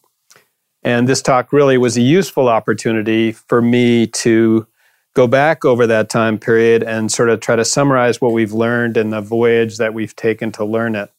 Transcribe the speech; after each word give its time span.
And 0.81 1.07
this 1.07 1.21
talk 1.21 1.53
really 1.53 1.77
was 1.77 1.95
a 1.95 2.01
useful 2.01 2.49
opportunity 2.49 3.31
for 3.31 3.61
me 3.61 4.07
to 4.07 4.65
go 5.13 5.27
back 5.27 5.63
over 5.63 5.85
that 5.85 6.09
time 6.09 6.39
period 6.39 6.81
and 6.81 7.11
sort 7.11 7.29
of 7.29 7.41
try 7.41 7.55
to 7.55 7.63
summarize 7.63 8.19
what 8.19 8.33
we've 8.33 8.53
learned 8.53 8.97
and 8.97 9.13
the 9.13 9.21
voyage 9.21 9.77
that 9.77 9.93
we've 9.93 10.15
taken 10.15 10.51
to 10.53 10.65
learn 10.65 10.95
it. 10.95 11.11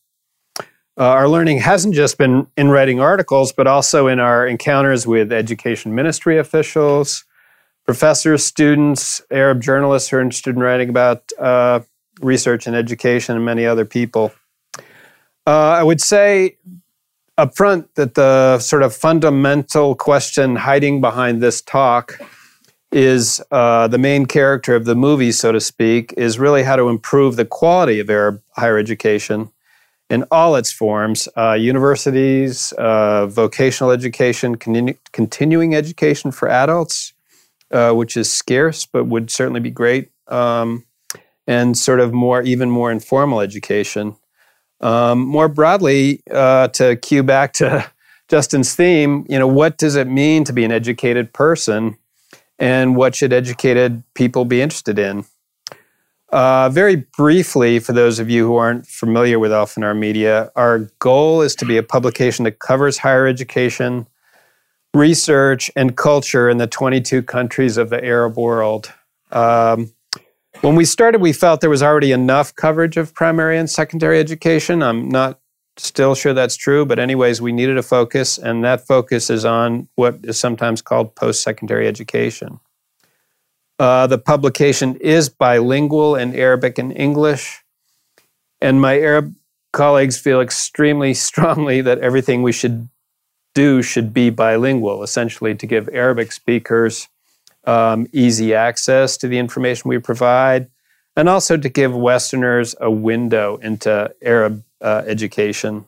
Uh, 1.00 1.04
our 1.04 1.30
learning 1.30 1.56
hasn't 1.56 1.94
just 1.94 2.18
been 2.18 2.46
in 2.58 2.68
writing 2.68 3.00
articles, 3.00 3.52
but 3.52 3.66
also 3.66 4.06
in 4.06 4.20
our 4.20 4.46
encounters 4.46 5.06
with 5.06 5.32
education 5.32 5.94
ministry 5.94 6.36
officials, 6.36 7.24
professors, 7.86 8.44
students, 8.44 9.22
Arab 9.30 9.62
journalists 9.62 10.10
who 10.10 10.18
are 10.18 10.20
interested 10.20 10.54
in 10.54 10.60
writing 10.60 10.90
about 10.90 11.22
uh, 11.38 11.80
research 12.20 12.66
and 12.66 12.76
education, 12.76 13.34
and 13.34 13.46
many 13.46 13.64
other 13.64 13.86
people. 13.86 14.30
Uh, 15.46 15.70
I 15.70 15.82
would 15.82 16.02
say 16.02 16.58
up 17.38 17.56
front 17.56 17.94
that 17.94 18.12
the 18.12 18.58
sort 18.58 18.82
of 18.82 18.94
fundamental 18.94 19.94
question 19.94 20.56
hiding 20.56 21.00
behind 21.00 21.42
this 21.42 21.62
talk 21.62 22.20
is 22.92 23.40
uh, 23.50 23.88
the 23.88 23.96
main 23.96 24.26
character 24.26 24.74
of 24.74 24.84
the 24.84 24.94
movie, 24.94 25.32
so 25.32 25.50
to 25.50 25.62
speak, 25.62 26.12
is 26.18 26.38
really 26.38 26.62
how 26.62 26.76
to 26.76 26.90
improve 26.90 27.36
the 27.36 27.46
quality 27.46 28.00
of 28.00 28.10
Arab 28.10 28.42
higher 28.56 28.76
education 28.76 29.50
in 30.10 30.24
all 30.32 30.56
its 30.56 30.72
forms 30.72 31.28
uh, 31.36 31.52
universities, 31.52 32.72
uh, 32.72 33.26
vocational 33.26 33.92
education, 33.92 34.56
continu- 34.56 34.98
continuing 35.12 35.74
education 35.74 36.32
for 36.32 36.48
adults, 36.48 37.12
uh, 37.70 37.92
which 37.92 38.16
is 38.16 38.30
scarce 38.30 38.84
but 38.84 39.04
would 39.06 39.30
certainly 39.30 39.60
be 39.60 39.70
great, 39.70 40.10
um, 40.26 40.84
and 41.46 41.78
sort 41.78 42.00
of 42.00 42.12
more, 42.12 42.42
even 42.42 42.68
more 42.68 42.90
informal 42.90 43.40
education. 43.40 44.16
Um, 44.80 45.20
more 45.20 45.48
broadly, 45.48 46.22
uh, 46.30 46.68
to 46.68 46.96
cue 46.96 47.22
back 47.22 47.52
to 47.54 47.90
Justin's 48.28 48.74
theme, 48.74 49.26
you 49.28 49.38
know, 49.38 49.46
what 49.48 49.78
does 49.78 49.94
it 49.94 50.06
mean 50.06 50.44
to 50.44 50.52
be 50.52 50.64
an 50.64 50.72
educated 50.72 51.32
person, 51.32 51.96
and 52.58 52.96
what 52.96 53.14
should 53.14 53.32
educated 53.32 54.02
people 54.14 54.44
be 54.44 54.60
interested 54.60 54.98
in? 54.98 55.24
Uh, 56.32 56.68
very 56.68 56.94
briefly, 56.96 57.80
for 57.80 57.92
those 57.92 58.20
of 58.20 58.30
you 58.30 58.46
who 58.46 58.54
aren't 58.54 58.86
familiar 58.86 59.38
with 59.38 59.52
Al-Fanar 59.52 59.98
Media, 59.98 60.52
our 60.54 60.90
goal 61.00 61.42
is 61.42 61.56
to 61.56 61.64
be 61.64 61.76
a 61.76 61.82
publication 61.82 62.44
that 62.44 62.60
covers 62.60 62.98
higher 62.98 63.26
education, 63.26 64.06
research, 64.94 65.72
and 65.74 65.96
culture 65.96 66.48
in 66.48 66.58
the 66.58 66.68
22 66.68 67.22
countries 67.22 67.76
of 67.76 67.90
the 67.90 68.04
Arab 68.04 68.36
world. 68.36 68.92
Um, 69.32 69.92
when 70.60 70.76
we 70.76 70.84
started, 70.84 71.20
we 71.20 71.32
felt 71.32 71.62
there 71.62 71.70
was 71.70 71.82
already 71.82 72.12
enough 72.12 72.54
coverage 72.54 72.96
of 72.96 73.12
primary 73.12 73.58
and 73.58 73.68
secondary 73.68 74.20
education. 74.20 74.84
I'm 74.84 75.08
not 75.08 75.40
still 75.78 76.14
sure 76.14 76.32
that's 76.32 76.56
true, 76.56 76.86
but, 76.86 77.00
anyways, 77.00 77.40
we 77.40 77.50
needed 77.50 77.76
a 77.76 77.82
focus, 77.82 78.38
and 78.38 78.62
that 78.62 78.86
focus 78.86 79.30
is 79.30 79.44
on 79.44 79.88
what 79.96 80.18
is 80.22 80.38
sometimes 80.38 80.80
called 80.80 81.16
post 81.16 81.42
secondary 81.42 81.88
education. 81.88 82.60
Uh, 83.80 84.06
the 84.06 84.18
publication 84.18 84.94
is 84.96 85.30
bilingual 85.30 86.14
in 86.14 86.36
Arabic 86.36 86.76
and 86.76 86.94
English. 86.94 87.64
And 88.60 88.78
my 88.78 88.98
Arab 88.98 89.34
colleagues 89.72 90.18
feel 90.18 90.42
extremely 90.42 91.14
strongly 91.28 91.80
that 91.80 91.98
everything 92.00 92.42
we 92.42 92.52
should 92.52 92.90
do 93.54 93.80
should 93.80 94.12
be 94.12 94.28
bilingual, 94.28 95.02
essentially 95.02 95.54
to 95.54 95.66
give 95.66 95.88
Arabic 95.94 96.30
speakers 96.30 97.08
um, 97.64 98.06
easy 98.12 98.54
access 98.54 99.16
to 99.16 99.26
the 99.26 99.38
information 99.38 99.88
we 99.88 99.98
provide, 99.98 100.68
and 101.16 101.26
also 101.26 101.56
to 101.56 101.68
give 101.70 101.96
Westerners 101.96 102.74
a 102.82 102.90
window 102.90 103.56
into 103.62 104.14
Arab 104.20 104.62
uh, 104.82 105.04
education. 105.06 105.86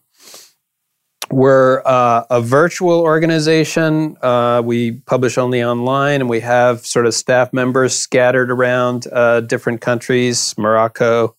We're 1.32 1.80
uh, 1.86 2.24
a 2.28 2.42
virtual 2.42 3.00
organization. 3.00 4.18
Uh, 4.20 4.60
we 4.62 4.92
publish 4.92 5.38
only 5.38 5.64
online, 5.64 6.20
and 6.20 6.28
we 6.28 6.40
have 6.40 6.84
sort 6.84 7.06
of 7.06 7.14
staff 7.14 7.54
members 7.54 7.96
scattered 7.96 8.50
around 8.50 9.06
uh, 9.10 9.40
different 9.40 9.80
countries 9.80 10.54
Morocco, 10.58 11.34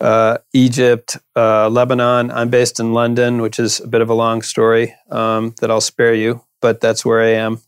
uh, 0.00 0.38
Egypt, 0.54 1.18
uh, 1.36 1.68
Lebanon. 1.68 2.30
I'm 2.30 2.48
based 2.48 2.80
in 2.80 2.94
London, 2.94 3.42
which 3.42 3.58
is 3.58 3.80
a 3.80 3.86
bit 3.86 4.00
of 4.00 4.08
a 4.08 4.14
long 4.14 4.40
story 4.40 4.94
um, 5.10 5.54
that 5.60 5.70
I'll 5.70 5.82
spare 5.82 6.14
you, 6.14 6.42
but 6.62 6.80
that's 6.80 7.04
where 7.04 7.20
I 7.20 7.32
am. 7.32 7.60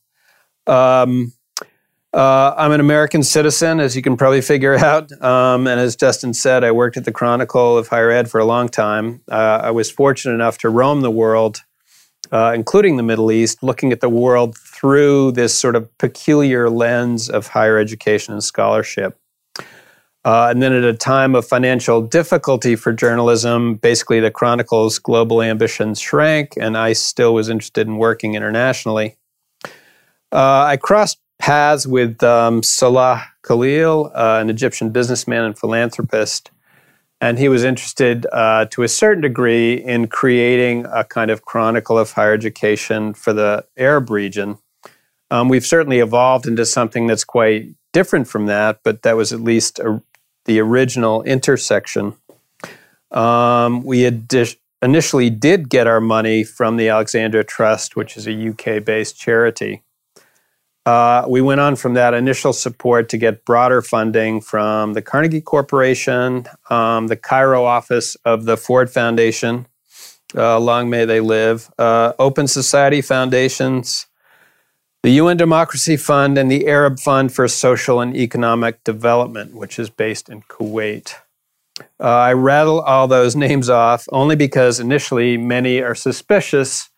Um, 0.66 1.34
uh, 2.18 2.52
I'm 2.58 2.72
an 2.72 2.80
American 2.80 3.22
citizen, 3.22 3.78
as 3.78 3.94
you 3.94 4.02
can 4.02 4.16
probably 4.16 4.40
figure 4.40 4.74
out. 4.84 5.12
Um, 5.22 5.68
and 5.68 5.78
as 5.78 5.94
Justin 5.94 6.34
said, 6.34 6.64
I 6.64 6.72
worked 6.72 6.96
at 6.96 7.04
the 7.04 7.12
Chronicle 7.12 7.78
of 7.78 7.86
Higher 7.86 8.10
Ed 8.10 8.28
for 8.28 8.40
a 8.40 8.44
long 8.44 8.68
time. 8.68 9.22
Uh, 9.30 9.60
I 9.62 9.70
was 9.70 9.88
fortunate 9.88 10.34
enough 10.34 10.58
to 10.58 10.68
roam 10.68 11.02
the 11.02 11.12
world, 11.12 11.62
uh, 12.32 12.52
including 12.56 12.96
the 12.96 13.04
Middle 13.04 13.30
East, 13.30 13.62
looking 13.62 13.92
at 13.92 14.00
the 14.00 14.08
world 14.08 14.58
through 14.58 15.30
this 15.32 15.56
sort 15.56 15.76
of 15.76 15.96
peculiar 15.98 16.68
lens 16.68 17.30
of 17.30 17.46
higher 17.46 17.78
education 17.78 18.34
and 18.34 18.42
scholarship. 18.42 19.16
Uh, 20.24 20.48
and 20.50 20.60
then 20.60 20.72
at 20.72 20.82
a 20.82 20.94
time 20.94 21.36
of 21.36 21.46
financial 21.46 22.02
difficulty 22.02 22.74
for 22.74 22.92
journalism, 22.92 23.76
basically 23.76 24.18
the 24.18 24.30
Chronicle's 24.32 24.98
global 24.98 25.40
ambitions 25.40 26.00
shrank, 26.00 26.54
and 26.60 26.76
I 26.76 26.94
still 26.94 27.32
was 27.32 27.48
interested 27.48 27.86
in 27.86 27.96
working 27.96 28.34
internationally. 28.34 29.16
Uh, 30.32 30.64
I 30.66 30.76
crossed 30.76 31.18
paths 31.38 31.86
with 31.86 32.22
um, 32.22 32.62
Salah 32.62 33.24
Khalil, 33.42 34.10
uh, 34.14 34.38
an 34.40 34.50
Egyptian 34.50 34.90
businessman 34.90 35.44
and 35.44 35.58
philanthropist. 35.58 36.50
And 37.20 37.38
he 37.38 37.48
was 37.48 37.64
interested 37.64 38.26
uh, 38.32 38.66
to 38.66 38.82
a 38.82 38.88
certain 38.88 39.22
degree 39.22 39.74
in 39.74 40.06
creating 40.06 40.86
a 40.92 41.04
kind 41.04 41.30
of 41.30 41.44
chronicle 41.44 41.98
of 41.98 42.12
higher 42.12 42.32
education 42.32 43.12
for 43.12 43.32
the 43.32 43.64
Arab 43.76 44.10
region. 44.10 44.58
Um, 45.30 45.48
we've 45.48 45.66
certainly 45.66 45.98
evolved 45.98 46.46
into 46.46 46.64
something 46.64 47.06
that's 47.06 47.24
quite 47.24 47.74
different 47.92 48.28
from 48.28 48.46
that, 48.46 48.80
but 48.84 49.02
that 49.02 49.16
was 49.16 49.32
at 49.32 49.40
least 49.40 49.78
a, 49.80 50.00
the 50.44 50.60
original 50.60 51.22
intersection. 51.24 52.14
Um, 53.10 53.82
we 53.82 54.02
had 54.02 54.32
initially 54.80 55.30
did 55.30 55.68
get 55.68 55.86
our 55.86 56.00
money 56.00 56.44
from 56.44 56.76
the 56.76 56.88
Alexandria 56.88 57.44
Trust, 57.44 57.96
which 57.96 58.16
is 58.16 58.26
a 58.26 58.48
UK 58.50 58.84
based 58.84 59.18
charity. 59.18 59.82
Uh, 60.88 61.22
we 61.28 61.42
went 61.42 61.60
on 61.60 61.76
from 61.76 61.92
that 61.92 62.14
initial 62.14 62.50
support 62.50 63.10
to 63.10 63.18
get 63.18 63.44
broader 63.44 63.82
funding 63.82 64.40
from 64.40 64.94
the 64.94 65.02
Carnegie 65.02 65.42
Corporation, 65.42 66.46
um, 66.70 67.08
the 67.08 67.16
Cairo 67.16 67.62
office 67.62 68.14
of 68.24 68.46
the 68.46 68.56
Ford 68.56 68.88
Foundation, 68.88 69.66
uh, 70.34 70.58
long 70.58 70.88
may 70.88 71.04
they 71.04 71.20
live, 71.20 71.70
uh, 71.78 72.14
Open 72.18 72.48
Society 72.48 73.02
Foundations, 73.02 74.06
the 75.02 75.10
UN 75.10 75.36
Democracy 75.36 75.98
Fund, 75.98 76.38
and 76.38 76.50
the 76.50 76.66
Arab 76.66 76.98
Fund 76.98 77.34
for 77.34 77.46
Social 77.48 78.00
and 78.00 78.16
Economic 78.16 78.82
Development, 78.82 79.54
which 79.54 79.78
is 79.78 79.90
based 79.90 80.30
in 80.30 80.40
Kuwait. 80.40 81.16
Uh, 82.00 82.04
I 82.04 82.32
rattle 82.32 82.80
all 82.80 83.06
those 83.06 83.36
names 83.46 83.68
off 83.68 84.06
only 84.10 84.36
because 84.36 84.80
initially 84.80 85.36
many 85.36 85.82
are 85.82 85.94
suspicious 85.94 86.88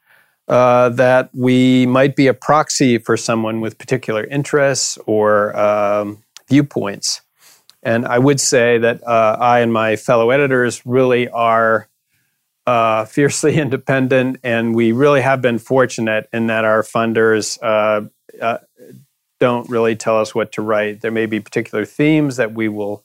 uh, 0.50 0.88
that 0.88 1.30
we 1.32 1.86
might 1.86 2.16
be 2.16 2.26
a 2.26 2.34
proxy 2.34 2.98
for 2.98 3.16
someone 3.16 3.60
with 3.60 3.78
particular 3.78 4.24
interests 4.24 4.98
or 5.06 5.56
um, 5.56 6.24
viewpoints. 6.48 7.20
And 7.84 8.04
I 8.04 8.18
would 8.18 8.40
say 8.40 8.76
that 8.78 9.06
uh, 9.06 9.36
I 9.38 9.60
and 9.60 9.72
my 9.72 9.94
fellow 9.94 10.30
editors 10.30 10.84
really 10.84 11.28
are 11.28 11.88
uh, 12.66 13.04
fiercely 13.04 13.56
independent, 13.60 14.40
and 14.42 14.74
we 14.74 14.90
really 14.90 15.20
have 15.20 15.40
been 15.40 15.60
fortunate 15.60 16.28
in 16.32 16.48
that 16.48 16.64
our 16.64 16.82
funders 16.82 17.56
uh, 17.62 18.08
uh, 18.42 18.58
don't 19.38 19.70
really 19.70 19.94
tell 19.94 20.20
us 20.20 20.34
what 20.34 20.50
to 20.52 20.62
write. 20.62 21.00
There 21.00 21.12
may 21.12 21.26
be 21.26 21.38
particular 21.38 21.84
themes 21.84 22.36
that 22.36 22.52
we 22.52 22.68
will 22.68 23.04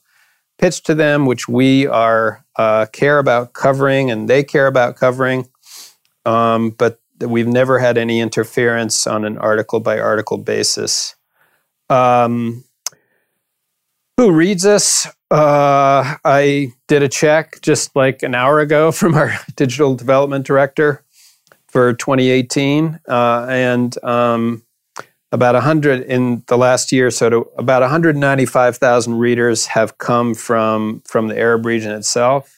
pitch 0.58 0.82
to 0.82 0.96
them, 0.96 1.26
which 1.26 1.48
we 1.48 1.86
are 1.86 2.44
uh, 2.56 2.86
care 2.92 3.20
about 3.20 3.52
covering, 3.52 4.10
and 4.10 4.28
they 4.28 4.42
care 4.42 4.66
about 4.66 4.96
covering. 4.96 5.48
Um, 6.24 6.70
but 6.70 7.00
we've 7.20 7.46
never 7.46 7.78
had 7.78 7.98
any 7.98 8.20
interference 8.20 9.06
on 9.06 9.24
an 9.24 9.38
article 9.38 9.80
by 9.80 9.98
article 9.98 10.38
basis. 10.38 11.14
Um, 11.88 12.64
who 14.16 14.32
reads 14.32 14.64
us? 14.64 15.06
Uh, 15.30 16.16
I 16.24 16.72
did 16.88 17.02
a 17.02 17.08
check 17.08 17.60
just 17.60 17.94
like 17.94 18.22
an 18.22 18.34
hour 18.34 18.60
ago 18.60 18.92
from 18.92 19.14
our 19.14 19.32
digital 19.56 19.94
development 19.94 20.46
director 20.46 21.04
for 21.66 21.92
2018, 21.92 23.00
uh, 23.08 23.46
and 23.50 24.02
um, 24.02 24.62
about 25.32 25.54
100 25.54 26.02
in 26.02 26.42
the 26.46 26.56
last 26.56 26.92
year. 26.92 27.10
So, 27.10 27.28
to, 27.28 27.38
about 27.58 27.82
195,000 27.82 29.18
readers 29.18 29.66
have 29.66 29.98
come 29.98 30.34
from 30.34 31.02
from 31.04 31.28
the 31.28 31.38
Arab 31.38 31.66
region 31.66 31.92
itself. 31.92 32.55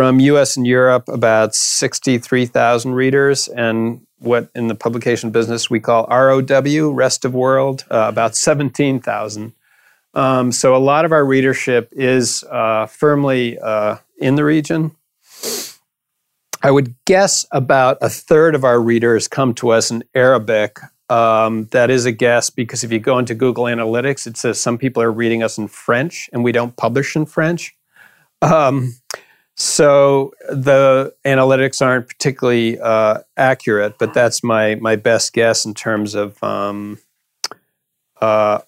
From 0.00 0.18
U.S. 0.18 0.56
and 0.56 0.66
Europe, 0.66 1.10
about 1.10 1.54
63,000 1.54 2.94
readers, 2.94 3.48
and 3.48 4.00
what 4.18 4.48
in 4.54 4.68
the 4.68 4.74
publication 4.74 5.30
business 5.30 5.68
we 5.68 5.78
call 5.78 6.06
ROW, 6.06 6.88
rest 6.88 7.26
of 7.26 7.34
world, 7.34 7.84
uh, 7.90 8.06
about 8.08 8.34
17,000. 8.34 9.52
Um, 10.14 10.52
so 10.52 10.74
a 10.74 10.78
lot 10.78 11.04
of 11.04 11.12
our 11.12 11.22
readership 11.22 11.90
is 11.92 12.42
uh, 12.44 12.86
firmly 12.86 13.58
uh, 13.58 13.98
in 14.16 14.36
the 14.36 14.44
region. 14.44 14.92
I 16.62 16.70
would 16.70 16.94
guess 17.04 17.44
about 17.52 17.98
a 18.00 18.08
third 18.08 18.54
of 18.54 18.64
our 18.64 18.80
readers 18.80 19.28
come 19.28 19.52
to 19.56 19.68
us 19.68 19.90
in 19.90 20.02
Arabic. 20.14 20.78
Um, 21.10 21.66
that 21.72 21.90
is 21.90 22.06
a 22.06 22.12
guess 22.12 22.48
because 22.48 22.82
if 22.82 22.90
you 22.90 23.00
go 23.00 23.18
into 23.18 23.34
Google 23.34 23.64
Analytics, 23.64 24.26
it 24.26 24.38
says 24.38 24.58
some 24.58 24.78
people 24.78 25.02
are 25.02 25.12
reading 25.12 25.42
us 25.42 25.58
in 25.58 25.68
French 25.68 26.30
and 26.32 26.42
we 26.42 26.52
don't 26.52 26.74
publish 26.78 27.16
in 27.16 27.26
French. 27.26 27.76
Um, 28.40 28.94
so 29.60 30.32
the 30.48 31.14
analytics 31.26 31.84
aren't 31.84 32.08
particularly 32.08 32.80
uh, 32.80 33.18
accurate, 33.36 33.98
but 33.98 34.14
that's 34.14 34.42
my 34.42 34.76
my 34.76 34.96
best 34.96 35.34
guess 35.34 35.66
in 35.66 35.74
terms 35.74 36.14
of 36.14 36.42
um, 36.42 36.98
uh, 38.22 38.60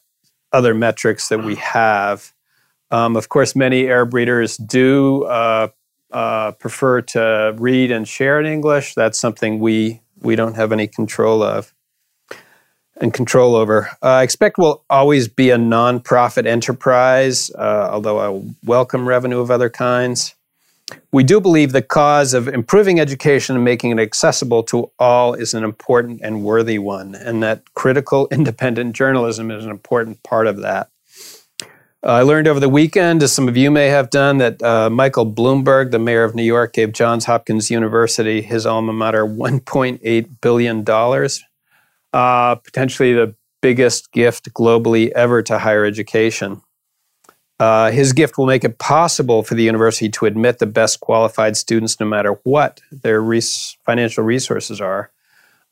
other 0.53 0.75
metrics 0.75 1.29
that 1.29 1.43
we 1.43 1.55
have. 1.55 2.35
Um, 2.91 3.17
of 3.17 3.31
course, 3.31 3.57
many 3.57 3.87
Arab 3.89 4.13
readers 4.13 4.59
do 4.59 5.25
uh, 5.25 5.69
uh, 6.11 6.53
prefer 6.53 7.01
to 7.01 7.55
read 7.57 7.91
and 7.91 8.07
share 8.07 8.39
in 8.39 8.45
English. 8.45 8.95
That's 8.95 9.19
something 9.19 9.61
we 9.61 10.03
we 10.21 10.37
don't 10.37 10.57
have 10.57 10.73
any 10.73 10.89
control 10.89 11.43
of 11.43 11.73
and 13.01 13.15
control 13.15 13.57
over. 13.57 13.89
Uh, 14.03 14.09
I 14.09 14.25
expect 14.25 14.59
we'll 14.59 14.85
always 14.91 15.27
be 15.27 15.49
a 15.49 15.57
nonprofit 15.57 16.45
enterprise, 16.45 17.51
uh, 17.55 17.89
although 17.91 18.19
I 18.21 18.53
welcome 18.63 19.09
revenue 19.09 19.41
of 19.41 19.51
other 19.51 19.71
kinds. 19.71 20.35
We 21.13 21.25
do 21.25 21.41
believe 21.41 21.73
the 21.73 21.83
cause 21.83 22.35
of 22.35 22.49
improving 22.49 22.99
education 23.01 23.57
and 23.57 23.65
making 23.65 23.91
it 23.91 23.99
accessible 23.99 24.63
to 24.65 24.91
all 24.99 25.35
is 25.35 25.55
an 25.55 25.65
important 25.65 26.21
and 26.23 26.45
worthy 26.45 26.79
one, 26.79 27.15
and 27.15 27.43
that 27.43 27.73
critical 27.75 28.29
independent 28.33 28.95
journalism 28.95 29.51
is 29.51 29.65
an 29.65 29.71
important 29.71 30.23
part 30.23 30.47
of 30.47 30.61
that. 30.63 30.89
Uh, 32.05 32.11
I 32.11 32.23
learned 32.23 32.49
over 32.49 32.59
the 32.59 32.69
weekend, 32.69 33.23
as 33.23 33.33
some 33.33 33.47
of 33.47 33.57
you 33.57 33.71
may 33.71 33.87
have 33.87 34.11
done, 34.11 34.39
that 34.39 34.61
uh, 34.61 34.91
Michael 34.91 35.25
Bloomberg, 35.25 35.93
the 35.93 36.01
mayor 36.01 36.25
of 36.25 36.35
New 36.35 36.43
York, 36.43 36.73
gave 36.73 36.93
Johns 36.93 37.27
Hopkins 37.27 37.71
University, 37.71 38.43
his 38.43 38.67
alma 38.67 38.93
mater, 38.93 39.25
$1.8 39.25 40.41
billion, 40.41 40.85
uh, 42.13 42.55
potentially 42.57 43.13
the 43.13 43.37
biggest 43.61 44.11
gift 44.11 44.53
globally 44.53 45.11
ever 45.13 45.43
to 45.43 45.61
higher 45.61 45.85
education. 45.85 46.61
Uh, 47.63 47.93
his 47.93 48.13
gift 48.13 48.37
will 48.37 48.47
make 48.47 48.65
it 48.65 48.79
possible 48.79 49.45
for 49.45 49.55
the 49.55 49.63
university 49.63 50.09
to 50.09 50.27
admit 50.27 50.59
the 50.59 50.67
best 50.67 50.99
qualified 50.99 51.57
students 51.57 52.01
no 52.01 52.07
matter 52.07 52.41
what 52.43 52.81
their 52.91 53.23
res- 53.23 53.77
financial 53.87 54.25
resources 54.25 54.81
are. 54.81 55.13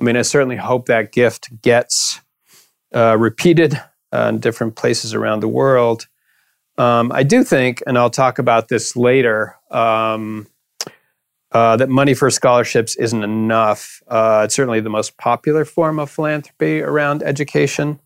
I 0.00 0.04
mean, 0.04 0.16
I 0.16 0.22
certainly 0.22 0.54
hope 0.54 0.86
that 0.86 1.10
gift 1.10 1.50
gets 1.62 2.20
uh, 2.94 3.16
repeated 3.18 3.82
uh, 4.12 4.28
in 4.28 4.38
different 4.38 4.76
places 4.76 5.14
around 5.14 5.40
the 5.40 5.48
world. 5.48 6.06
Um, 6.78 7.10
I 7.10 7.24
do 7.24 7.42
think, 7.42 7.82
and 7.88 7.98
I'll 7.98 8.08
talk 8.08 8.38
about 8.38 8.68
this 8.68 8.94
later, 8.94 9.56
um, 9.72 10.46
uh, 11.50 11.76
that 11.76 11.88
money 11.88 12.14
for 12.14 12.30
scholarships 12.30 12.94
isn't 12.94 13.24
enough. 13.24 14.00
Uh, 14.06 14.42
it's 14.44 14.54
certainly 14.54 14.78
the 14.78 14.90
most 14.90 15.16
popular 15.16 15.64
form 15.64 15.98
of 15.98 16.08
philanthropy 16.08 16.82
around 16.82 17.24
education. 17.24 17.98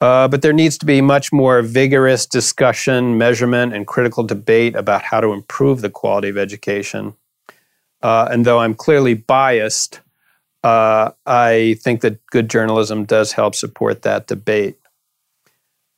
Uh, 0.00 0.28
but 0.28 0.42
there 0.42 0.52
needs 0.52 0.78
to 0.78 0.86
be 0.86 1.00
much 1.00 1.32
more 1.32 1.60
vigorous 1.60 2.24
discussion, 2.24 3.18
measurement, 3.18 3.74
and 3.74 3.86
critical 3.86 4.22
debate 4.22 4.76
about 4.76 5.02
how 5.02 5.20
to 5.20 5.32
improve 5.32 5.80
the 5.80 5.90
quality 5.90 6.28
of 6.28 6.38
education. 6.38 7.14
Uh, 8.00 8.28
and 8.30 8.44
though 8.44 8.60
I'm 8.60 8.74
clearly 8.74 9.14
biased, 9.14 10.00
uh, 10.62 11.10
I 11.26 11.76
think 11.80 12.00
that 12.02 12.24
good 12.26 12.48
journalism 12.48 13.04
does 13.04 13.32
help 13.32 13.54
support 13.54 14.02
that 14.02 14.28
debate. 14.28 14.78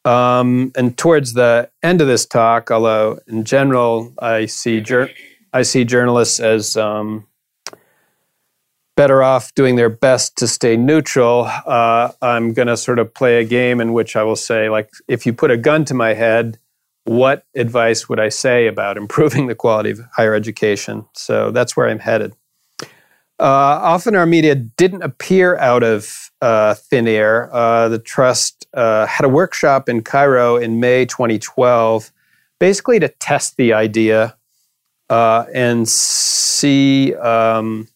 Um, 0.05 0.73
and 0.76 0.97
towards 0.97 1.35
the 1.35 1.70
end 1.82 2.00
of 2.00 2.06
this 2.06 2.25
talk, 2.25 2.70
although 2.70 3.19
in 3.26 3.44
general 3.44 4.14
I 4.19 4.47
see 4.47 4.81
jur- 4.81 5.11
I 5.52 5.62
see 5.62 5.85
journalists 5.85 6.41
as 6.41 6.76
um, 6.76 7.26
better 9.00 9.23
off 9.23 9.55
doing 9.55 9.76
their 9.76 9.88
best 9.88 10.37
to 10.37 10.47
stay 10.47 10.76
neutral, 10.76 11.47
uh, 11.64 12.12
I'm 12.20 12.52
going 12.52 12.69
to 12.69 12.76
sort 12.76 12.99
of 12.99 13.14
play 13.14 13.41
a 13.41 13.47
game 13.47 13.81
in 13.81 13.94
which 13.94 14.14
I 14.14 14.23
will 14.23 14.37
say, 14.37 14.69
like, 14.69 14.91
if 15.08 15.25
you 15.25 15.32
put 15.32 15.50
a 15.50 15.56
gun 15.56 15.87
to 15.87 15.94
my 15.94 16.12
head, 16.12 16.58
what 17.05 17.47
advice 17.55 18.11
would 18.11 18.20
I 18.20 18.29
say 18.29 18.67
about 18.67 18.99
improving 19.05 19.47
the 19.47 19.55
quality 19.55 19.88
of 19.93 20.00
higher 20.14 20.35
education? 20.35 21.06
So 21.14 21.50
that's 21.50 21.79
where 21.79 21.88
I'm 21.88 22.00
headed. 22.00 22.35
Uh, 22.82 23.81
often 23.94 24.14
our 24.14 24.26
media 24.26 24.55
didn't 24.55 25.00
appear 25.00 25.56
out 25.56 25.82
of 25.82 26.31
uh, 26.43 26.75
thin 26.75 27.08
air. 27.08 27.49
Uh, 27.55 27.88
the 27.88 27.99
Trust 27.99 28.67
uh, 28.75 29.06
had 29.06 29.25
a 29.25 29.31
workshop 29.31 29.88
in 29.88 30.02
Cairo 30.02 30.56
in 30.56 30.78
May 30.78 31.07
2012, 31.07 32.12
basically 32.59 33.00
to 33.00 33.09
test 33.09 33.57
the 33.57 33.73
idea 33.73 34.37
uh, 35.09 35.47
and 35.54 35.88
see. 35.88 37.14
Um, 37.14 37.88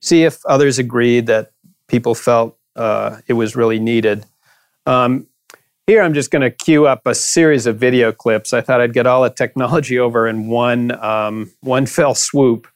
see 0.00 0.24
if 0.24 0.44
others 0.46 0.78
agreed 0.78 1.26
that 1.26 1.52
people 1.88 2.14
felt 2.14 2.58
uh, 2.76 3.18
it 3.26 3.34
was 3.34 3.56
really 3.56 3.78
needed. 3.78 4.24
Um, 4.86 5.26
here, 5.86 6.02
I'm 6.02 6.14
just 6.14 6.30
going 6.30 6.42
to 6.42 6.50
queue 6.50 6.86
up 6.86 7.06
a 7.06 7.14
series 7.14 7.66
of 7.66 7.76
video 7.76 8.12
clips. 8.12 8.52
I 8.52 8.60
thought 8.60 8.80
I'd 8.80 8.92
get 8.92 9.06
all 9.06 9.22
the 9.22 9.30
technology 9.30 9.98
over 9.98 10.28
in 10.28 10.48
one 10.48 10.92
um, 11.04 11.50
one 11.60 11.86
fell 11.86 12.14
swoop. 12.14 12.68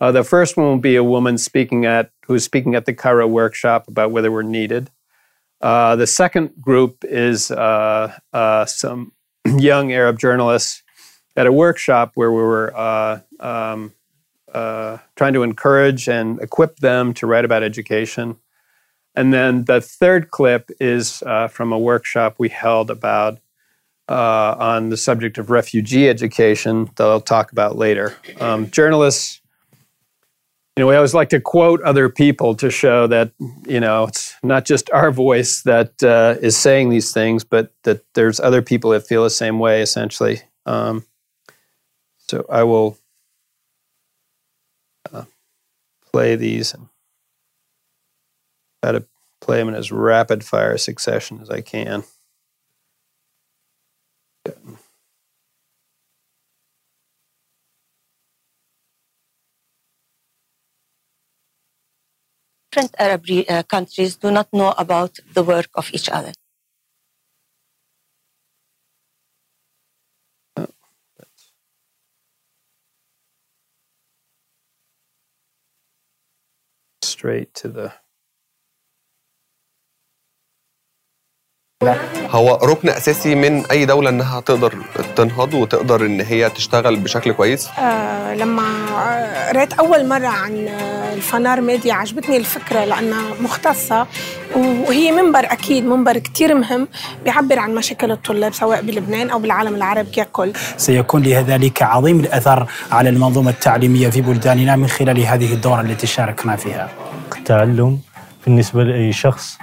Uh, 0.00 0.12
the 0.12 0.24
first 0.24 0.56
one 0.56 0.66
will 0.66 0.78
be 0.78 0.96
a 0.96 1.04
woman 1.04 1.38
speaking 1.38 1.86
at 1.86 2.10
who's 2.26 2.44
speaking 2.44 2.74
at 2.74 2.84
the 2.84 2.92
Cairo 2.92 3.26
workshop 3.26 3.88
about 3.88 4.10
whether 4.10 4.30
we're 4.32 4.42
needed. 4.42 4.90
Uh, 5.60 5.96
the 5.96 6.06
second 6.06 6.50
group 6.60 7.04
is 7.04 7.50
uh, 7.50 8.12
uh 8.32 8.66
some 8.66 9.12
young 9.58 9.92
Arab 9.92 10.18
journalists 10.18 10.82
at 11.36 11.46
a 11.46 11.52
workshop 11.52 12.12
where 12.14 12.32
we 12.32 12.42
were 12.42 12.76
uh, 12.76 13.20
um, 13.40 13.92
uh, 14.56 14.98
trying 15.16 15.34
to 15.34 15.42
encourage 15.42 16.08
and 16.08 16.40
equip 16.40 16.78
them 16.78 17.12
to 17.12 17.26
write 17.26 17.44
about 17.44 17.62
education. 17.62 18.36
And 19.14 19.32
then 19.32 19.64
the 19.64 19.82
third 19.82 20.30
clip 20.30 20.70
is 20.80 21.22
uh, 21.26 21.48
from 21.48 21.72
a 21.72 21.78
workshop 21.78 22.36
we 22.38 22.48
held 22.48 22.90
about 22.90 23.38
uh, 24.08 24.56
on 24.58 24.88
the 24.88 24.96
subject 24.96 25.36
of 25.36 25.50
refugee 25.50 26.08
education 26.08 26.88
that 26.96 27.04
I'll 27.04 27.20
talk 27.20 27.52
about 27.52 27.76
later. 27.76 28.16
Um, 28.40 28.70
journalists, 28.70 29.42
you 30.74 30.82
know, 30.82 30.86
we 30.86 30.94
always 30.96 31.12
like 31.12 31.28
to 31.30 31.40
quote 31.40 31.82
other 31.82 32.08
people 32.08 32.54
to 32.54 32.70
show 32.70 33.06
that, 33.08 33.32
you 33.66 33.80
know, 33.80 34.04
it's 34.04 34.36
not 34.42 34.64
just 34.64 34.90
our 34.90 35.10
voice 35.10 35.62
that 35.62 36.02
uh, 36.02 36.36
is 36.40 36.56
saying 36.56 36.88
these 36.88 37.12
things, 37.12 37.44
but 37.44 37.74
that 37.82 38.04
there's 38.14 38.40
other 38.40 38.62
people 38.62 38.92
that 38.92 39.06
feel 39.06 39.22
the 39.22 39.28
same 39.28 39.58
way, 39.58 39.82
essentially. 39.82 40.40
Um, 40.64 41.04
so 42.16 42.46
I 42.48 42.62
will 42.64 42.96
play 46.16 46.34
these 46.34 46.72
and 46.72 46.88
try 48.82 48.92
to 48.92 49.04
play 49.42 49.58
them 49.58 49.68
in 49.68 49.74
as 49.74 49.92
rapid 49.92 50.42
fire 50.42 50.78
succession 50.78 51.40
as 51.42 51.50
I 51.50 51.60
can. 51.60 52.04
different 62.72 62.94
Arab 62.98 63.24
uh, 63.30 63.62
countries 63.74 64.16
do 64.16 64.30
not 64.30 64.48
know 64.52 64.72
about 64.78 65.12
the 65.34 65.42
work 65.42 65.68
of 65.74 65.90
each 65.92 66.08
other. 66.08 66.32
Straight 77.16 77.54
to 77.54 77.68
the 77.68 77.94
هو 82.30 82.58
ركن 82.62 82.88
أساسي 82.88 83.34
من 83.34 83.66
أي 83.66 83.84
دولة 83.84 84.10
إنها 84.10 84.40
تقدر 84.40 84.74
تنهض 85.16 85.54
وتقدر 85.54 86.06
إن 86.06 86.20
هي 86.20 86.50
تشتغل 86.50 86.96
بشكل 86.96 87.32
كويس 87.32 87.68
آه 87.78 88.34
لما 88.34 88.62
قريت 89.48 89.72
أول 89.72 90.08
مرة 90.08 90.26
عن 90.26 90.68
الفنار 91.12 91.60
ميديا 91.60 91.94
عجبتني 91.94 92.36
الفكرة 92.36 92.84
لأنها 92.84 93.22
مختصة 93.40 94.06
وهي 94.56 95.12
منبر 95.12 95.38
أكيد 95.44 95.84
منبر 95.84 96.18
كثير 96.18 96.54
مهم 96.54 96.88
بيعبر 97.24 97.58
عن 97.58 97.74
مشاكل 97.74 98.10
الطلاب 98.10 98.54
سواء 98.54 98.82
بلبنان 98.82 99.30
أو 99.30 99.38
بالعالم 99.38 99.74
العربي 99.74 100.10
ككل. 100.10 100.52
سيكون 100.76 101.22
لذلك 101.22 101.82
عظيم 101.82 102.20
الأثر 102.20 102.66
على 102.92 103.08
المنظومة 103.08 103.50
التعليمية 103.50 104.08
في 104.08 104.20
بلداننا 104.20 104.76
من 104.76 104.86
خلال 104.88 105.20
هذه 105.20 105.52
الدورة 105.52 105.80
التي 105.80 106.06
شاركنا 106.06 106.56
فيها. 106.56 106.88
التعلم 107.36 107.98
بالنسبة 108.46 108.82
لأي 108.84 109.12
شخص 109.12 109.58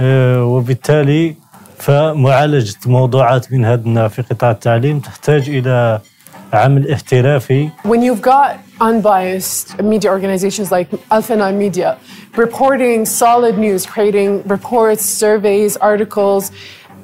وبالتالي 0.00 1.34
فمعالجة 1.78 2.76
موضوعات 2.86 3.52
من 3.52 4.08
في 4.08 4.22
قطاع 4.22 4.50
التعليم 4.50 5.00
تحتاج 5.00 5.48
إلى 5.48 6.00
عمل 6.52 6.92
احترافي. 6.92 7.70
When 7.84 8.02
you've 8.02 8.22
got 8.22 8.58
unbiased 8.80 9.82
media 9.82 10.10
organizations 10.10 10.70
like 10.72 10.88
Al-Fanar 11.10 11.54
Media 11.54 11.98
reporting 12.36 13.06
solid 13.06 13.58
news, 13.58 13.86
creating 13.86 14.42
reports, 14.46 15.04
surveys, 15.04 15.76
articles, 15.76 16.50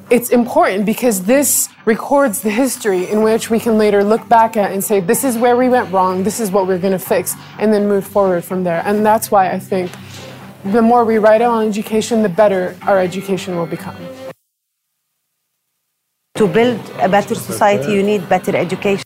it's 0.09 0.31
important 0.31 0.87
because 0.87 1.23
this 1.23 1.69
records 1.85 2.41
the 2.41 2.50
history 2.50 3.11
in 3.11 3.23
which 3.23 3.50
we 3.50 3.59
can 3.59 3.76
later 3.76 4.05
look 4.05 4.29
back 4.29 4.57
at 4.57 4.71
and 4.71 4.83
say, 4.83 5.00
this 5.00 5.25
is 5.25 5.37
where 5.37 5.57
we 5.57 5.69
went 5.69 5.91
wrong, 5.93 6.23
this 6.23 6.38
is 6.38 6.50
what 6.50 6.67
we're 6.69 6.79
going 6.79 6.93
to 6.93 7.05
fix, 7.15 7.35
and 7.59 7.73
then 7.73 7.88
move 7.88 8.07
forward 8.07 8.45
from 8.45 8.62
there. 8.65 8.83
And 8.87 9.05
that's 9.05 9.31
why 9.31 9.50
I 9.50 9.59
think 9.59 9.91
the 10.73 10.83
more 10.83 11.05
we 11.05 11.19
write 11.19 11.43
on 11.43 11.69
education, 11.69 12.23
the 12.23 12.29
better 12.29 12.77
our 12.83 12.99
education 12.99 13.57
will 13.57 13.67
become. 13.67 13.97
To 16.37 16.47
build 16.47 16.81
a 17.01 17.09
better 17.09 17.35
society, 17.35 17.93
you 17.93 18.03
need 18.03 18.29
better 18.29 18.55
education. 18.57 19.05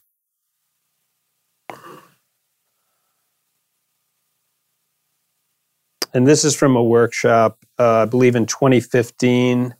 And 6.12 6.26
this 6.26 6.45
is 6.45 6.57
from 6.57 6.75
a 6.75 6.83
workshop, 6.83 7.59
uh, 7.79 8.02
I 8.02 8.05
believe 8.05 8.35
in 8.35 8.47
2015 8.47 9.75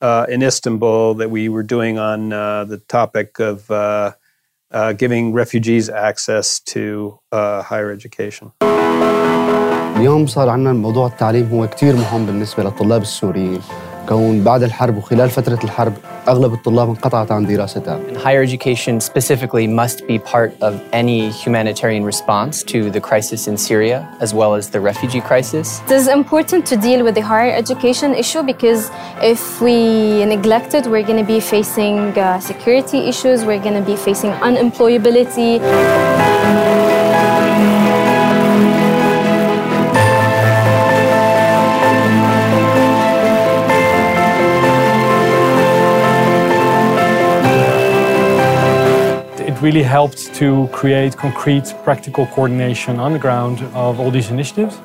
uh, 0.00 0.26
in 0.28 0.42
Istanbul, 0.42 1.14
that 1.14 1.30
we 1.30 1.48
were 1.48 1.62
doing 1.62 1.96
on 1.96 2.32
uh, 2.32 2.64
the 2.64 2.78
topic 2.78 3.38
of 3.38 3.70
uh, 3.70 4.14
uh, 4.72 4.92
giving 4.94 5.32
refugees 5.32 5.88
access 5.88 6.58
to 6.60 7.20
uh, 7.30 7.62
higher 7.62 7.92
education. 7.92 8.50
اليوم 9.96 10.26
صار 10.26 10.48
عندنا 10.48 10.72
موضوع 10.72 11.06
التعليم 11.06 11.48
هو 11.52 11.66
كتير 11.66 11.96
مهم 11.96 12.26
بالنسبة 12.26 12.62
للطلاب 12.62 13.02
السوريين 13.02 13.60
كون 14.08 14.44
بعد 14.44 14.62
الحرب 14.62 14.96
وخلال 14.96 15.30
فترة 15.30 15.58
الحرب 15.64 15.92
أغلب 16.28 16.52
الطلاب 16.52 16.88
انقطعت 16.88 17.32
عن 17.32 17.46
دراستها. 17.46 18.00
Higher 18.24 18.42
education 18.42 19.00
specifically 19.00 19.66
must 19.66 20.06
be 20.06 20.18
part 20.18 20.52
of 20.60 20.74
any 20.92 21.30
humanitarian 21.30 22.04
response 22.04 22.62
to 22.72 22.90
the 22.90 23.00
crisis 23.00 23.48
in 23.48 23.56
Syria 23.56 23.98
as 24.20 24.34
well 24.34 24.54
as 24.54 24.70
the 24.70 24.80
refugee 24.80 25.20
crisis. 25.20 25.80
It 25.86 25.92
is 25.92 26.08
important 26.08 26.66
to 26.66 26.76
deal 26.76 27.02
with 27.06 27.14
the 27.14 27.26
higher 27.32 27.52
education 27.62 28.14
issue 28.14 28.42
because 28.42 28.90
if 29.22 29.60
we 29.66 29.78
neglect 30.34 30.74
it, 30.74 30.84
we're 30.92 31.06
going 31.10 31.22
to 31.24 31.30
be 31.36 31.40
facing 31.40 31.96
uh, 32.18 32.38
security 32.40 32.98
issues, 33.12 33.44
we're 33.48 33.64
going 33.68 33.78
to 33.82 33.86
be 33.92 33.96
facing 33.96 34.32
unemployability. 34.48 35.50
It 49.56 49.62
really 49.62 49.82
helped 49.82 50.34
to 50.34 50.68
create 50.70 51.16
concrete, 51.16 51.74
practical 51.82 52.26
coordination 52.26 53.00
on 53.00 53.12
the 53.14 53.18
ground 53.18 53.62
of 53.74 53.98
all 53.98 54.10
these 54.10 54.30
initiatives. 54.30 54.78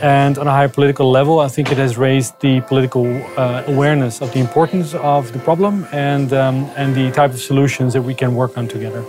And 0.00 0.38
on 0.38 0.46
a 0.46 0.50
higher 0.50 0.68
political 0.68 1.10
level, 1.10 1.40
I 1.40 1.48
think 1.48 1.72
it 1.72 1.78
has 1.78 1.98
raised 1.98 2.40
the 2.40 2.60
political 2.60 3.06
uh, 3.36 3.64
awareness 3.66 4.22
of 4.22 4.32
the 4.32 4.38
importance 4.38 4.94
of 4.94 5.32
the 5.32 5.40
problem 5.40 5.86
and, 5.92 6.32
um, 6.32 6.70
and 6.76 6.94
the 6.94 7.10
type 7.10 7.32
of 7.32 7.40
solutions 7.40 7.92
that 7.94 8.02
we 8.02 8.14
can 8.14 8.34
work 8.34 8.56
on 8.56 8.68
together. 8.68 9.04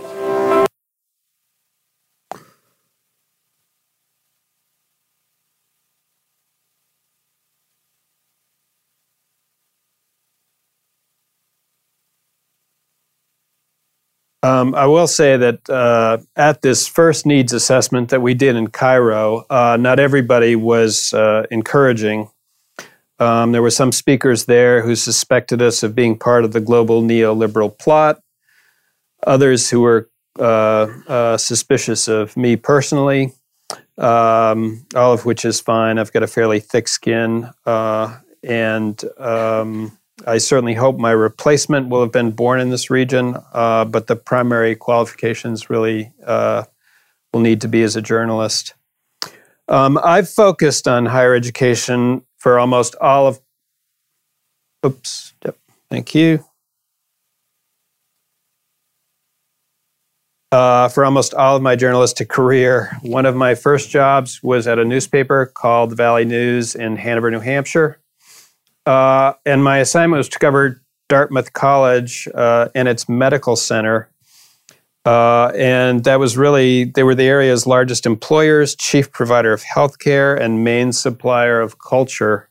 Um, 14.43 14.73
I 14.73 14.87
will 14.87 15.07
say 15.07 15.37
that 15.37 15.69
uh, 15.69 16.17
at 16.35 16.63
this 16.63 16.87
first 16.87 17.25
needs 17.27 17.53
assessment 17.53 18.09
that 18.09 18.21
we 18.21 18.33
did 18.33 18.55
in 18.55 18.67
Cairo, 18.67 19.45
uh, 19.49 19.77
not 19.79 19.99
everybody 19.99 20.55
was 20.55 21.13
uh, 21.13 21.45
encouraging. 21.51 22.29
Um, 23.19 23.51
there 23.51 23.61
were 23.61 23.69
some 23.69 23.91
speakers 23.91 24.45
there 24.45 24.81
who 24.81 24.95
suspected 24.95 25.61
us 25.61 25.83
of 25.83 25.93
being 25.93 26.17
part 26.17 26.43
of 26.43 26.53
the 26.53 26.59
global 26.59 27.03
neoliberal 27.03 27.77
plot, 27.77 28.19
others 29.27 29.69
who 29.69 29.81
were 29.81 30.09
uh, 30.39 30.87
uh, 31.07 31.37
suspicious 31.37 32.07
of 32.07 32.35
me 32.35 32.55
personally, 32.55 33.33
um, 33.99 34.83
all 34.95 35.13
of 35.13 35.23
which 35.23 35.45
is 35.45 35.59
fine. 35.59 35.99
I've 35.99 36.11
got 36.11 36.23
a 36.23 36.27
fairly 36.27 36.59
thick 36.59 36.87
skin, 36.87 37.47
uh, 37.67 38.17
and 38.41 39.03
um, 39.19 39.95
I 40.27 40.37
certainly 40.37 40.73
hope 40.73 40.97
my 40.97 41.11
replacement 41.11 41.89
will 41.89 42.01
have 42.01 42.11
been 42.11 42.31
born 42.31 42.59
in 42.59 42.69
this 42.69 42.89
region, 42.89 43.37
uh, 43.53 43.85
but 43.85 44.07
the 44.07 44.15
primary 44.15 44.75
qualifications 44.75 45.69
really 45.69 46.11
uh, 46.25 46.63
will 47.33 47.41
need 47.41 47.61
to 47.61 47.67
be 47.67 47.83
as 47.83 47.95
a 47.95 48.01
journalist. 48.01 48.73
Um, 49.67 49.99
I've 50.03 50.29
focused 50.29 50.87
on 50.87 51.05
higher 51.05 51.33
education 51.33 52.23
for 52.37 52.59
almost 52.59 52.95
all 52.99 53.27
of. 53.27 53.39
Oops. 54.85 55.33
Yep. 55.45 55.57
Thank 55.89 56.15
you. 56.15 56.43
Uh, 60.51 60.89
for 60.89 61.05
almost 61.05 61.33
all 61.33 61.55
of 61.55 61.61
my 61.61 61.77
journalistic 61.77 62.27
career, 62.27 62.97
one 63.03 63.25
of 63.25 63.37
my 63.37 63.55
first 63.55 63.89
jobs 63.89 64.43
was 64.43 64.67
at 64.67 64.77
a 64.77 64.83
newspaper 64.83 65.45
called 65.45 65.91
the 65.91 65.95
Valley 65.95 66.25
News 66.25 66.75
in 66.75 66.97
Hanover, 66.97 67.31
New 67.31 67.39
Hampshire. 67.39 68.00
Uh, 68.85 69.33
and 69.45 69.63
my 69.63 69.77
assignment 69.77 70.17
was 70.17 70.29
to 70.29 70.39
cover 70.39 70.81
Dartmouth 71.09 71.53
College 71.53 72.27
uh, 72.33 72.69
and 72.73 72.87
its 72.87 73.07
medical 73.07 73.55
center. 73.55 74.09
Uh, 75.03 75.51
and 75.55 76.03
that 76.03 76.19
was 76.19 76.37
really, 76.37 76.85
they 76.85 77.03
were 77.03 77.15
the 77.15 77.23
area's 77.23 77.65
largest 77.65 78.05
employers, 78.05 78.75
chief 78.75 79.11
provider 79.11 79.51
of 79.51 79.63
healthcare, 79.63 80.39
and 80.39 80.63
main 80.63 80.91
supplier 80.91 81.59
of 81.59 81.79
culture. 81.79 82.49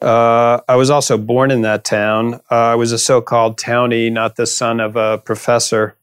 Uh, 0.00 0.60
I 0.68 0.74
was 0.74 0.90
also 0.90 1.16
born 1.16 1.52
in 1.52 1.62
that 1.62 1.84
town. 1.84 2.34
Uh, 2.50 2.72
I 2.72 2.74
was 2.74 2.90
a 2.90 2.98
so 2.98 3.20
called 3.20 3.58
townie, 3.58 4.10
not 4.10 4.34
the 4.34 4.46
son 4.46 4.80
of 4.80 4.96
a 4.96 5.18
professor. 5.18 5.96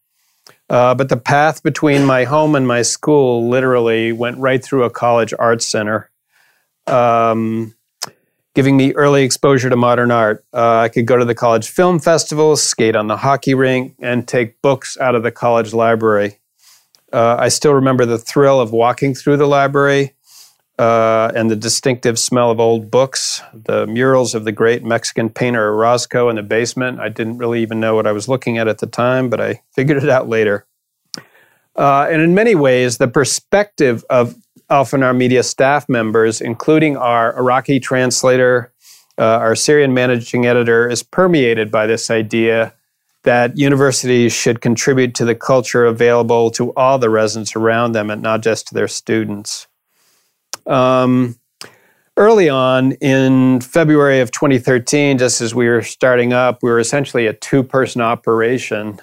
Uh, 0.70 0.96
but 0.96 1.10
the 1.10 1.18
path 1.18 1.64
between 1.64 2.06
my 2.06 2.24
home 2.24 2.56
and 2.56 2.68
my 2.68 2.82
school 2.82 3.50
literally 3.50 4.12
went 4.14 4.38
right 4.38 4.64
through 4.64 4.84
a 4.84 4.90
college 4.90 5.34
arts 5.38 5.66
center. 5.66 6.10
Um, 6.88 7.76
giving 8.56 8.78
me 8.78 8.94
early 8.94 9.24
exposure 9.24 9.70
to 9.70 9.76
modern 9.76 10.12
art. 10.12 10.46
Uh, 10.54 10.80
I 10.80 10.90
could 10.90 11.06
go 11.06 11.18
to 11.18 11.26
the 11.26 11.36
college 11.36 11.70
film 11.70 12.00
festival, 12.00 12.56
skate 12.56 12.96
on 12.96 13.08
the 13.08 13.18
hockey 13.18 13.54
rink, 13.54 13.96
and 14.00 14.28
take 14.28 14.62
books 14.62 14.98
out 14.98 15.16
of 15.16 15.24
the 15.24 15.32
college 15.32 15.74
library. 15.74 16.40
Uh, 17.12 17.38
I 17.40 17.50
still 17.50 17.74
remember 17.74 18.06
the 18.06 18.18
thrill 18.18 18.60
of 18.60 18.72
walking 18.72 19.16
through 19.16 19.38
the 19.38 19.48
library 19.48 20.14
uh, 20.80 21.32
and 21.36 21.52
the 21.52 21.56
distinctive 21.56 22.18
smell 22.18 22.52
of 22.52 22.60
old 22.60 22.90
books, 22.90 23.42
the 23.54 23.86
murals 23.86 24.34
of 24.34 24.46
the 24.46 24.52
great 24.52 24.84
Mexican 24.84 25.30
painter 25.30 25.74
Orozco 25.74 26.30
in 26.30 26.38
the 26.38 26.44
basement. 26.44 27.00
I 27.00 27.10
didn't 27.10 27.38
really 27.38 27.62
even 27.62 27.80
know 27.80 27.96
what 27.96 28.08
I 28.08 28.14
was 28.14 28.30
looking 28.30 28.58
at 28.58 28.68
at 28.68 28.78
the 28.78 28.88
time, 28.88 29.30
but 29.30 29.42
I 29.42 29.62
figured 29.76 30.02
it 30.02 30.10
out 30.10 30.30
later. 30.30 30.66
Uh, 31.76 32.08
and 32.10 32.22
in 32.22 32.34
many 32.34 32.56
ways, 32.56 32.98
the 32.98 33.08
perspective 33.08 34.04
of 34.10 34.36
Al-Fanar 34.70 35.16
Media 35.16 35.44
staff 35.44 35.90
members, 35.90 36.42
including 36.42 36.96
our 36.96 37.38
Iraqi 37.38 37.80
translator, 37.80 38.72
uh, 39.18 39.24
our 39.24 39.56
Syrian 39.56 39.94
managing 39.94 40.46
editor, 40.46 40.88
is 40.88 41.04
permeated 41.04 41.72
by 41.72 41.88
this 41.88 42.10
idea 42.10 42.74
that 43.24 43.58
universities 43.58 44.32
should 44.32 44.62
contribute 44.62 45.14
to 45.16 45.26
the 45.26 45.36
culture 45.36 45.86
available 45.86 46.52
to 46.52 46.74
all 46.76 46.98
the 46.98 47.10
residents 47.10 47.56
around 47.56 47.92
them 47.92 48.10
and 48.10 48.22
not 48.22 48.42
just 48.42 48.68
to 48.68 48.74
their 48.74 48.88
students. 48.88 49.68
Um, 50.66 51.38
early 52.16 52.50
on 52.50 52.94
in 52.94 53.60
February 53.62 54.20
of 54.20 54.32
2013, 54.32 55.18
just 55.18 55.42
as 55.42 55.54
we 55.54 55.68
were 55.68 55.82
starting 55.82 56.32
up, 56.32 56.62
we 56.62 56.70
were 56.70 56.80
essentially 56.80 57.28
a 57.28 57.34
two 57.34 57.64
person 57.64 58.02
operation. 58.02 59.00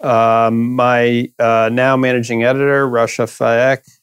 Um, 0.00 0.74
my 0.74 1.30
uh, 1.38 1.70
now 1.72 1.96
managing 1.96 2.44
editor, 2.44 2.86
Rasha 2.86 3.26
Faek, 3.26 3.95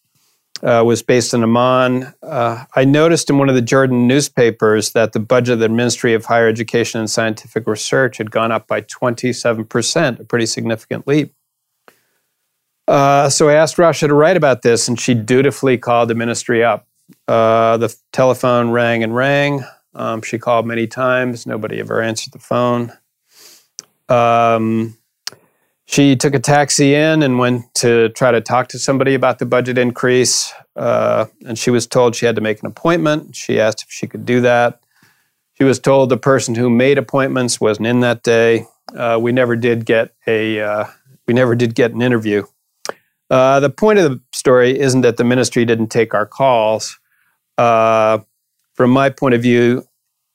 uh, 0.63 0.83
was 0.85 1.03
based 1.03 1.33
in 1.33 1.43
Amman. 1.43 2.13
Uh, 2.23 2.65
I 2.75 2.85
noticed 2.85 3.29
in 3.29 3.37
one 3.37 3.49
of 3.49 3.55
the 3.55 3.61
Jordan 3.61 4.07
newspapers 4.07 4.91
that 4.91 5.11
the 5.11 5.19
budget 5.19 5.53
of 5.53 5.59
the 5.59 5.69
Ministry 5.69 6.13
of 6.13 6.25
Higher 6.25 6.47
Education 6.47 6.99
and 6.99 7.09
Scientific 7.09 7.67
Research 7.67 8.17
had 8.17 8.31
gone 8.31 8.51
up 8.51 8.67
by 8.67 8.81
27%, 8.81 10.19
a 10.19 10.23
pretty 10.23 10.45
significant 10.45 11.05
leap. 11.05 11.33
Uh, 12.87 13.29
so 13.29 13.49
I 13.49 13.53
asked 13.53 13.77
Rasha 13.77 14.07
to 14.07 14.13
write 14.13 14.37
about 14.37 14.61
this, 14.61 14.87
and 14.87 14.99
she 14.99 15.13
dutifully 15.13 15.77
called 15.77 16.09
the 16.09 16.15
ministry 16.15 16.63
up. 16.63 16.87
Uh, 17.27 17.77
the 17.77 17.95
telephone 18.11 18.71
rang 18.71 19.03
and 19.03 19.15
rang. 19.15 19.63
Um, 19.93 20.21
she 20.21 20.39
called 20.39 20.65
many 20.65 20.87
times. 20.87 21.45
Nobody 21.45 21.79
ever 21.79 22.01
answered 22.01 22.33
the 22.33 22.39
phone. 22.39 22.91
Um, 24.09 24.97
she 25.85 26.15
took 26.15 26.33
a 26.33 26.39
taxi 26.39 26.95
in 26.95 27.23
and 27.23 27.37
went 27.37 27.73
to 27.75 28.09
try 28.09 28.31
to 28.31 28.41
talk 28.41 28.69
to 28.69 28.79
somebody 28.79 29.13
about 29.13 29.39
the 29.39 29.45
budget 29.45 29.77
increase. 29.77 30.53
Uh, 30.75 31.25
and 31.45 31.57
she 31.57 31.69
was 31.69 31.85
told 31.85 32.15
she 32.15 32.25
had 32.25 32.35
to 32.35 32.41
make 32.41 32.61
an 32.61 32.67
appointment. 32.67 33.35
She 33.35 33.59
asked 33.59 33.83
if 33.83 33.91
she 33.91 34.07
could 34.07 34.25
do 34.25 34.41
that. 34.41 34.79
She 35.53 35.63
was 35.63 35.79
told 35.79 36.09
the 36.09 36.17
person 36.17 36.55
who 36.55 36.69
made 36.69 36.97
appointments 36.97 37.61
wasn't 37.61 37.87
in 37.87 37.99
that 37.99 38.23
day. 38.23 38.65
Uh, 38.95 39.19
we 39.21 39.31
never 39.31 39.55
did 39.55 39.85
get 39.85 40.13
a 40.25 40.59
uh, 40.59 40.85
we 41.27 41.33
never 41.33 41.55
did 41.55 41.75
get 41.75 41.91
an 41.91 42.01
interview. 42.01 42.43
Uh, 43.29 43.59
the 43.59 43.69
point 43.69 43.99
of 43.99 44.11
the 44.11 44.21
story 44.33 44.79
isn't 44.79 45.01
that 45.01 45.17
the 45.17 45.23
ministry 45.23 45.65
didn't 45.65 45.87
take 45.87 46.13
our 46.13 46.25
calls. 46.25 46.99
Uh, 47.57 48.19
from 48.73 48.89
my 48.89 49.09
point 49.09 49.35
of 49.35 49.41
view, 49.41 49.87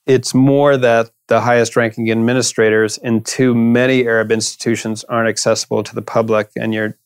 it's 0.07 0.35
more 0.35 0.77
that 0.77 1.11
the 1.29 1.43
highest 1.43 1.77
ranking 1.77 2.11
administrators 2.11 2.99
in 2.99 3.23
too 3.23 3.55
many 3.55 4.07
Arab 4.07 4.33
institutions 4.33 5.05
aren't 5.05 5.29
accessible 5.29 5.83
to 5.83 5.95
the 5.95 6.03
public, 6.03 6.51
and 6.57 6.75
you're 6.75 6.97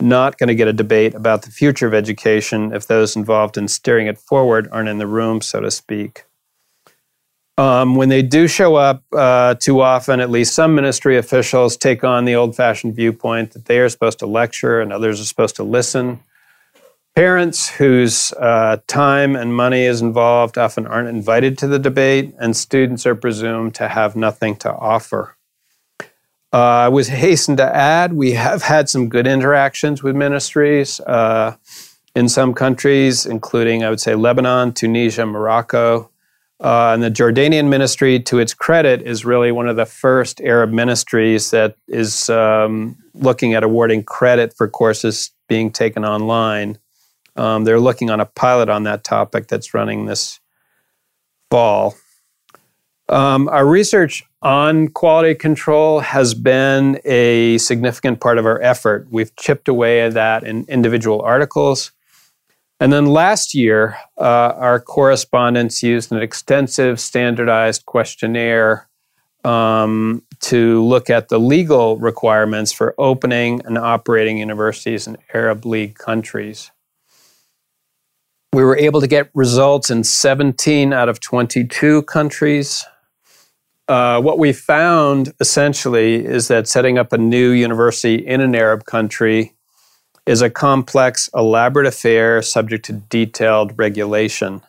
not 0.00 0.38
going 0.38 0.48
to 0.48 0.54
get 0.54 0.68
a 0.68 0.72
debate 0.72 1.14
about 1.14 1.42
the 1.42 1.50
future 1.50 1.86
of 1.86 1.94
education 1.94 2.72
if 2.72 2.86
those 2.86 3.16
involved 3.16 3.56
in 3.56 3.68
steering 3.68 4.08
it 4.08 4.18
forward 4.18 4.68
aren't 4.72 4.88
in 4.88 4.98
the 4.98 5.06
room, 5.06 5.40
so 5.40 5.60
to 5.60 5.70
speak. 5.70 6.24
Um, 7.56 7.94
when 7.94 8.08
they 8.08 8.22
do 8.22 8.48
show 8.48 8.74
up 8.74 9.04
uh, 9.16 9.54
too 9.54 9.80
often, 9.80 10.18
at 10.18 10.28
least 10.28 10.54
some 10.54 10.74
ministry 10.74 11.16
officials 11.16 11.76
take 11.76 12.02
on 12.02 12.24
the 12.24 12.34
old 12.34 12.56
fashioned 12.56 12.96
viewpoint 12.96 13.52
that 13.52 13.66
they 13.66 13.78
are 13.78 13.88
supposed 13.88 14.18
to 14.18 14.26
lecture 14.26 14.80
and 14.80 14.92
others 14.92 15.20
are 15.20 15.24
supposed 15.24 15.54
to 15.56 15.62
listen. 15.62 16.18
Parents 17.14 17.70
whose 17.70 18.32
uh, 18.32 18.78
time 18.88 19.36
and 19.36 19.54
money 19.54 19.84
is 19.84 20.02
involved 20.02 20.58
often 20.58 20.84
aren't 20.84 21.08
invited 21.08 21.56
to 21.58 21.68
the 21.68 21.78
debate, 21.78 22.34
and 22.40 22.56
students 22.56 23.06
are 23.06 23.14
presumed 23.14 23.76
to 23.76 23.86
have 23.86 24.16
nothing 24.16 24.56
to 24.56 24.72
offer. 24.72 25.36
Uh, 26.52 26.56
I 26.56 26.88
was 26.88 27.08
hastened 27.08 27.58
to 27.58 27.76
add 27.76 28.14
we 28.14 28.32
have 28.32 28.62
had 28.62 28.88
some 28.88 29.08
good 29.08 29.28
interactions 29.28 30.02
with 30.02 30.16
ministries 30.16 30.98
uh, 31.00 31.56
in 32.16 32.28
some 32.28 32.52
countries, 32.52 33.26
including, 33.26 33.84
I 33.84 33.90
would 33.90 34.00
say, 34.00 34.16
Lebanon, 34.16 34.72
Tunisia, 34.72 35.24
Morocco. 35.24 36.10
Uh, 36.60 36.92
and 36.94 37.02
the 37.02 37.10
Jordanian 37.10 37.68
ministry, 37.68 38.18
to 38.20 38.38
its 38.40 38.54
credit, 38.54 39.02
is 39.02 39.24
really 39.24 39.52
one 39.52 39.68
of 39.68 39.76
the 39.76 39.86
first 39.86 40.40
Arab 40.40 40.70
ministries 40.70 41.50
that 41.52 41.76
is 41.86 42.28
um, 42.28 42.96
looking 43.14 43.54
at 43.54 43.62
awarding 43.62 44.02
credit 44.02 44.52
for 44.56 44.68
courses 44.68 45.30
being 45.48 45.70
taken 45.70 46.04
online. 46.04 46.78
Um, 47.36 47.64
they're 47.64 47.80
looking 47.80 48.10
on 48.10 48.20
a 48.20 48.26
pilot 48.26 48.68
on 48.68 48.84
that 48.84 49.04
topic 49.04 49.48
that's 49.48 49.74
running 49.74 50.06
this 50.06 50.40
fall. 51.50 51.94
Um, 53.08 53.48
our 53.48 53.66
research 53.66 54.24
on 54.40 54.88
quality 54.88 55.34
control 55.34 56.00
has 56.00 56.34
been 56.34 57.00
a 57.04 57.58
significant 57.58 58.20
part 58.20 58.38
of 58.38 58.46
our 58.46 58.60
effort. 58.62 59.06
We've 59.10 59.34
chipped 59.36 59.68
away 59.68 60.02
at 60.02 60.14
that 60.14 60.44
in 60.44 60.64
individual 60.68 61.20
articles. 61.22 61.92
And 62.80 62.92
then 62.92 63.06
last 63.06 63.54
year, 63.54 63.96
uh, 64.18 64.52
our 64.56 64.80
correspondents 64.80 65.82
used 65.82 66.12
an 66.12 66.18
extensive 66.18 66.98
standardized 66.98 67.86
questionnaire 67.86 68.88
um, 69.44 70.22
to 70.40 70.82
look 70.84 71.10
at 71.10 71.28
the 71.28 71.38
legal 71.38 71.98
requirements 71.98 72.72
for 72.72 72.94
opening 72.98 73.60
and 73.64 73.78
operating 73.78 74.38
universities 74.38 75.06
in 75.06 75.16
Arab 75.32 75.64
League 75.64 75.96
countries. 75.96 76.70
We 78.54 78.62
were 78.62 78.78
able 78.78 79.00
to 79.00 79.08
get 79.08 79.30
results 79.34 79.90
in 79.90 80.04
17 80.04 80.92
out 80.92 81.08
of 81.08 81.18
22 81.18 82.02
countries. 82.02 82.84
Uh, 83.88 84.22
what 84.22 84.38
we 84.38 84.52
found 84.52 85.32
essentially 85.40 86.24
is 86.24 86.46
that 86.46 86.68
setting 86.68 86.96
up 86.96 87.12
a 87.12 87.18
new 87.18 87.50
university 87.50 88.14
in 88.14 88.40
an 88.40 88.54
Arab 88.54 88.84
country 88.84 89.54
is 90.24 90.40
a 90.40 90.50
complex, 90.50 91.28
elaborate 91.34 91.84
affair 91.84 92.42
subject 92.42 92.84
to 92.84 92.92
detailed 92.92 93.76
regulation. 93.76 94.62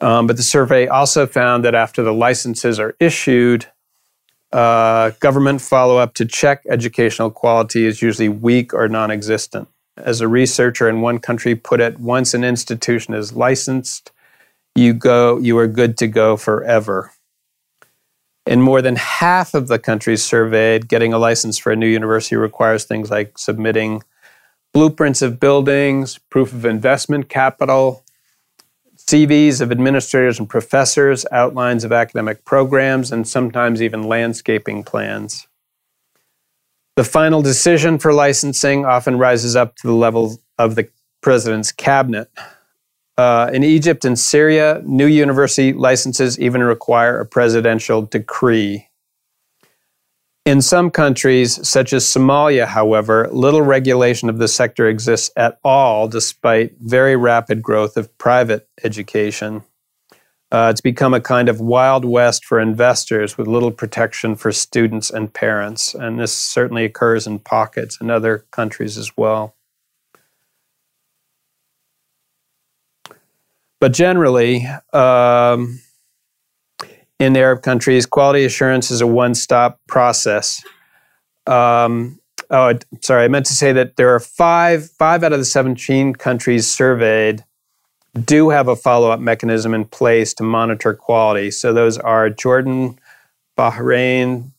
Um, 0.00 0.28
but 0.28 0.36
the 0.36 0.44
survey 0.44 0.86
also 0.86 1.26
found 1.26 1.64
that 1.64 1.74
after 1.74 2.04
the 2.04 2.14
licenses 2.14 2.78
are 2.78 2.94
issued, 3.00 3.66
uh, 4.52 5.10
government 5.18 5.60
follow 5.60 5.96
up 5.96 6.14
to 6.14 6.24
check 6.24 6.62
educational 6.70 7.32
quality 7.32 7.84
is 7.84 8.00
usually 8.00 8.28
weak 8.28 8.72
or 8.72 8.86
non 8.86 9.10
existent 9.10 9.68
as 9.96 10.20
a 10.20 10.28
researcher 10.28 10.88
in 10.88 11.00
one 11.00 11.18
country 11.18 11.54
put 11.54 11.80
it, 11.80 11.98
once 11.98 12.34
an 12.34 12.44
institution 12.44 13.14
is 13.14 13.34
licensed, 13.34 14.10
you 14.74 14.92
go 14.92 15.38
you 15.38 15.56
are 15.58 15.66
good 15.66 15.96
to 15.98 16.06
go 16.06 16.36
forever. 16.36 17.12
In 18.46 18.60
more 18.60 18.82
than 18.82 18.96
half 18.96 19.54
of 19.54 19.68
the 19.68 19.78
countries 19.78 20.24
surveyed, 20.24 20.88
getting 20.88 21.12
a 21.12 21.18
license 21.18 21.58
for 21.58 21.70
a 21.70 21.76
new 21.76 21.86
university 21.86 22.36
requires 22.36 22.84
things 22.84 23.10
like 23.10 23.38
submitting 23.38 24.02
blueprints 24.72 25.22
of 25.22 25.38
buildings, 25.38 26.18
proof 26.30 26.52
of 26.52 26.64
investment 26.64 27.28
capital, 27.28 28.04
CVs 28.96 29.60
of 29.60 29.70
administrators 29.70 30.38
and 30.38 30.48
professors, 30.48 31.26
outlines 31.30 31.84
of 31.84 31.92
academic 31.92 32.44
programs, 32.44 33.12
and 33.12 33.28
sometimes 33.28 33.82
even 33.82 34.04
landscaping 34.04 34.82
plans. 34.82 35.46
The 36.96 37.04
final 37.04 37.40
decision 37.40 37.98
for 37.98 38.12
licensing 38.12 38.84
often 38.84 39.16
rises 39.16 39.56
up 39.56 39.76
to 39.76 39.86
the 39.86 39.94
level 39.94 40.38
of 40.58 40.74
the 40.74 40.88
president's 41.22 41.72
cabinet. 41.72 42.30
Uh, 43.16 43.50
in 43.52 43.62
Egypt 43.62 44.04
and 44.04 44.18
Syria, 44.18 44.82
new 44.84 45.06
university 45.06 45.72
licenses 45.72 46.38
even 46.38 46.62
require 46.62 47.18
a 47.18 47.26
presidential 47.26 48.02
decree. 48.02 48.88
In 50.44 50.60
some 50.60 50.90
countries, 50.90 51.66
such 51.66 51.92
as 51.92 52.04
Somalia, 52.04 52.66
however, 52.66 53.28
little 53.30 53.62
regulation 53.62 54.28
of 54.28 54.38
the 54.38 54.48
sector 54.48 54.88
exists 54.88 55.30
at 55.36 55.58
all, 55.62 56.08
despite 56.08 56.74
very 56.78 57.16
rapid 57.16 57.62
growth 57.62 57.96
of 57.96 58.16
private 58.18 58.68
education. 58.82 59.62
Uh, 60.52 60.68
it's 60.70 60.82
become 60.82 61.14
a 61.14 61.20
kind 61.20 61.48
of 61.48 61.62
wild 61.62 62.04
west 62.04 62.44
for 62.44 62.60
investors 62.60 63.38
with 63.38 63.46
little 63.46 63.70
protection 63.70 64.36
for 64.36 64.52
students 64.52 65.08
and 65.08 65.32
parents. 65.32 65.94
And 65.94 66.20
this 66.20 66.36
certainly 66.36 66.84
occurs 66.84 67.26
in 67.26 67.38
pockets 67.38 67.98
in 68.02 68.10
other 68.10 68.44
countries 68.50 68.98
as 68.98 69.16
well. 69.16 69.54
But 73.80 73.94
generally, 73.94 74.66
um, 74.92 75.80
in 77.18 77.34
Arab 77.34 77.62
countries, 77.62 78.04
quality 78.04 78.44
assurance 78.44 78.90
is 78.90 79.00
a 79.00 79.06
one 79.06 79.34
stop 79.34 79.80
process. 79.88 80.62
Um, 81.46 82.20
oh, 82.50 82.78
sorry, 83.00 83.24
I 83.24 83.28
meant 83.28 83.46
to 83.46 83.54
say 83.54 83.72
that 83.72 83.96
there 83.96 84.14
are 84.14 84.20
five, 84.20 84.90
five 84.90 85.24
out 85.24 85.32
of 85.32 85.38
the 85.38 85.46
17 85.46 86.12
countries 86.12 86.70
surveyed 86.70 87.42
do 88.20 88.50
have 88.50 88.68
a 88.68 88.76
follow 88.76 89.10
up 89.10 89.20
mechanism 89.20 89.74
in 89.74 89.84
place 89.84 90.34
to 90.34 90.42
monitor 90.42 90.94
quality. 90.94 91.50
So 91.50 91.72
those 91.72 91.98
are 91.98 92.28
Jordan, 92.28 92.98
Bahrain, 93.58 94.50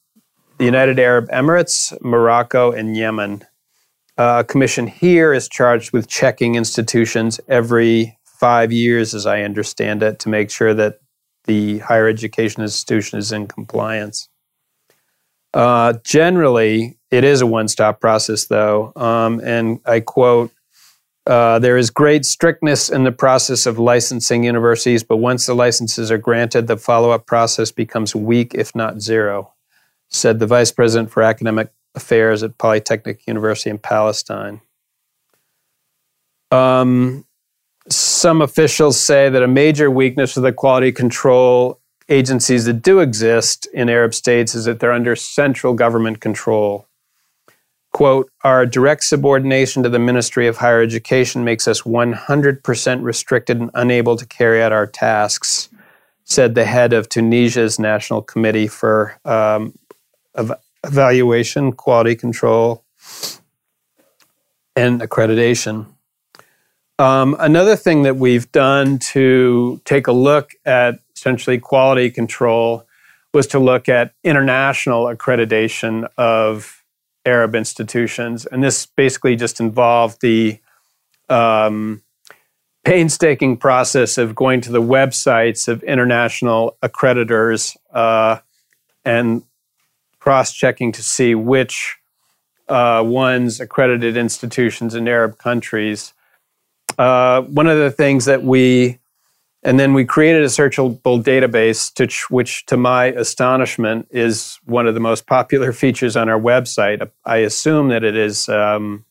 the 0.57 0.65
United 0.65 0.99
Arab 0.99 1.29
Emirates, 1.29 1.93
Morocco, 2.01 2.71
and 2.71 2.95
Yemen. 2.95 3.43
Uh, 4.17 4.43
commission 4.43 4.87
here 4.87 5.33
is 5.33 5.49
charged 5.49 5.91
with 5.91 6.07
checking 6.07 6.55
institutions 6.55 7.39
every 7.47 8.17
five 8.23 8.71
years, 8.71 9.13
as 9.13 9.25
I 9.25 9.41
understand 9.41 10.03
it, 10.03 10.19
to 10.19 10.29
make 10.29 10.51
sure 10.51 10.73
that 10.73 10.99
the 11.45 11.79
higher 11.79 12.07
education 12.07 12.61
institution 12.61 13.19
is 13.19 13.31
in 13.31 13.47
compliance. 13.47 14.29
Uh, 15.53 15.93
generally, 16.03 16.97
it 17.11 17.23
is 17.23 17.41
a 17.41 17.45
one 17.45 17.67
stop 17.67 17.99
process, 17.99 18.45
though. 18.45 18.93
Um, 18.95 19.39
and 19.43 19.79
I 19.85 19.99
quote 19.99 20.51
uh, 21.25 21.57
there 21.59 21.77
is 21.77 21.89
great 21.89 22.25
strictness 22.25 22.89
in 22.89 23.05
the 23.05 23.11
process 23.11 23.65
of 23.65 23.79
licensing 23.79 24.43
universities, 24.43 25.03
but 25.03 25.17
once 25.17 25.45
the 25.45 25.53
licenses 25.53 26.11
are 26.11 26.17
granted, 26.17 26.67
the 26.67 26.77
follow 26.77 27.11
up 27.11 27.25
process 27.25 27.71
becomes 27.71 28.13
weak, 28.13 28.53
if 28.53 28.75
not 28.75 29.01
zero, 29.01 29.53
said 30.09 30.39
the 30.39 30.47
vice 30.47 30.71
president 30.71 31.09
for 31.11 31.23
academic 31.23 31.71
affairs 31.95 32.43
at 32.43 32.57
Polytechnic 32.57 33.25
University 33.25 33.69
in 33.69 33.77
Palestine. 33.77 34.59
Um, 36.51 37.25
some 37.89 38.41
officials 38.41 38.99
say 38.99 39.29
that 39.29 39.43
a 39.43 39.47
major 39.47 39.89
weakness 39.89 40.35
of 40.35 40.43
the 40.43 40.53
quality 40.53 40.91
control 40.91 41.79
agencies 42.09 42.65
that 42.65 42.81
do 42.81 42.99
exist 42.99 43.65
in 43.73 43.89
Arab 43.89 44.13
states 44.13 44.55
is 44.55 44.65
that 44.65 44.79
they're 44.79 44.91
under 44.91 45.15
central 45.15 45.73
government 45.73 46.19
control. 46.19 46.87
Quote, 47.93 48.31
our 48.43 48.65
direct 48.65 49.03
subordination 49.03 49.83
to 49.83 49.89
the 49.89 49.99
Ministry 49.99 50.47
of 50.47 50.57
Higher 50.57 50.81
Education 50.81 51.43
makes 51.43 51.67
us 51.67 51.83
100% 51.83 53.03
restricted 53.03 53.61
and 53.61 53.69
unable 53.75 54.17
to 54.17 54.25
carry 54.25 54.63
out 54.63 54.71
our 54.71 54.87
tasks, 54.87 55.69
said 56.23 56.55
the 56.55 56.65
head 56.65 56.91
of 56.91 57.07
Tunisia's 57.07 57.77
National 57.77 58.23
Committee 58.23 58.67
for 58.67 59.19
um, 59.25 59.77
Evaluation, 60.83 61.71
Quality 61.71 62.15
Control, 62.15 62.83
and 64.75 64.99
Accreditation. 64.99 65.85
Um, 66.97 67.35
another 67.39 67.75
thing 67.75 68.03
that 68.03 68.15
we've 68.15 68.51
done 68.51 68.97
to 68.99 69.81
take 69.85 70.07
a 70.07 70.11
look 70.11 70.53
at 70.65 70.99
essentially 71.15 71.59
quality 71.59 72.09
control 72.09 72.87
was 73.33 73.45
to 73.47 73.59
look 73.59 73.87
at 73.87 74.13
international 74.23 75.05
accreditation 75.05 76.07
of 76.17 76.82
Arab 77.25 77.55
institutions. 77.55 78.45
And 78.45 78.63
this 78.63 78.85
basically 78.85 79.35
just 79.35 79.59
involved 79.59 80.21
the 80.21 80.59
um, 81.29 82.03
painstaking 82.83 83.57
process 83.57 84.17
of 84.17 84.35
going 84.35 84.61
to 84.61 84.71
the 84.71 84.81
websites 84.81 85.67
of 85.67 85.83
international 85.83 86.77
accreditors 86.83 87.77
uh, 87.93 88.39
and 89.05 89.43
cross 90.19 90.53
checking 90.53 90.91
to 90.91 91.03
see 91.03 91.35
which 91.35 91.97
uh, 92.69 93.03
ones 93.05 93.59
accredited 93.59 94.17
institutions 94.17 94.95
in 94.95 95.07
Arab 95.07 95.37
countries 95.37 96.13
uh, 96.97 97.41
one 97.41 97.67
of 97.67 97.77
the 97.77 97.91
things 97.91 98.25
that 98.25 98.43
we 98.43 98.99
and 99.63 99.79
then 99.79 99.93
we 99.93 100.03
created 100.03 100.43
a 100.43 100.47
searchable 100.47 101.23
database, 101.23 101.93
to 101.93 102.07
ch- 102.07 102.29
which, 102.29 102.65
to 102.65 102.75
my 102.75 103.05
astonishment, 103.05 104.07
is 104.11 104.59
one 104.65 104.87
of 104.87 104.93
the 104.93 104.99
most 104.99 105.25
popular 105.25 105.71
features 105.83 106.17
on 106.17 106.29
our 106.29 106.39
website. 106.39 107.09
I 107.25 107.37
assume 107.37 107.87
that 107.87 108.03
it 108.03 108.17
is 108.17 108.49
um, 108.49 109.05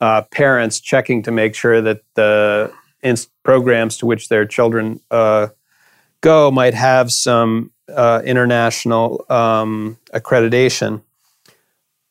uh, 0.00 0.22
parents 0.30 0.78
checking 0.80 1.22
to 1.22 1.30
make 1.30 1.54
sure 1.54 1.80
that 1.80 2.02
the 2.14 2.72
inst- 3.02 3.30
programs 3.42 3.96
to 3.98 4.06
which 4.06 4.28
their 4.28 4.44
children 4.44 5.00
uh, 5.10 5.48
go 6.20 6.50
might 6.50 6.74
have 6.74 7.10
some 7.10 7.70
uh, 7.88 8.20
international 8.24 9.24
um, 9.30 9.96
accreditation. 10.12 11.02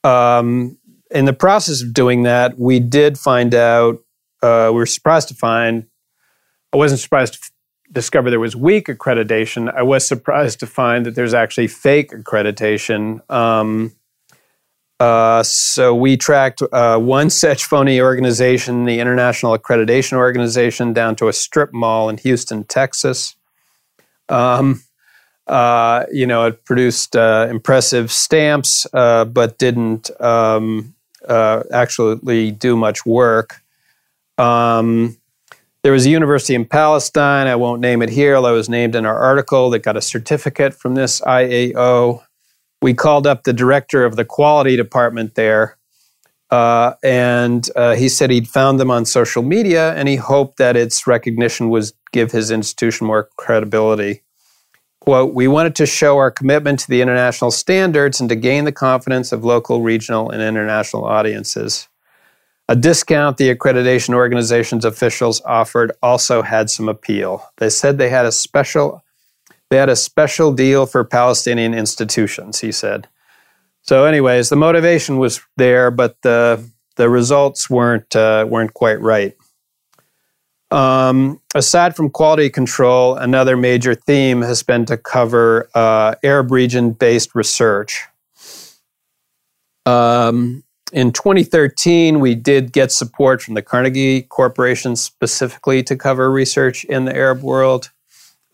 Um, 0.03 0.77
in 1.11 1.25
the 1.25 1.33
process 1.33 1.83
of 1.83 1.93
doing 1.93 2.23
that, 2.23 2.57
we 2.57 2.79
did 2.79 3.19
find 3.19 3.53
out 3.53 3.99
uh, 4.41 4.69
we 4.71 4.77
were 4.77 4.85
surprised 4.85 5.27
to 5.27 5.35
find, 5.35 5.85
I 6.73 6.77
wasn't 6.77 7.01
surprised 7.01 7.33
to 7.35 7.51
discover 7.91 8.29
there 8.29 8.39
was 8.39 8.55
weak 8.55 8.87
accreditation. 8.87 9.73
I 9.73 9.83
was 9.83 10.05
surprised 10.05 10.59
to 10.59 10.67
find 10.67 11.05
that 11.05 11.15
there's 11.15 11.33
actually 11.33 11.67
fake 11.67 12.11
accreditation. 12.11 13.29
Um, 13.31 13.93
uh, 14.99 15.43
so 15.43 15.93
we 15.93 16.17
tracked 16.17 16.61
uh, 16.71 16.97
one 16.97 17.29
such 17.29 17.65
phony 17.65 18.01
organization, 18.01 18.85
the 18.85 18.99
International 18.99 19.57
Accreditation 19.57 20.13
Organization, 20.13 20.91
down 20.91 21.15
to 21.17 21.27
a 21.27 21.33
strip 21.33 21.71
mall 21.71 22.09
in 22.09 22.17
Houston, 22.17 22.63
Texas. 22.63 23.35
Um, 24.27 24.81
uh, 25.45 26.05
you 26.11 26.25
know, 26.25 26.47
it 26.47 26.65
produced 26.65 27.15
uh, 27.15 27.47
impressive 27.49 28.11
stamps, 28.11 28.85
uh, 28.93 29.23
but 29.25 29.57
didn't 29.57 30.09
um, 30.19 30.93
uh, 31.27 31.63
actually 31.71 32.51
do 32.51 32.75
much 32.75 33.05
work. 33.05 33.61
Um, 34.37 35.17
there 35.83 35.91
was 35.91 36.05
a 36.05 36.09
university 36.09 36.55
in 36.55 36.65
Palestine. 36.65 37.47
I 37.47 37.55
won't 37.55 37.81
name 37.81 38.01
it 38.01 38.09
here, 38.09 38.35
although 38.35 38.53
it 38.53 38.57
was 38.57 38.69
named 38.69 38.95
in 38.95 39.05
our 39.05 39.17
article 39.17 39.69
that 39.69 39.79
got 39.79 39.97
a 39.97 40.01
certificate 40.01 40.73
from 40.73 40.95
this 40.95 41.21
IAO. 41.21 42.23
We 42.81 42.93
called 42.93 43.25
up 43.25 43.43
the 43.43 43.53
director 43.53 44.05
of 44.05 44.15
the 44.15 44.25
quality 44.25 44.75
department 44.75 45.35
there, 45.35 45.77
uh, 46.49 46.93
and 47.03 47.67
uh, 47.75 47.95
he 47.95 48.07
said 48.09 48.29
he'd 48.29 48.47
found 48.47 48.79
them 48.79 48.91
on 48.91 49.05
social 49.05 49.43
media 49.43 49.93
and 49.95 50.07
he 50.07 50.15
hoped 50.15 50.57
that 50.57 50.75
its 50.75 51.05
recognition 51.05 51.69
would 51.69 51.85
give 52.11 52.31
his 52.31 52.51
institution 52.51 53.07
more 53.07 53.29
credibility. 53.37 54.21
Quote, 55.01 55.33
we 55.33 55.47
wanted 55.47 55.75
to 55.75 55.85
show 55.85 56.17
our 56.17 56.31
commitment 56.31 56.79
to 56.79 56.87
the 56.89 57.01
international 57.01 57.51
standards 57.51 58.19
and 58.19 58.29
to 58.29 58.35
gain 58.35 58.65
the 58.65 58.71
confidence 58.71 59.31
of 59.31 59.43
local, 59.43 59.81
regional, 59.81 60.29
and 60.29 60.41
international 60.41 61.05
audiences. 61.05 61.87
A 62.69 62.75
discount 62.75 63.37
the 63.37 63.53
accreditation 63.53 64.13
organization's 64.13 64.83
officials 64.83 65.41
offered 65.45 65.93
also 66.03 66.41
had 66.41 66.69
some 66.69 66.89
appeal. 66.89 67.49
They 67.57 67.69
said 67.69 67.97
they 67.97 68.09
had 68.09 68.25
a 68.25 68.31
special 68.31 69.03
they 69.69 69.77
had 69.77 69.89
a 69.89 69.95
special 69.95 70.53
deal 70.53 70.85
for 70.85 71.03
Palestinian 71.03 71.73
institutions, 71.73 72.61
he 72.61 72.71
said. 72.71 73.07
So 73.81 74.05
anyways, 74.05 74.49
the 74.49 74.55
motivation 74.55 75.17
was 75.17 75.41
there, 75.55 75.91
but 75.91 76.21
the 76.21 76.63
the 76.97 77.09
results 77.09 77.69
weren't 77.69 78.15
uh, 78.15 78.45
weren't 78.49 78.73
quite 78.73 78.99
right. 78.99 79.35
Um, 80.69 81.39
aside 81.55 81.95
from 81.95 82.09
quality 82.09 82.49
control, 82.49 83.15
another 83.15 83.55
major 83.55 83.95
theme 83.95 84.41
has 84.41 84.63
been 84.63 84.85
to 84.87 84.97
cover 84.97 85.69
uh, 85.73 86.15
Arab 86.23 86.51
region 86.51 86.91
based 86.91 87.33
research. 87.35 88.03
Um, 89.85 90.65
in 90.93 91.11
2013, 91.11 92.19
we 92.19 92.35
did 92.35 92.71
get 92.71 92.91
support 92.91 93.41
from 93.41 93.55
the 93.55 93.61
Carnegie 93.61 94.23
Corporation 94.23 94.95
specifically 94.95 95.83
to 95.83 95.95
cover 95.95 96.31
research 96.31 96.85
in 96.85 97.05
the 97.05 97.15
Arab 97.15 97.41
world. 97.41 97.91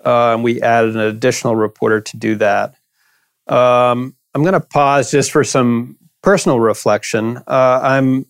And 0.04 0.44
we 0.44 0.62
added 0.62 0.96
an 0.96 1.02
additional 1.02 1.56
reporter 1.56 2.02
to 2.02 2.18
do 2.18 2.36
that. 2.36 2.76
Um, 3.48 4.16
I'm 4.34 4.42
going 4.42 4.54
to 4.54 4.60
pause 4.60 5.12
just 5.12 5.32
for 5.32 5.44
some 5.44 5.98
personal 6.22 6.60
reflection. 6.60 7.38
Uh, 7.48 7.80
I'm 7.84 8.26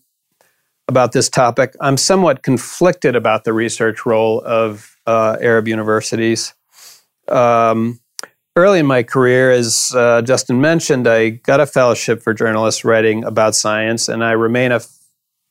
about 0.86 1.12
this 1.12 1.28
topic. 1.28 1.74
I'm 1.80 1.96
somewhat 1.96 2.42
conflicted 2.42 3.16
about 3.16 3.44
the 3.44 3.52
research 3.52 4.04
role 4.04 4.42
of 4.42 4.96
uh, 5.06 5.38
Arab 5.40 5.66
universities. 5.66 6.52
Um, 7.28 8.00
early 8.56 8.78
in 8.78 8.86
my 8.86 9.02
career, 9.02 9.50
as 9.50 9.92
uh, 9.94 10.22
Justin 10.22 10.60
mentioned, 10.60 11.08
I 11.08 11.30
got 11.30 11.60
a 11.60 11.66
fellowship 11.66 12.22
for 12.22 12.32
journalists 12.32 12.84
writing 12.84 13.24
about 13.24 13.54
science, 13.54 14.08
and 14.08 14.24
I 14.24 14.32
remain 14.32 14.72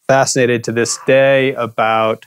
fascinated 0.08 0.64
to 0.66 0.72
this 0.72 0.98
day 1.06 1.54
about 1.54 2.26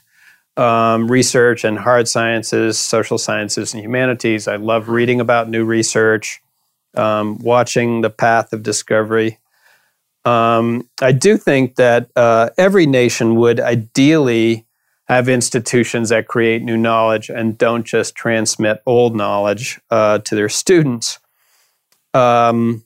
um, 0.56 1.10
research 1.10 1.64
and 1.64 1.78
hard 1.78 2.08
sciences, 2.08 2.78
social 2.78 3.18
sciences, 3.18 3.74
and 3.74 3.82
humanities. 3.82 4.48
I 4.48 4.56
love 4.56 4.88
reading 4.88 5.20
about 5.20 5.48
new 5.48 5.64
research, 5.64 6.40
um, 6.94 7.38
watching 7.38 8.00
the 8.00 8.10
path 8.10 8.52
of 8.52 8.62
discovery. 8.62 9.38
Um, 10.24 10.88
I 11.00 11.12
do 11.12 11.36
think 11.36 11.76
that 11.76 12.10
uh, 12.16 12.50
every 12.58 12.86
nation 12.86 13.36
would 13.36 13.60
ideally 13.60 14.65
have 15.06 15.28
institutions 15.28 16.08
that 16.08 16.26
create 16.26 16.62
new 16.62 16.76
knowledge 16.76 17.30
and 17.30 17.56
don't 17.56 17.84
just 17.84 18.14
transmit 18.14 18.82
old 18.86 19.14
knowledge 19.14 19.80
uh, 19.90 20.18
to 20.18 20.34
their 20.34 20.48
students. 20.48 21.20
Um, 22.12 22.84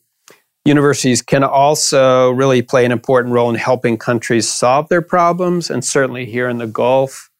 universities 0.65 1.21
can 1.21 1.43
also 1.43 2.31
really 2.31 2.61
play 2.61 2.85
an 2.85 2.91
important 2.91 3.33
role 3.33 3.49
in 3.49 3.55
helping 3.55 3.97
countries 3.97 4.47
solve 4.47 4.87
their 4.89 5.01
problems, 5.01 5.69
and 5.69 5.83
certainly 5.83 6.25
here 6.25 6.47
in 6.47 6.59
the 6.59 6.67
Gulf, 6.67 7.31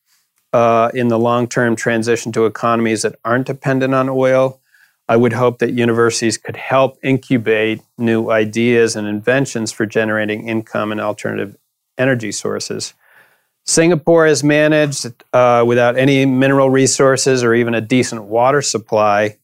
uh, 0.53 0.89
in 0.93 1.09
the 1.09 1.19
long 1.19 1.47
term 1.47 1.75
transition 1.75 2.31
to 2.31 2.45
economies 2.45 3.03
that 3.03 3.15
aren't 3.23 3.47
dependent 3.47 3.93
on 3.93 4.09
oil. 4.09 4.59
I 5.07 5.17
would 5.17 5.33
hope 5.33 5.59
that 5.59 5.73
universities 5.73 6.37
could 6.37 6.55
help 6.55 6.97
incubate 7.03 7.81
new 7.97 8.31
ideas 8.31 8.95
and 8.95 9.07
inventions 9.07 9.71
for 9.71 9.85
generating 9.85 10.47
income 10.47 10.91
and 10.91 11.01
alternative 11.01 11.57
energy 11.97 12.31
sources. 12.31 12.93
Singapore 13.65 14.25
is 14.25 14.43
managed 14.43 15.07
uh, 15.33 15.63
without 15.65 15.97
any 15.97 16.25
mineral 16.25 16.69
resources 16.69 17.43
or 17.43 17.53
even 17.53 17.73
a 17.73 17.81
decent 17.81 18.23
water 18.23 18.61
supply 18.61 19.37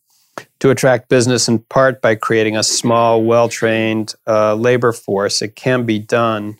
to 0.59 0.69
attract 0.69 1.09
business 1.09 1.47
in 1.47 1.59
part 1.59 2.01
by 2.01 2.15
creating 2.15 2.57
a 2.57 2.63
small, 2.63 3.23
well 3.23 3.47
trained 3.47 4.15
uh, 4.25 4.55
labor 4.55 4.91
force. 4.91 5.41
It 5.41 5.55
can 5.55 5.85
be 5.85 5.99
done. 5.99 6.57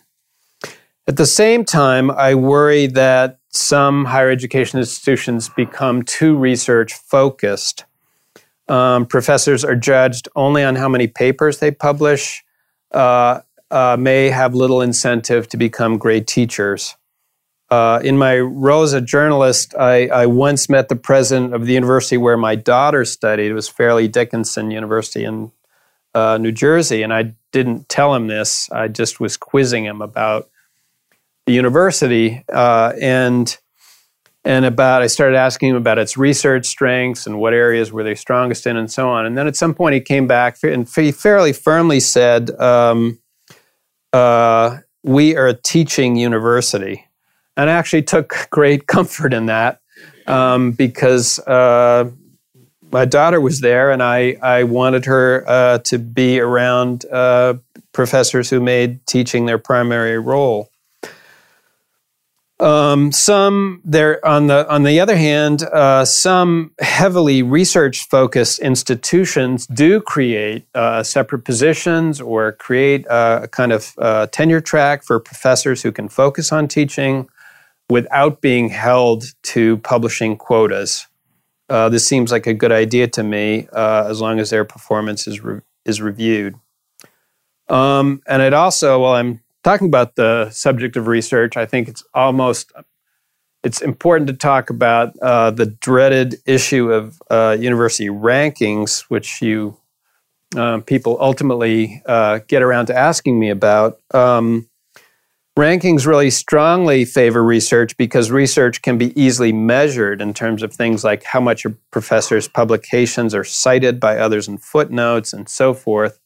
At 1.06 1.16
the 1.16 1.26
same 1.26 1.64
time, 1.64 2.10
I 2.10 2.34
worry 2.34 2.86
that 2.88 3.38
some 3.50 4.04
higher 4.04 4.30
education 4.30 4.78
institutions 4.78 5.48
become 5.48 6.02
too 6.02 6.36
research 6.36 6.92
focused. 6.92 7.84
Um, 8.68 9.06
professors 9.06 9.64
are 9.64 9.74
judged 9.74 10.28
only 10.36 10.62
on 10.62 10.76
how 10.76 10.88
many 10.88 11.06
papers 11.06 11.58
they 11.58 11.70
publish, 11.70 12.44
uh, 12.92 13.40
uh 13.70 13.96
may 13.98 14.30
have 14.30 14.54
little 14.54 14.80
incentive 14.80 15.48
to 15.48 15.56
become 15.56 15.98
great 15.98 16.26
teachers. 16.26 16.97
Uh, 17.70 18.00
in 18.02 18.16
my 18.16 18.38
role 18.38 18.82
as 18.82 18.94
a 18.94 19.00
journalist, 19.00 19.74
I, 19.78 20.06
I, 20.06 20.24
once 20.24 20.70
met 20.70 20.88
the 20.88 20.96
president 20.96 21.52
of 21.52 21.66
the 21.66 21.74
university 21.74 22.16
where 22.16 22.38
my 22.38 22.54
daughter 22.54 23.04
studied. 23.04 23.50
It 23.50 23.54
was 23.54 23.68
Fairleigh 23.68 24.08
Dickinson 24.08 24.70
University 24.70 25.24
in 25.24 25.52
uh, 26.14 26.38
New 26.38 26.52
Jersey, 26.52 27.02
and 27.02 27.12
I 27.12 27.34
didn't 27.52 27.88
tell 27.90 28.14
him 28.14 28.26
this. 28.26 28.70
I 28.70 28.88
just 28.88 29.20
was 29.20 29.36
quizzing 29.36 29.84
him 29.84 30.00
about 30.00 30.48
the 31.44 31.52
university, 31.52 32.42
uh, 32.50 32.94
and 33.00 33.56
and 34.44 34.64
about 34.64 35.02
I 35.02 35.06
started 35.06 35.36
asking 35.36 35.70
him 35.70 35.76
about 35.76 35.98
its 35.98 36.16
research 36.16 36.64
strengths 36.66 37.26
and 37.26 37.38
what 37.38 37.52
areas 37.52 37.92
were 37.92 38.02
they 38.02 38.14
strongest 38.14 38.66
in 38.66 38.78
and 38.78 38.90
so 38.90 39.10
on. 39.10 39.26
And 39.26 39.36
then 39.36 39.46
at 39.46 39.56
some 39.56 39.74
point 39.74 39.94
he 39.94 40.00
came 40.00 40.26
back 40.26 40.56
and 40.62 40.88
he 40.88 41.12
fairly 41.12 41.52
firmly 41.52 42.00
said, 42.00 42.50
um, 42.58 43.18
uh, 44.12 44.78
"We 45.02 45.36
are 45.36 45.48
a 45.48 45.54
teaching 45.54 46.16
university," 46.16 47.07
and 47.58 47.68
I 47.68 47.74
actually 47.74 48.02
took 48.02 48.48
great 48.50 48.86
comfort 48.86 49.34
in 49.34 49.46
that 49.46 49.80
um, 50.26 50.72
because. 50.72 51.38
Uh, 51.40 52.10
my 52.90 53.04
daughter 53.04 53.38
was 53.38 53.60
there, 53.60 53.90
and 53.90 54.02
I, 54.02 54.38
I 54.42 54.62
wanted 54.62 55.04
her 55.04 55.44
uh, 55.46 55.78
to 55.80 55.98
be 55.98 56.40
around 56.40 57.04
uh, 57.06 57.54
professors 57.92 58.48
who 58.48 58.60
made 58.60 59.04
teaching 59.06 59.46
their 59.46 59.58
primary 59.58 60.18
role. 60.18 60.70
Um, 62.60 63.12
some 63.12 63.80
there 63.84 64.24
on 64.26 64.48
the 64.48 64.68
on 64.68 64.82
the 64.82 64.98
other 64.98 65.16
hand, 65.16 65.62
uh, 65.62 66.04
some 66.04 66.72
heavily 66.80 67.40
research 67.40 68.08
focused 68.08 68.58
institutions 68.58 69.66
do 69.68 70.00
create 70.00 70.66
uh, 70.74 71.04
separate 71.04 71.44
positions 71.44 72.20
or 72.20 72.52
create 72.52 73.06
a 73.08 73.48
kind 73.52 73.70
of 73.70 73.94
uh, 73.98 74.26
tenure 74.26 74.60
track 74.60 75.04
for 75.04 75.20
professors 75.20 75.82
who 75.82 75.92
can 75.92 76.08
focus 76.08 76.50
on 76.50 76.66
teaching 76.66 77.28
without 77.90 78.40
being 78.40 78.68
held 78.68 79.24
to 79.42 79.78
publishing 79.78 80.36
quotas. 80.36 81.06
Uh, 81.68 81.88
this 81.88 82.06
seems 82.06 82.32
like 82.32 82.46
a 82.46 82.54
good 82.54 82.72
idea 82.72 83.06
to 83.08 83.22
me, 83.22 83.68
uh, 83.72 84.06
as 84.08 84.20
long 84.20 84.38
as 84.38 84.50
their 84.50 84.64
performance 84.64 85.26
is 85.26 85.42
re- 85.42 85.60
is 85.84 86.00
reviewed. 86.00 86.54
Um, 87.68 88.22
and 88.26 88.40
it 88.40 88.54
also, 88.54 89.00
while 89.00 89.14
I'm 89.14 89.42
talking 89.62 89.86
about 89.86 90.16
the 90.16 90.50
subject 90.50 90.96
of 90.96 91.06
research, 91.06 91.56
I 91.56 91.66
think 91.66 91.88
it's 91.88 92.04
almost 92.14 92.72
it's 93.64 93.82
important 93.82 94.28
to 94.28 94.34
talk 94.34 94.70
about 94.70 95.18
uh, 95.20 95.50
the 95.50 95.66
dreaded 95.66 96.36
issue 96.46 96.92
of 96.92 97.20
uh, 97.30 97.56
university 97.58 98.08
rankings, 98.08 99.00
which 99.08 99.42
you 99.42 99.76
uh, 100.56 100.78
people 100.80 101.18
ultimately 101.20 102.02
uh, 102.06 102.40
get 102.48 102.62
around 102.62 102.86
to 102.86 102.96
asking 102.96 103.38
me 103.38 103.50
about. 103.50 104.00
Um, 104.14 104.68
rankings 105.58 106.06
really 106.06 106.30
strongly 106.30 107.04
favor 107.04 107.42
research 107.42 107.96
because 107.96 108.30
research 108.30 108.80
can 108.80 108.96
be 108.96 109.18
easily 109.20 109.52
measured 109.52 110.22
in 110.22 110.32
terms 110.32 110.62
of 110.62 110.72
things 110.72 111.02
like 111.02 111.24
how 111.24 111.40
much 111.40 111.64
a 111.64 111.70
professor's 111.90 112.46
publications 112.46 113.34
are 113.34 113.44
cited 113.44 113.98
by 113.98 114.16
others 114.16 114.46
in 114.46 114.56
footnotes 114.56 115.32
and 115.32 115.48
so 115.48 115.74
forth 115.74 116.20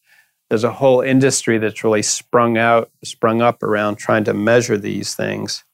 there's 0.52 0.64
a 0.64 0.70
whole 0.70 1.00
industry 1.00 1.56
that's 1.56 1.82
really 1.82 2.02
sprung 2.02 2.58
out, 2.58 2.90
sprung 3.02 3.40
up 3.40 3.62
around 3.62 3.96
trying 3.96 4.22
to 4.24 4.34
measure 4.34 4.76
these 4.76 5.14
things. 5.14 5.64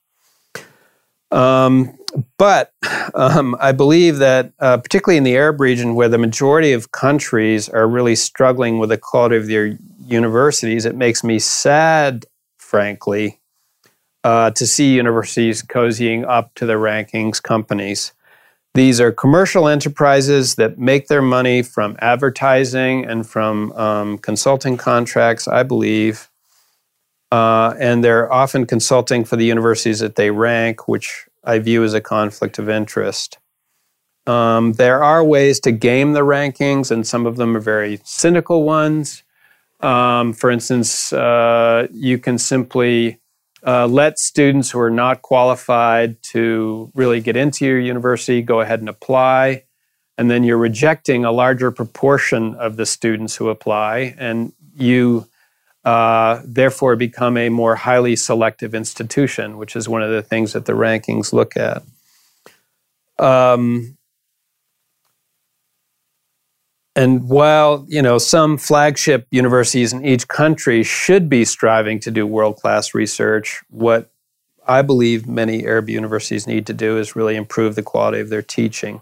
Um, 1.33 1.99
but 2.39 2.73
um, 3.13 3.57
I 3.59 3.73
believe 3.73 4.19
that, 4.19 4.53
uh, 4.61 4.77
particularly 4.77 5.17
in 5.17 5.25
the 5.25 5.35
Arab 5.35 5.61
region, 5.61 5.97
where 5.97 6.09
the 6.09 6.17
majority 6.17 6.73
of 6.73 6.93
countries 6.93 7.69
are 7.69 7.89
really 7.89 8.15
struggling 8.15 8.79
with 8.79 8.91
the 8.91 8.99
quality 8.99 9.35
of 9.35 9.49
their 9.49 9.77
universities, 10.07 10.85
it 10.85 10.95
makes 10.95 11.25
me 11.25 11.41
sad, 11.41 12.27
frankly, 12.57 13.41
uh, 14.29 14.51
to 14.51 14.67
see 14.67 14.95
universities 14.95 15.63
cozying 15.63 16.23
up 16.29 16.53
to 16.55 16.67
the 16.67 16.75
rankings 16.75 17.43
companies. 17.43 18.13
These 18.75 19.01
are 19.01 19.11
commercial 19.11 19.69
enterprises 19.69 20.57
that 20.57 20.79
make 20.79 21.09
their 21.09 21.23
money 21.23 21.63
from 21.63 21.97
advertising 22.01 23.07
and 23.07 23.27
from 23.27 23.73
um, 23.73 24.19
consulting 24.19 24.77
contracts, 24.77 25.49
I 25.49 25.63
believe. 25.63 26.29
Uh, 27.33 27.73
and 27.81 28.05
they're 28.05 28.31
often 28.31 28.67
consulting 28.67 29.25
for 29.25 29.37
the 29.37 29.47
universities 29.47 30.01
that 30.01 30.17
they 30.17 30.31
rank, 30.31 30.87
which 30.87 31.27
I 31.43 31.59
view 31.59 31.83
as 31.83 31.95
a 31.95 32.01
conflict 32.03 32.59
of 32.59 32.69
interest. 32.69 33.39
Um, 34.27 34.75
there 34.75 35.03
are 35.03 35.25
ways 35.25 35.59
to 35.61 35.73
game 35.73 36.13
the 36.13 36.21
rankings, 36.21 36.91
and 36.91 37.07
some 37.07 37.25
of 37.25 37.37
them 37.37 37.57
are 37.57 37.61
very 37.61 37.99
cynical 38.05 38.65
ones. 38.65 39.25
Um, 39.81 40.35
for 40.35 40.51
instance, 40.51 41.15
uh, 41.15 41.89
you 41.91 42.19
can 42.19 42.37
simply 42.37 43.19
uh, 43.67 43.87
let 43.87 44.19
students 44.19 44.71
who 44.71 44.81
are 44.81 44.91
not 44.91 45.23
qualified 45.23 46.23
to 46.23 46.91
really 46.95 47.21
get 47.21 47.37
into 47.37 47.67
your 47.67 47.79
university 47.79 48.43
go 48.43 48.61
ahead 48.61 48.81
and 48.81 48.89
apply. 48.89 49.65
And 50.17 50.31
then 50.31 50.43
you're 50.45 50.59
rejecting 50.59 51.25
a 51.25 51.33
larger 51.33 51.71
proportion 51.71 52.55
of 52.55 52.77
the 52.77 52.87
students 52.87 53.37
who 53.37 53.49
apply, 53.49 54.15
and 54.19 54.53
you 54.75 55.29
uh, 55.85 56.43
therefore 56.45 56.97
become 56.97 57.37
a 57.37 57.49
more 57.49 57.77
highly 57.77 58.17
selective 58.17 58.75
institution, 58.75 59.59
which 59.59 59.77
is 59.77 59.89
one 59.89 60.03
of 60.03 60.11
the 60.11 60.23
things 60.23 60.53
that 60.55 60.65
the 60.65 60.73
rankings 60.73 61.33
look 61.33 61.57
at. 61.57 61.83
Um, 63.19 63.98
and 66.99 67.29
while 67.29 67.87
you 67.89 68.03
know 68.03 68.19
some 68.19 68.59
flagship 68.59 69.29
universities 69.31 69.93
in 69.93 70.05
each 70.05 70.27
country 70.27 70.83
should 70.83 71.29
be 71.29 71.45
striving 71.45 72.01
to 72.01 72.11
do 72.11 72.27
world-class 72.27 72.93
research, 72.93 73.63
what 73.71 74.11
I 74.67 74.83
believe 74.83 75.29
many 75.29 75.65
Arab 75.65 75.89
universities 75.89 76.49
need 76.49 76.67
to 76.67 76.75
do 76.75 76.99
is 76.99 77.15
really 77.15 77.37
improve 77.37 77.77
the 77.77 77.85
quality 77.85 78.19
of 78.19 78.31
their 78.31 78.43
teaching. 78.43 79.01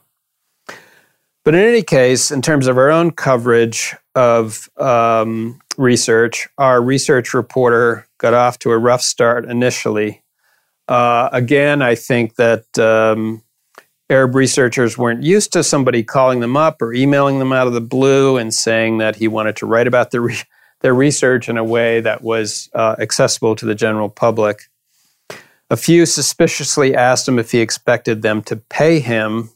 But 1.42 1.54
in 1.54 1.60
any 1.60 1.82
case, 1.82 2.30
in 2.30 2.42
terms 2.42 2.66
of 2.66 2.76
our 2.76 2.90
own 2.90 3.12
coverage 3.12 3.96
of 4.14 4.68
um, 4.76 5.58
research, 5.78 6.48
our 6.58 6.82
research 6.82 7.32
reporter 7.32 8.06
got 8.18 8.34
off 8.34 8.58
to 8.58 8.72
a 8.72 8.78
rough 8.78 9.00
start 9.00 9.46
initially. 9.46 10.22
Uh, 10.86 11.30
again, 11.32 11.80
I 11.80 11.94
think 11.94 12.34
that 12.34 12.78
um, 12.78 13.42
Arab 14.08 14.36
researchers 14.36 14.96
weren't 14.96 15.22
used 15.22 15.52
to 15.52 15.64
somebody 15.64 16.02
calling 16.02 16.40
them 16.40 16.56
up 16.56 16.80
or 16.80 16.94
emailing 16.94 17.38
them 17.38 17.52
out 17.52 17.66
of 17.66 17.72
the 17.72 17.80
blue 17.80 18.36
and 18.36 18.54
saying 18.54 18.98
that 18.98 19.16
he 19.16 19.26
wanted 19.26 19.56
to 19.56 19.66
write 19.66 19.88
about 19.88 20.12
their, 20.12 20.20
re- 20.20 20.42
their 20.80 20.94
research 20.94 21.48
in 21.48 21.58
a 21.58 21.64
way 21.64 22.00
that 22.00 22.22
was 22.22 22.70
uh, 22.74 22.94
accessible 23.00 23.56
to 23.56 23.66
the 23.66 23.74
general 23.74 24.08
public. 24.08 24.62
A 25.70 25.76
few 25.76 26.06
suspiciously 26.06 26.94
asked 26.94 27.26
him 27.26 27.40
if 27.40 27.50
he 27.50 27.58
expected 27.58 28.22
them 28.22 28.42
to 28.42 28.56
pay 28.56 29.00
him, 29.00 29.50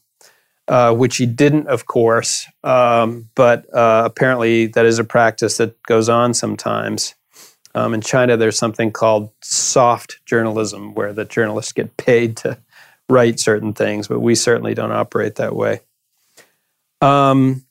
uh, 0.67 0.93
which 0.93 1.19
he 1.19 1.27
didn't, 1.27 1.69
of 1.69 1.87
course, 1.87 2.47
um, 2.65 3.29
but 3.37 3.73
uh, 3.73 4.03
apparently 4.05 4.67
that 4.67 4.85
is 4.85 4.99
a 4.99 5.05
practice 5.05 5.59
that 5.59 5.81
goes 5.85 6.09
on 6.09 6.35
sometimes. 6.35 7.15
Um, 7.77 7.95
in 7.95 8.01
China, 8.01 8.37
there's 8.37 8.59
something 8.59 8.91
called 8.91 9.31
soft 9.43 10.19
journalism, 10.27 10.95
where 10.95 11.13
the 11.13 11.25
journalists 11.25 11.73
get 11.73 11.97
paid 11.97 12.37
to 12.39 12.59
write 13.11 13.41
certain 13.41 13.73
things, 13.73 14.09
but 14.09 14.21
we 14.21 14.35
certainly 14.35 14.75
don't 14.75 14.93
operate 14.93 15.35
that 15.37 15.55
way. 15.55 15.81
Um, 17.01 17.65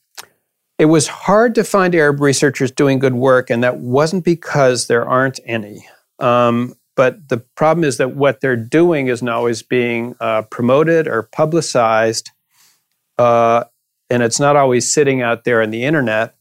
it 0.78 0.86
was 0.86 1.08
hard 1.08 1.54
to 1.56 1.64
find 1.64 1.94
Arab 1.94 2.20
researchers 2.20 2.70
doing 2.70 2.98
good 2.98 3.14
work, 3.14 3.50
and 3.50 3.62
that 3.62 3.78
wasn't 3.78 4.24
because 4.24 4.86
there 4.86 5.06
aren't 5.06 5.40
any. 5.44 5.86
Um, 6.18 6.74
but 6.96 7.28
the 7.28 7.38
problem 7.54 7.84
is 7.84 7.96
that 7.98 8.14
what 8.16 8.40
they're 8.40 8.56
doing 8.56 9.08
isn't 9.08 9.28
always 9.28 9.62
being 9.62 10.14
uh, 10.20 10.42
promoted 10.42 11.06
or 11.06 11.24
publicized, 11.24 12.30
uh, 13.18 13.64
and 14.08 14.22
it's 14.22 14.40
not 14.40 14.56
always 14.56 14.92
sitting 14.92 15.22
out 15.22 15.44
there 15.44 15.62
on 15.62 15.70
the 15.70 15.84
internet. 15.84 16.34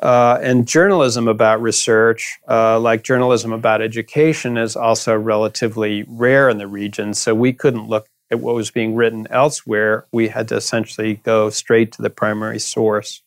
Uh, 0.00 0.38
and 0.40 0.68
journalism 0.68 1.26
about 1.26 1.60
research, 1.60 2.38
uh, 2.48 2.78
like 2.78 3.02
journalism 3.02 3.52
about 3.52 3.82
education, 3.82 4.56
is 4.56 4.76
also 4.76 5.16
relatively 5.16 6.04
rare 6.06 6.48
in 6.48 6.58
the 6.58 6.68
region. 6.68 7.14
So 7.14 7.34
we 7.34 7.52
couldn't 7.52 7.88
look 7.88 8.08
at 8.30 8.40
what 8.40 8.54
was 8.54 8.70
being 8.70 8.94
written 8.94 9.26
elsewhere, 9.30 10.06
we 10.12 10.28
had 10.28 10.48
to 10.48 10.56
essentially 10.56 11.14
go 11.14 11.50
straight 11.50 11.92
to 11.92 12.02
the 12.02 12.10
primary 12.10 12.58
source. 12.58 13.22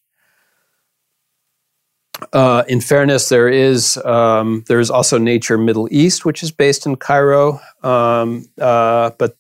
Uh, 2.34 2.64
in 2.68 2.82
fairness, 2.82 3.30
there 3.30 3.50
is 3.50 3.98
um, 3.98 4.64
there 4.68 4.80
is 4.80 4.92
also 4.92 5.18
Nature 5.18 5.58
Middle 5.58 5.88
East, 5.92 6.24
which 6.24 6.44
is 6.44 6.52
based 6.52 6.86
in 6.86 6.96
Cairo, 6.96 7.60
um, 7.82 8.46
uh, 8.60 9.12
but 9.18 9.38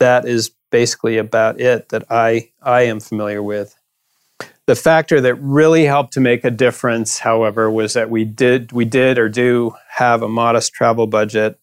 that 0.00 0.26
is 0.26 0.50
basically 0.70 1.18
about 1.18 1.60
it 1.60 1.90
that 1.90 2.04
I 2.10 2.50
I 2.62 2.82
am 2.82 3.00
familiar 3.00 3.42
with. 3.42 3.76
The 4.66 4.76
factor 4.76 5.20
that 5.20 5.34
really 5.34 5.84
helped 5.84 6.14
to 6.14 6.20
make 6.20 6.44
a 6.44 6.50
difference, 6.50 7.18
however, 7.18 7.70
was 7.70 7.92
that 7.94 8.08
we 8.08 8.24
did 8.24 8.72
we 8.72 8.86
did 8.86 9.18
or 9.18 9.28
do 9.28 9.74
have 9.90 10.22
a 10.22 10.28
modest 10.28 10.72
travel 10.72 11.06
budget 11.06 11.58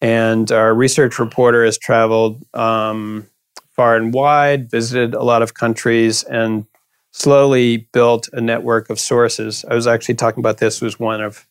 and 0.00 0.50
our 0.52 0.74
research 0.74 1.18
reporter 1.18 1.64
has 1.64 1.78
traveled 1.78 2.44
um, 2.54 3.26
far 3.70 3.96
and 3.96 4.14
wide, 4.14 4.70
visited 4.70 5.14
a 5.14 5.22
lot 5.22 5.42
of 5.42 5.54
countries, 5.54 6.22
and 6.24 6.66
slowly 7.12 7.88
built 7.92 8.28
a 8.32 8.40
network 8.40 8.90
of 8.90 9.00
sources. 9.00 9.64
I 9.68 9.74
was 9.74 9.86
actually 9.86 10.16
talking 10.16 10.40
about 10.40 10.58
this 10.58 10.80
with 10.80 11.00
one 11.00 11.20
of 11.20 11.46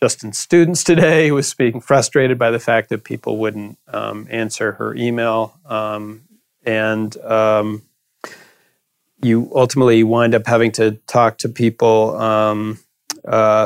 Justin's 0.00 0.38
students 0.38 0.82
today 0.82 1.28
who 1.28 1.34
was 1.34 1.54
being 1.54 1.80
frustrated 1.80 2.38
by 2.38 2.50
the 2.50 2.58
fact 2.58 2.88
that 2.88 3.04
people 3.04 3.38
wouldn't 3.38 3.78
um, 3.88 4.26
answer 4.30 4.72
her 4.72 4.94
email. 4.96 5.58
Um, 5.64 6.22
and 6.64 7.16
um, 7.18 7.82
you 9.22 9.50
ultimately 9.54 10.02
wind 10.02 10.34
up 10.34 10.46
having 10.46 10.72
to 10.72 10.92
talk 11.06 11.38
to 11.38 11.48
people 11.48 12.16
um, 12.20 12.78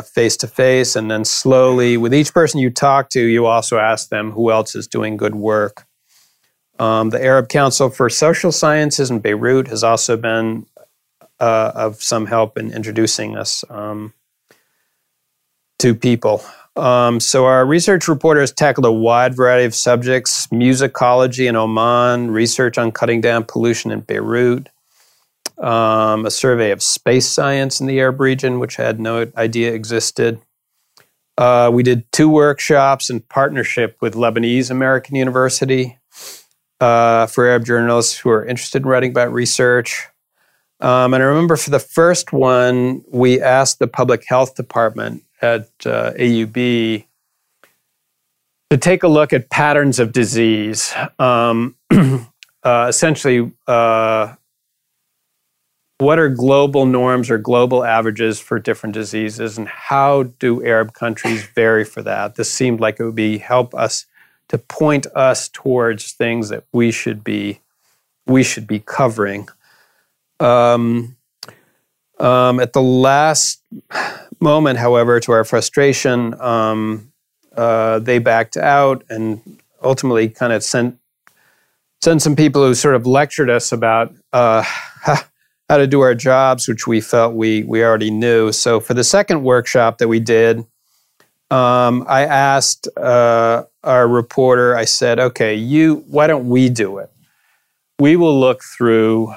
face 0.02 0.36
to 0.38 0.46
face, 0.46 0.96
and 0.96 1.10
then 1.10 1.24
slowly, 1.24 1.96
with 1.96 2.14
each 2.14 2.32
person 2.32 2.60
you 2.60 2.70
talk 2.70 3.10
to, 3.10 3.20
you 3.20 3.46
also 3.46 3.78
ask 3.78 4.08
them 4.08 4.32
who 4.32 4.50
else 4.50 4.74
is 4.74 4.86
doing 4.86 5.16
good 5.16 5.34
work. 5.34 5.86
Um, 6.78 7.10
the 7.10 7.22
Arab 7.22 7.48
Council 7.48 7.88
for 7.88 8.10
Social 8.10 8.52
Sciences 8.52 9.10
in 9.10 9.20
Beirut 9.20 9.68
has 9.68 9.82
also 9.82 10.16
been 10.16 10.66
uh, 11.40 11.72
of 11.74 12.02
some 12.02 12.26
help 12.26 12.58
in 12.58 12.72
introducing 12.72 13.36
us 13.36 13.64
um, 13.70 14.12
to 15.78 15.94
people. 15.94 16.42
Um, 16.76 17.20
so, 17.20 17.46
our 17.46 17.64
research 17.64 18.06
reporter 18.06 18.40
has 18.40 18.52
tackled 18.52 18.84
a 18.84 18.92
wide 18.92 19.34
variety 19.34 19.64
of 19.64 19.74
subjects 19.74 20.46
musicology 20.48 21.48
in 21.48 21.56
Oman, 21.56 22.30
research 22.30 22.76
on 22.76 22.92
cutting 22.92 23.22
down 23.22 23.44
pollution 23.44 23.90
in 23.90 24.00
Beirut, 24.00 24.68
um, 25.58 26.26
a 26.26 26.30
survey 26.30 26.70
of 26.70 26.82
space 26.82 27.28
science 27.28 27.80
in 27.80 27.86
the 27.86 27.98
Arab 28.00 28.20
region, 28.20 28.58
which 28.58 28.76
had 28.76 29.00
no 29.00 29.30
idea 29.36 29.72
existed. 29.72 30.40
Uh, 31.38 31.70
we 31.72 31.82
did 31.82 32.10
two 32.12 32.28
workshops 32.28 33.10
in 33.10 33.20
partnership 33.20 33.96
with 34.00 34.14
Lebanese 34.14 34.70
American 34.70 35.16
University 35.16 35.98
uh, 36.80 37.26
for 37.26 37.46
Arab 37.46 37.64
journalists 37.64 38.18
who 38.18 38.30
are 38.30 38.44
interested 38.44 38.82
in 38.82 38.88
writing 38.88 39.10
about 39.10 39.32
research. 39.32 40.08
Um, 40.80 41.14
and 41.14 41.22
I 41.22 41.26
remember 41.26 41.56
for 41.56 41.70
the 41.70 41.78
first 41.78 42.32
one, 42.32 43.02
we 43.10 43.40
asked 43.40 43.78
the 43.78 43.86
public 43.86 44.24
health 44.26 44.54
department 44.54 45.24
at 45.40 45.68
uh, 45.84 46.12
AUB 46.12 47.04
to 48.70 48.76
take 48.78 49.02
a 49.02 49.08
look 49.08 49.32
at 49.32 49.48
patterns 49.50 49.98
of 49.98 50.12
disease. 50.12 50.92
Um, 51.18 51.76
uh, 51.90 52.86
essentially, 52.88 53.52
uh, 53.66 54.34
what 55.98 56.18
are 56.18 56.28
global 56.28 56.84
norms 56.84 57.30
or 57.30 57.38
global 57.38 57.84
averages 57.84 58.38
for 58.38 58.58
different 58.58 58.94
diseases, 58.94 59.56
and 59.56 59.68
how 59.68 60.24
do 60.38 60.64
Arab 60.64 60.92
countries 60.92 61.44
vary 61.54 61.84
for 61.84 62.02
that? 62.02 62.34
This 62.34 62.50
seemed 62.50 62.80
like 62.80 63.00
it 63.00 63.04
would 63.04 63.14
be 63.14 63.38
help 63.38 63.74
us 63.74 64.06
to 64.48 64.58
point 64.58 65.06
us 65.14 65.48
towards 65.48 66.12
things 66.12 66.50
that 66.50 66.64
we 66.72 66.90
should 66.90 67.24
be 67.24 67.60
we 68.26 68.42
should 68.42 68.66
be 68.66 68.80
covering. 68.80 69.48
Um, 70.40 71.16
um, 72.18 72.60
at 72.60 72.72
the 72.72 72.82
last 72.82 73.62
moment, 74.40 74.78
however, 74.78 75.20
to 75.20 75.32
our 75.32 75.44
frustration, 75.44 76.38
um, 76.40 77.12
uh, 77.56 78.00
they 78.00 78.18
backed 78.18 78.56
out 78.56 79.04
and 79.08 79.60
ultimately 79.82 80.28
kind 80.28 80.52
of 80.52 80.62
sent 80.62 80.98
sent 82.02 82.20
some 82.20 82.36
people 82.36 82.64
who 82.64 82.74
sort 82.74 82.94
of 82.94 83.06
lectured 83.06 83.48
us 83.48 83.72
about 83.72 84.14
uh, 84.32 84.62
how 85.68 85.78
to 85.78 85.86
do 85.86 86.00
our 86.00 86.14
jobs, 86.14 86.68
which 86.68 86.86
we 86.86 87.00
felt 87.00 87.34
we 87.34 87.62
we 87.64 87.84
already 87.84 88.10
knew. 88.10 88.52
So 88.52 88.80
for 88.80 88.94
the 88.94 89.04
second 89.04 89.42
workshop 89.42 89.98
that 89.98 90.08
we 90.08 90.20
did, 90.20 90.58
um, 91.50 92.04
I 92.08 92.22
asked 92.22 92.88
uh, 92.96 93.64
our 93.82 94.08
reporter. 94.08 94.76
I 94.76 94.84
said, 94.84 95.18
"Okay, 95.18 95.54
you, 95.54 96.04
why 96.08 96.26
don't 96.26 96.48
we 96.48 96.68
do 96.68 96.98
it? 96.98 97.10
We 97.98 98.16
will 98.16 98.38
look 98.38 98.62
through 98.62 99.34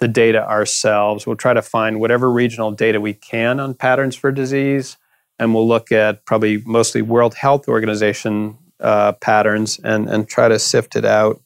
the 0.00 0.08
data 0.08 0.46
ourselves. 0.46 1.26
We'll 1.26 1.36
try 1.36 1.54
to 1.54 1.62
find 1.62 2.00
whatever 2.00 2.30
regional 2.30 2.70
data 2.70 3.00
we 3.00 3.14
can 3.14 3.60
on 3.60 3.74
patterns 3.74 4.16
for 4.16 4.32
disease, 4.32 4.96
and 5.38 5.54
we'll 5.54 5.68
look 5.68 5.92
at 5.92 6.24
probably 6.24 6.62
mostly 6.66 7.02
World 7.02 7.34
Health 7.34 7.68
Organization 7.68 8.58
uh, 8.80 9.12
patterns 9.12 9.78
and 9.84 10.08
and 10.08 10.28
try 10.28 10.48
to 10.48 10.58
sift 10.58 10.96
it 10.96 11.04
out 11.04 11.40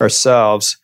ourselves." 0.00 0.76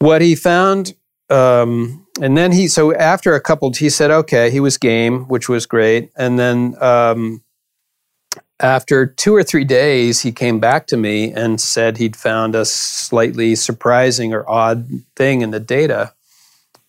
What 0.00 0.22
he 0.22 0.34
found 0.34 0.94
um, 1.30 2.06
and 2.20 2.36
then 2.36 2.52
he 2.52 2.68
so 2.68 2.94
after 2.94 3.34
a 3.34 3.40
couple 3.40 3.72
he 3.72 3.88
said 3.88 4.10
okay 4.10 4.50
he 4.50 4.60
was 4.60 4.76
game 4.76 5.26
which 5.28 5.48
was 5.48 5.64
great. 5.66 6.10
And 6.16 6.38
then 6.38 6.74
um, 6.82 7.42
after 8.58 9.06
two 9.06 9.34
or 9.34 9.42
three 9.42 9.64
days 9.64 10.20
he 10.20 10.32
came 10.32 10.58
back 10.58 10.86
to 10.88 10.96
me 10.96 11.32
and 11.32 11.60
said 11.60 11.96
he'd 11.96 12.16
found 12.16 12.54
a 12.54 12.64
slightly 12.64 13.54
surprising 13.54 14.34
or 14.34 14.48
odd 14.48 14.88
thing 15.16 15.40
in 15.40 15.50
the 15.50 15.60
data. 15.60 16.12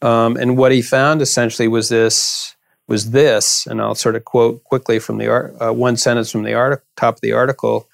Um, 0.01 0.35
and 0.35 0.57
what 0.57 0.71
he 0.71 0.81
found 0.81 1.21
essentially 1.21 1.67
was 1.67 1.89
this 1.89 2.55
was 2.87 3.11
this 3.11 3.67
and 3.67 3.79
i'll 3.79 3.95
sort 3.95 4.15
of 4.15 4.25
quote 4.25 4.63
quickly 4.65 4.99
from 4.99 5.17
the 5.17 5.27
art, 5.27 5.55
uh, 5.61 5.71
one 5.71 5.95
sentence 5.95 6.31
from 6.31 6.43
the 6.43 6.55
art- 6.55 6.83
top 6.97 7.15
of 7.15 7.21
the 7.21 7.31
article. 7.31 7.87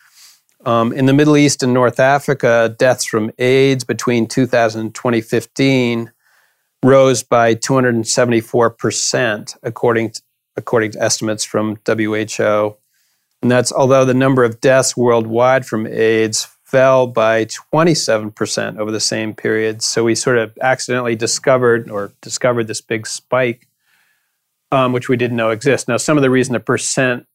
Um, 0.66 0.92
in 0.92 1.06
the 1.06 1.14
middle 1.14 1.38
east 1.38 1.62
and 1.62 1.74
north 1.74 2.00
africa 2.00 2.74
deaths 2.80 3.06
from 3.06 3.32
aids 3.38 3.84
between 3.84 4.28
2000 4.28 4.82
and 4.82 4.96
2015 4.96 6.12
rose 6.84 7.24
by 7.24 7.56
274% 7.56 9.58
according 9.64 10.12
to, 10.12 10.22
according 10.56 10.92
to 10.92 11.02
estimates 11.02 11.44
from 11.44 11.80
WHO. 11.86 12.78
And 13.42 13.52
that's 13.52 13.72
although 13.72 14.06
the 14.06 14.14
number 14.14 14.44
of 14.44 14.62
deaths 14.62 14.96
worldwide 14.98 15.66
from 15.66 15.88
AIDS 15.88 16.48
fell 16.68 17.08
by 17.08 17.46
27% 17.46 18.78
over 18.78 18.92
the 18.92 19.00
same 19.00 19.34
period. 19.34 19.82
So 19.82 20.04
we 20.04 20.16
sort 20.16 20.38
of 20.38 20.58
accidentally 20.62 21.16
discovered 21.16 21.90
or 21.90 22.12
discovered 22.22 22.68
this 22.68 22.82
big 22.82 23.08
spike, 23.08 23.68
um, 24.72 24.92
which 24.92 25.08
we 25.08 25.16
didn't 25.16 25.38
know 25.38 25.52
exists. 25.52 25.88
Now, 25.88 25.96
some 25.96 26.18
of 26.18 26.24
the 26.24 26.30
reason 26.30 26.54
the 26.54 26.60
percent 26.60 27.26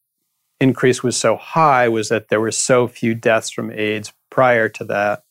increase 0.60 1.02
was 1.02 1.16
so 1.16 1.36
high 1.36 1.88
was 1.88 2.10
that 2.10 2.28
there 2.28 2.40
were 2.40 2.50
so 2.50 2.86
few 2.86 3.14
deaths 3.14 3.50
from 3.50 3.70
AIDS 3.70 4.12
prior 4.28 4.68
to 4.68 4.84
that. 4.84 5.24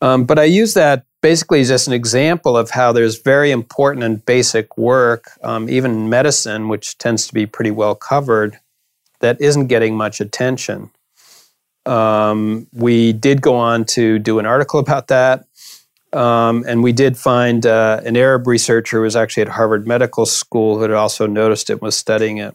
Um, 0.00 0.24
but 0.24 0.38
I 0.38 0.44
use 0.44 0.74
that 0.74 1.04
basically 1.24 1.64
just 1.64 1.86
an 1.86 1.94
example 1.94 2.54
of 2.54 2.68
how 2.68 2.92
there's 2.92 3.22
very 3.22 3.50
important 3.50 4.04
and 4.04 4.26
basic 4.26 4.76
work, 4.76 5.30
um, 5.42 5.70
even 5.70 5.90
in 5.90 6.10
medicine, 6.10 6.68
which 6.68 6.98
tends 6.98 7.26
to 7.26 7.32
be 7.32 7.46
pretty 7.46 7.70
well 7.70 7.94
covered, 7.94 8.60
that 9.20 9.40
isn't 9.40 9.68
getting 9.68 9.96
much 9.96 10.20
attention. 10.20 10.90
Um, 11.86 12.66
we 12.74 13.14
did 13.14 13.40
go 13.40 13.56
on 13.56 13.86
to 13.96 14.18
do 14.18 14.38
an 14.38 14.44
article 14.44 14.78
about 14.78 15.08
that. 15.08 15.46
Um, 16.12 16.62
and 16.68 16.82
we 16.82 16.92
did 16.92 17.16
find 17.16 17.64
uh, 17.64 18.02
an 18.04 18.18
Arab 18.18 18.46
researcher 18.46 18.98
who 18.98 19.04
was 19.04 19.16
actually 19.16 19.44
at 19.44 19.48
Harvard 19.48 19.86
Medical 19.86 20.26
School 20.26 20.76
who 20.76 20.82
had 20.82 20.90
also 20.90 21.26
noticed 21.26 21.70
it 21.70 21.74
and 21.74 21.80
was 21.80 21.96
studying 21.96 22.36
it. 22.36 22.54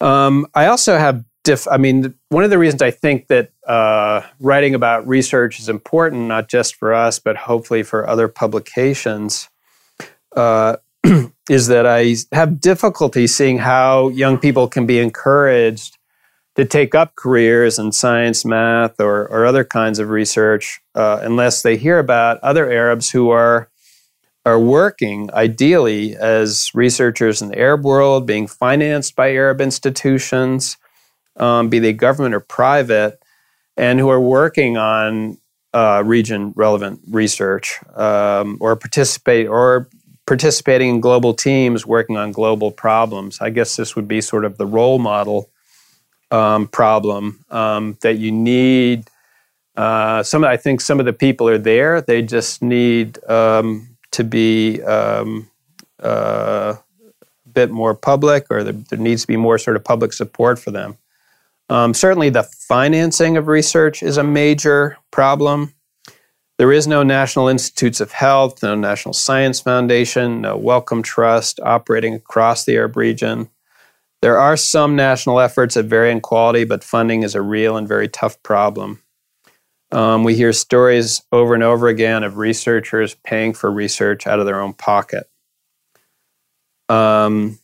Um, 0.00 0.48
I 0.56 0.66
also 0.66 0.98
have 0.98 1.24
diff- 1.44 1.68
I 1.70 1.76
mean, 1.76 2.14
one 2.28 2.44
of 2.44 2.50
the 2.50 2.58
reasons 2.58 2.82
I 2.82 2.90
think 2.90 3.28
that 3.28 3.50
uh, 3.66 4.22
writing 4.40 4.74
about 4.74 5.06
research 5.06 5.60
is 5.60 5.68
important, 5.68 6.28
not 6.28 6.48
just 6.48 6.76
for 6.76 6.94
us, 6.94 7.18
but 7.18 7.36
hopefully 7.36 7.82
for 7.82 8.08
other 8.08 8.28
publications, 8.28 9.48
uh, 10.36 10.76
is 11.50 11.66
that 11.68 11.86
I 11.86 12.16
have 12.32 12.60
difficulty 12.60 13.26
seeing 13.26 13.58
how 13.58 14.08
young 14.08 14.38
people 14.38 14.68
can 14.68 14.86
be 14.86 14.98
encouraged 14.98 15.98
to 16.54 16.64
take 16.64 16.94
up 16.94 17.16
careers 17.16 17.78
in 17.78 17.92
science, 17.92 18.44
math, 18.44 19.00
or, 19.00 19.26
or 19.28 19.46
other 19.46 19.64
kinds 19.64 19.98
of 19.98 20.10
research 20.10 20.80
uh, 20.94 21.18
unless 21.22 21.62
they 21.62 21.76
hear 21.76 21.98
about 21.98 22.38
other 22.40 22.70
Arabs 22.70 23.10
who 23.10 23.30
are 23.30 23.68
are 24.44 24.58
working 24.58 25.30
ideally 25.32 26.16
as 26.16 26.72
researchers 26.74 27.40
in 27.40 27.50
the 27.50 27.58
Arab 27.58 27.84
world, 27.84 28.26
being 28.26 28.48
financed 28.48 29.14
by 29.14 29.30
Arab 29.30 29.60
institutions, 29.60 30.76
um, 31.36 31.68
be 31.68 31.78
they 31.78 31.92
government 31.92 32.34
or 32.34 32.40
private, 32.40 33.22
and 33.76 33.98
who 33.98 34.08
are 34.10 34.20
working 34.20 34.76
on 34.76 35.38
uh, 35.74 36.02
region 36.04 36.52
relevant 36.56 37.00
research 37.08 37.80
um, 37.94 38.58
or 38.60 38.76
participate 38.76 39.48
or 39.48 39.88
participating 40.26 40.88
in 40.88 41.00
global 41.00 41.34
teams 41.34 41.86
working 41.86 42.16
on 42.16 42.32
global 42.32 42.70
problems. 42.70 43.40
I 43.40 43.50
guess 43.50 43.76
this 43.76 43.96
would 43.96 44.06
be 44.06 44.20
sort 44.20 44.44
of 44.44 44.56
the 44.56 44.66
role 44.66 44.98
model 44.98 45.50
um, 46.30 46.68
problem 46.68 47.44
um, 47.50 47.98
that 48.02 48.18
you 48.18 48.32
need. 48.32 49.08
Uh, 49.76 50.22
some, 50.22 50.44
I 50.44 50.56
think, 50.56 50.80
some 50.80 51.00
of 51.00 51.06
the 51.06 51.12
people 51.12 51.48
are 51.48 51.58
there. 51.58 52.00
They 52.00 52.22
just 52.22 52.62
need 52.62 53.22
um, 53.28 53.96
to 54.12 54.24
be 54.24 54.82
um, 54.82 55.50
uh, 56.02 56.76
a 56.76 57.48
bit 57.48 57.70
more 57.70 57.94
public, 57.94 58.46
or 58.50 58.62
there, 58.62 58.72
there 58.72 58.98
needs 58.98 59.22
to 59.22 59.28
be 59.28 59.36
more 59.36 59.58
sort 59.58 59.76
of 59.76 59.84
public 59.84 60.12
support 60.12 60.58
for 60.58 60.70
them. 60.70 60.98
Um, 61.72 61.94
certainly, 61.94 62.28
the 62.28 62.42
financing 62.42 63.38
of 63.38 63.46
research 63.46 64.02
is 64.02 64.18
a 64.18 64.22
major 64.22 64.98
problem. 65.10 65.72
There 66.58 66.70
is 66.70 66.86
no 66.86 67.02
National 67.02 67.48
Institutes 67.48 67.98
of 67.98 68.12
Health, 68.12 68.62
no 68.62 68.74
National 68.74 69.14
Science 69.14 69.58
Foundation, 69.58 70.42
no 70.42 70.54
Wellcome 70.58 71.02
Trust 71.02 71.60
operating 71.60 72.12
across 72.12 72.66
the 72.66 72.76
Arab 72.76 72.98
region. 72.98 73.48
There 74.20 74.38
are 74.38 74.58
some 74.58 74.96
national 74.96 75.40
efforts 75.40 75.74
at 75.78 75.86
varying 75.86 76.20
quality, 76.20 76.64
but 76.64 76.84
funding 76.84 77.22
is 77.22 77.34
a 77.34 77.40
real 77.40 77.78
and 77.78 77.88
very 77.88 78.06
tough 78.06 78.40
problem. 78.42 79.02
Um, 79.92 80.24
we 80.24 80.34
hear 80.34 80.52
stories 80.52 81.22
over 81.32 81.54
and 81.54 81.62
over 81.62 81.88
again 81.88 82.22
of 82.22 82.36
researchers 82.36 83.16
paying 83.24 83.54
for 83.54 83.70
research 83.70 84.26
out 84.26 84.40
of 84.40 84.44
their 84.44 84.60
own 84.60 84.74
pocket. 84.74 85.26
Um, 86.90 87.58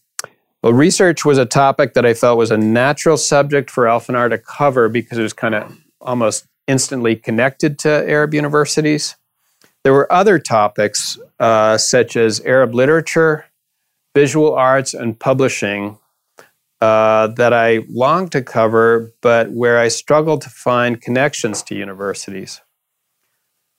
well, 0.62 0.72
research 0.72 1.24
was 1.24 1.38
a 1.38 1.46
topic 1.46 1.94
that 1.94 2.04
I 2.04 2.14
felt 2.14 2.38
was 2.38 2.50
a 2.50 2.58
natural 2.58 3.16
subject 3.16 3.70
for 3.70 3.86
Al-Fanar 3.86 4.30
to 4.30 4.38
cover 4.38 4.88
because 4.88 5.18
it 5.18 5.22
was 5.22 5.32
kind 5.32 5.54
of 5.54 5.78
almost 6.00 6.46
instantly 6.66 7.14
connected 7.14 7.78
to 7.80 7.88
Arab 7.88 8.34
universities. 8.34 9.16
There 9.84 9.92
were 9.92 10.12
other 10.12 10.38
topics 10.38 11.18
uh, 11.38 11.78
such 11.78 12.16
as 12.16 12.40
Arab 12.40 12.74
literature, 12.74 13.46
visual 14.14 14.54
arts, 14.54 14.94
and 14.94 15.18
publishing 15.18 15.98
uh, 16.80 17.28
that 17.28 17.52
I 17.52 17.84
longed 17.88 18.32
to 18.32 18.42
cover, 18.42 19.12
but 19.20 19.50
where 19.50 19.78
I 19.78 19.88
struggled 19.88 20.42
to 20.42 20.50
find 20.50 21.00
connections 21.00 21.62
to 21.64 21.74
universities. 21.74 22.60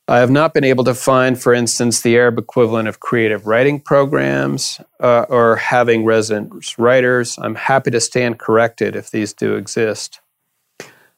I 0.09 0.17
have 0.17 0.31
not 0.31 0.55
been 0.55 0.63
able 0.63 0.83
to 0.85 0.95
find, 0.95 1.39
for 1.39 1.53
instance, 1.53 2.01
the 2.01 2.17
Arab 2.17 2.39
equivalent 2.39 2.87
of 2.87 2.99
creative 2.99 3.45
writing 3.45 3.79
programs 3.79 4.81
uh, 4.99 5.27
or 5.29 5.57
having 5.57 6.03
resident 6.03 6.79
writers. 6.79 7.37
I'm 7.39 7.53
happy 7.53 7.91
to 7.91 8.01
stand 8.01 8.39
corrected 8.39 8.95
if 8.95 9.11
these 9.11 9.33
do 9.33 9.53
exist. 9.53 10.19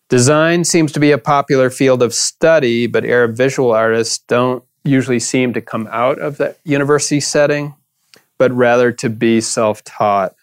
Design 0.09 0.65
seems 0.65 0.91
to 0.91 0.99
be 0.99 1.11
a 1.11 1.17
popular 1.17 1.69
field 1.69 2.03
of 2.03 2.13
study, 2.13 2.85
but 2.85 3.05
Arab 3.05 3.37
visual 3.37 3.71
artists 3.71 4.17
don't 4.27 4.61
usually 4.83 5.19
seem 5.19 5.53
to 5.53 5.61
come 5.61 5.87
out 5.89 6.19
of 6.19 6.35
that 6.39 6.57
university 6.65 7.21
setting, 7.21 7.73
but 8.37 8.51
rather 8.51 8.91
to 8.91 9.09
be 9.09 9.39
self 9.39 9.85
taught. 9.85 10.35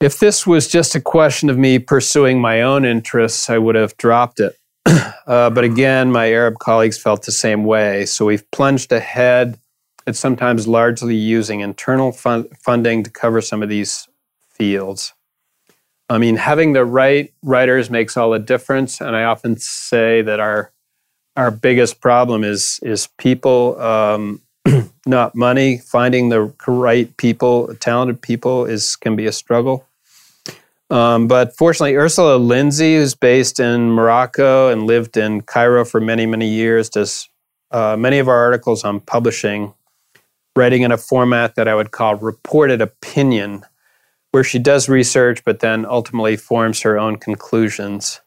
If 0.00 0.20
this 0.20 0.46
was 0.46 0.68
just 0.68 0.94
a 0.94 1.00
question 1.00 1.50
of 1.50 1.58
me 1.58 1.80
pursuing 1.80 2.40
my 2.40 2.62
own 2.62 2.84
interests, 2.84 3.50
I 3.50 3.58
would 3.58 3.74
have 3.74 3.96
dropped 3.96 4.38
it. 4.38 4.59
uh, 5.26 5.50
but 5.50 5.64
again, 5.64 6.10
my 6.10 6.30
Arab 6.30 6.58
colleagues 6.58 6.98
felt 6.98 7.24
the 7.24 7.32
same 7.32 7.64
way. 7.64 8.06
So 8.06 8.26
we've 8.26 8.48
plunged 8.50 8.92
ahead 8.92 9.58
and 10.06 10.16
sometimes 10.16 10.66
largely 10.66 11.14
using 11.14 11.60
internal 11.60 12.12
fun- 12.12 12.48
funding 12.64 13.02
to 13.04 13.10
cover 13.10 13.40
some 13.40 13.62
of 13.62 13.68
these 13.68 14.08
fields. 14.48 15.12
I 16.08 16.18
mean, 16.18 16.36
having 16.36 16.72
the 16.72 16.84
right 16.84 17.32
writers 17.42 17.88
makes 17.88 18.16
all 18.16 18.30
the 18.30 18.38
difference. 18.38 19.00
And 19.00 19.14
I 19.14 19.24
often 19.24 19.56
say 19.56 20.22
that 20.22 20.40
our 20.40 20.72
our 21.36 21.52
biggest 21.52 22.00
problem 22.00 22.42
is 22.42 22.80
is 22.82 23.08
people, 23.16 23.80
um, 23.80 24.40
not 25.06 25.36
money. 25.36 25.78
Finding 25.78 26.28
the 26.30 26.52
right 26.66 27.16
people, 27.16 27.74
talented 27.76 28.20
people, 28.20 28.64
is 28.64 28.96
can 28.96 29.14
be 29.14 29.26
a 29.26 29.32
struggle. 29.32 29.86
Um, 30.90 31.28
but 31.28 31.56
fortunately, 31.56 31.96
Ursula 31.96 32.36
Lindsey, 32.36 32.96
who's 32.96 33.14
based 33.14 33.60
in 33.60 33.92
Morocco 33.92 34.70
and 34.70 34.86
lived 34.86 35.16
in 35.16 35.42
Cairo 35.42 35.84
for 35.84 36.00
many, 36.00 36.26
many 36.26 36.48
years, 36.48 36.88
does 36.88 37.28
uh, 37.70 37.96
many 37.96 38.18
of 38.18 38.28
our 38.28 38.36
articles 38.36 38.82
on 38.82 38.98
publishing, 39.00 39.72
writing 40.56 40.82
in 40.82 40.90
a 40.90 40.96
format 40.96 41.54
that 41.54 41.68
I 41.68 41.76
would 41.76 41.92
call 41.92 42.16
reported 42.16 42.80
opinion, 42.80 43.62
where 44.32 44.42
she 44.42 44.58
does 44.58 44.88
research 44.88 45.44
but 45.44 45.60
then 45.60 45.86
ultimately 45.86 46.36
forms 46.36 46.80
her 46.80 46.98
own 46.98 47.16
conclusions. 47.16 48.20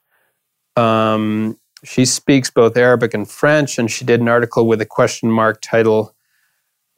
Um, 0.77 1.59
she 1.83 2.05
speaks 2.05 2.49
both 2.49 2.77
Arabic 2.77 3.13
and 3.13 3.29
French, 3.29 3.77
and 3.77 3.91
she 3.91 4.05
did 4.05 4.21
an 4.21 4.29
article 4.29 4.65
with 4.65 4.79
a 4.79 4.85
question 4.85 5.29
mark 5.29 5.59
title 5.61 6.15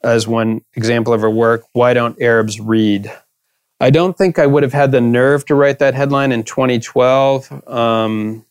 as 0.03 0.27
one 0.27 0.61
example 0.75 1.11
of 1.11 1.21
her 1.21 1.29
work 1.29 1.63
Why 1.73 1.95
Don't 1.95 2.21
Arabs 2.21 2.59
Read? 2.59 3.11
I 3.79 3.89
don't 3.89 4.17
think 4.17 4.39
I 4.39 4.45
would 4.45 4.63
have 4.63 4.73
had 4.73 4.91
the 4.91 5.01
nerve 5.01 5.45
to 5.45 5.55
write 5.55 5.79
that 5.79 5.93
headline 5.93 6.31
in 6.31 6.43
2012. 6.43 7.67
Um, 7.67 8.45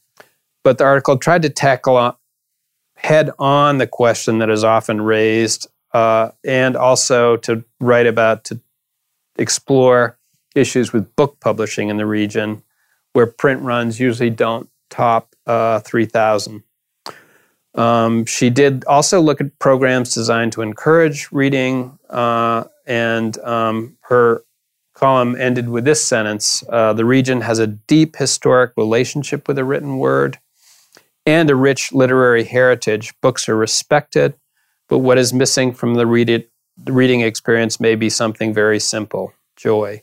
but 0.63 0.79
the 0.79 0.85
article 0.85 1.17
tried 1.17 1.43
to 1.43 1.51
tackle 1.51 2.19
head 2.97 3.31
on 3.39 3.79
the 3.79 3.87
question 3.87 4.39
that 4.39 4.51
is 4.51 4.65
often 4.65 5.01
raised 5.01 5.67
uh, 5.93 6.31
and 6.45 6.77
also 6.77 7.37
to 7.39 7.65
write 7.81 8.07
about, 8.07 8.45
to 8.45 8.61
explore 9.37 10.19
issues 10.55 10.93
with 10.93 11.15
book 11.17 11.39
publishing 11.41 11.89
in 11.89 11.97
the 11.97 12.07
region 12.07 12.63
where 13.13 13.27
print 13.27 13.63
runs 13.63 14.01
usually 14.01 14.31
don't 14.31 14.69
top 14.91 15.35
uh, 15.47 15.81
3,000. 15.81 16.63
Um, 17.75 18.25
she 18.25 18.51
did 18.51 18.85
also 18.85 19.21
look 19.21 19.41
at 19.41 19.59
programs 19.59 20.15
designed 20.15 20.53
to 20.53 20.63
encourage 20.63 21.29
reading, 21.33 21.99
uh, 22.09 22.65
and 22.87 23.37
um, 23.39 23.97
her 24.03 24.45
column 25.05 25.37
ended 25.39 25.69
with 25.69 25.85
this 25.85 26.03
sentence 26.03 26.65
uh, 26.71 26.95
The 26.95 27.05
region 27.05 27.43
has 27.43 27.59
a 27.59 27.67
deep 27.67 28.17
historic 28.17 28.73
relationship 28.75 29.47
with 29.47 29.57
the 29.57 29.65
written 29.65 29.99
word 29.99 30.39
and 31.27 31.51
a 31.51 31.55
rich 31.55 31.93
literary 31.93 32.45
heritage. 32.45 33.13
Books 33.21 33.47
are 33.47 33.55
respected, 33.55 34.33
but 34.89 35.01
what 35.01 35.19
is 35.19 35.35
missing 35.35 35.75
from 35.75 35.97
the, 35.97 36.07
read 36.07 36.31
it, 36.31 36.51
the 36.83 36.93
reading 36.93 37.21
experience 37.21 37.79
may 37.79 37.95
be 37.97 38.09
something 38.09 38.55
very 38.55 38.81
simple 38.81 39.35
joy. 39.57 40.03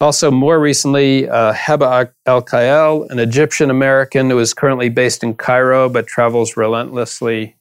Also, 0.00 0.32
more 0.32 0.58
recently, 0.58 1.28
uh, 1.28 1.52
Heba 1.52 2.10
Elkayal, 2.26 3.08
an 3.10 3.20
Egyptian 3.20 3.70
American 3.70 4.28
who 4.28 4.40
is 4.40 4.54
currently 4.54 4.88
based 4.88 5.22
in 5.22 5.34
Cairo 5.34 5.88
but 5.88 6.08
travels 6.08 6.56
relentlessly 6.56 7.54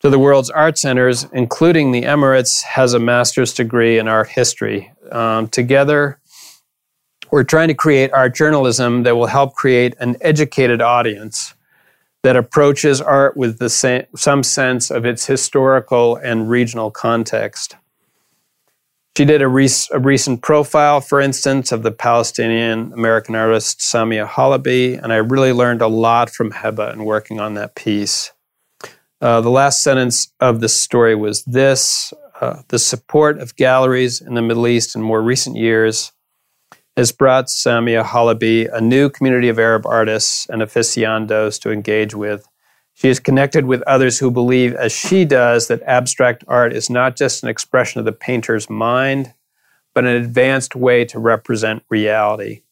to 0.00 0.10
the 0.10 0.18
world's 0.18 0.50
art 0.50 0.78
centers, 0.78 1.28
including 1.32 1.92
the 1.92 2.02
Emirates, 2.02 2.62
has 2.64 2.92
a 2.92 2.98
master's 2.98 3.54
degree 3.54 3.98
in 3.98 4.08
art 4.08 4.30
history. 4.30 4.91
Um, 5.12 5.48
together, 5.48 6.18
we're 7.30 7.44
trying 7.44 7.68
to 7.68 7.74
create 7.74 8.12
art 8.12 8.34
journalism 8.34 9.04
that 9.04 9.16
will 9.16 9.26
help 9.26 9.54
create 9.54 9.94
an 10.00 10.16
educated 10.20 10.82
audience 10.82 11.54
that 12.22 12.36
approaches 12.36 13.00
art 13.00 13.36
with 13.36 13.58
the 13.58 13.68
same, 13.68 14.04
some 14.14 14.42
sense 14.42 14.90
of 14.90 15.04
its 15.04 15.26
historical 15.26 16.16
and 16.16 16.48
regional 16.48 16.90
context. 16.90 17.76
She 19.16 19.24
did 19.26 19.42
a, 19.42 19.46
a, 19.46 19.98
recent 19.98 20.40
profile, 20.40 21.00
for 21.00 21.20
instance, 21.20 21.70
of 21.70 21.82
the 21.82 21.90
Palestinian 21.90 22.92
American 22.94 23.34
artist 23.34 23.80
Samia 23.80 24.26
Halaby, 24.26 25.02
and 25.02 25.12
I 25.12 25.16
really 25.16 25.52
learned 25.52 25.82
a 25.82 25.88
lot 25.88 26.30
from 26.30 26.50
Heba 26.50 26.92
in 26.94 27.04
working 27.04 27.38
on 27.38 27.54
that 27.54 27.74
piece. 27.74 28.32
Uh, 29.20 29.40
the 29.40 29.50
last 29.50 29.82
sentence 29.82 30.32
of 30.40 30.60
the 30.60 30.68
story 30.68 31.14
was 31.14 31.44
this 31.44 32.14
uh, 32.42 32.62
The 32.68 32.78
support 32.78 33.38
of 33.38 33.54
galleries 33.54 34.20
in 34.20 34.34
the 34.34 34.42
Middle 34.42 34.66
East 34.66 34.96
in 34.96 35.02
more 35.02 35.22
recent 35.22 35.56
years 35.56 36.12
has 36.96 37.12
brought 37.12 37.46
Samia 37.46 38.04
Halaby 38.04 38.68
a 38.70 38.80
new 38.80 39.08
community 39.08 39.48
of 39.48 39.58
Arab 39.58 39.86
artists 39.86 40.46
and 40.50 40.60
aficionados 40.60 41.58
to 41.60 41.70
engage 41.70 42.14
with. 42.14 42.46
She 42.94 43.08
is 43.08 43.20
connected 43.20 43.64
with 43.64 43.80
others 43.82 44.18
who 44.18 44.30
believe, 44.30 44.74
as 44.74 44.92
she 44.92 45.24
does, 45.24 45.68
that 45.68 45.82
abstract 45.84 46.44
art 46.48 46.74
is 46.74 46.90
not 46.90 47.16
just 47.16 47.42
an 47.42 47.48
expression 47.48 48.00
of 48.00 48.04
the 48.04 48.12
painter's 48.12 48.68
mind, 48.68 49.32
but 49.94 50.04
an 50.04 50.16
advanced 50.16 50.74
way 50.74 51.04
to 51.06 51.18
represent 51.18 51.84
reality. 51.88 52.62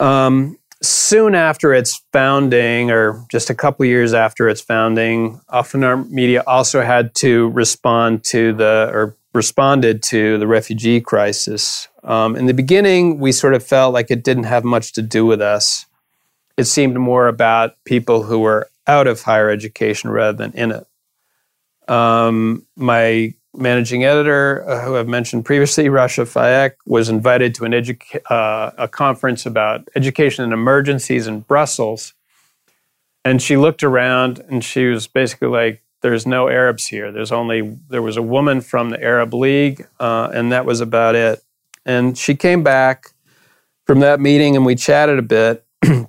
Um, 0.00 0.58
soon 0.82 1.34
after 1.34 1.72
its 1.72 2.02
founding, 2.12 2.90
or 2.90 3.24
just 3.30 3.50
a 3.50 3.54
couple 3.54 3.86
years 3.86 4.12
after 4.12 4.48
its 4.48 4.60
founding, 4.60 5.40
Al-Fanar 5.52 6.08
Media 6.10 6.42
also 6.46 6.82
had 6.82 7.14
to 7.16 7.48
respond 7.50 8.24
to 8.24 8.52
the, 8.52 8.90
or 8.92 9.16
responded 9.32 10.02
to 10.04 10.38
the 10.38 10.46
refugee 10.46 11.00
crisis. 11.00 11.88
Um, 12.02 12.36
in 12.36 12.46
the 12.46 12.54
beginning, 12.54 13.18
we 13.18 13.32
sort 13.32 13.54
of 13.54 13.64
felt 13.64 13.94
like 13.94 14.10
it 14.10 14.22
didn't 14.22 14.44
have 14.44 14.64
much 14.64 14.92
to 14.92 15.02
do 15.02 15.24
with 15.24 15.40
us. 15.40 15.86
It 16.56 16.64
seemed 16.64 16.96
more 16.96 17.26
about 17.28 17.82
people 17.84 18.22
who 18.22 18.40
were 18.40 18.68
out 18.86 19.06
of 19.06 19.22
higher 19.22 19.50
education 19.50 20.10
rather 20.10 20.36
than 20.36 20.52
in 20.52 20.70
it. 20.70 20.86
Um, 21.90 22.66
my 22.76 23.34
managing 23.56 24.04
editor, 24.04 24.68
uh, 24.68 24.84
who 24.84 24.96
I've 24.96 25.08
mentioned 25.08 25.44
previously, 25.44 25.84
Rasha 25.84 26.24
Faek, 26.24 26.72
was 26.86 27.08
invited 27.08 27.54
to 27.56 27.64
an 27.64 27.72
educa- 27.72 28.20
uh, 28.30 28.72
a 28.76 28.88
conference 28.88 29.46
about 29.46 29.88
education 29.94 30.44
and 30.44 30.52
emergencies 30.52 31.26
in 31.26 31.40
Brussels. 31.40 32.14
And 33.24 33.40
she 33.40 33.56
looked 33.56 33.82
around 33.82 34.40
and 34.48 34.62
she 34.62 34.86
was 34.86 35.06
basically 35.06 35.48
like, 35.48 35.82
there's 36.02 36.26
no 36.26 36.48
Arabs 36.48 36.86
here. 36.86 37.10
There's 37.10 37.32
only, 37.32 37.78
there 37.88 38.02
was 38.02 38.18
a 38.18 38.22
woman 38.22 38.60
from 38.60 38.90
the 38.90 39.02
Arab 39.02 39.32
League, 39.32 39.86
uh, 39.98 40.30
and 40.34 40.52
that 40.52 40.66
was 40.66 40.82
about 40.82 41.14
it. 41.14 41.42
And 41.86 42.18
she 42.18 42.34
came 42.34 42.62
back 42.62 43.14
from 43.86 44.00
that 44.00 44.20
meeting 44.20 44.56
and 44.56 44.66
we 44.66 44.74
chatted 44.74 45.18
a 45.18 45.22
bit. 45.22 45.64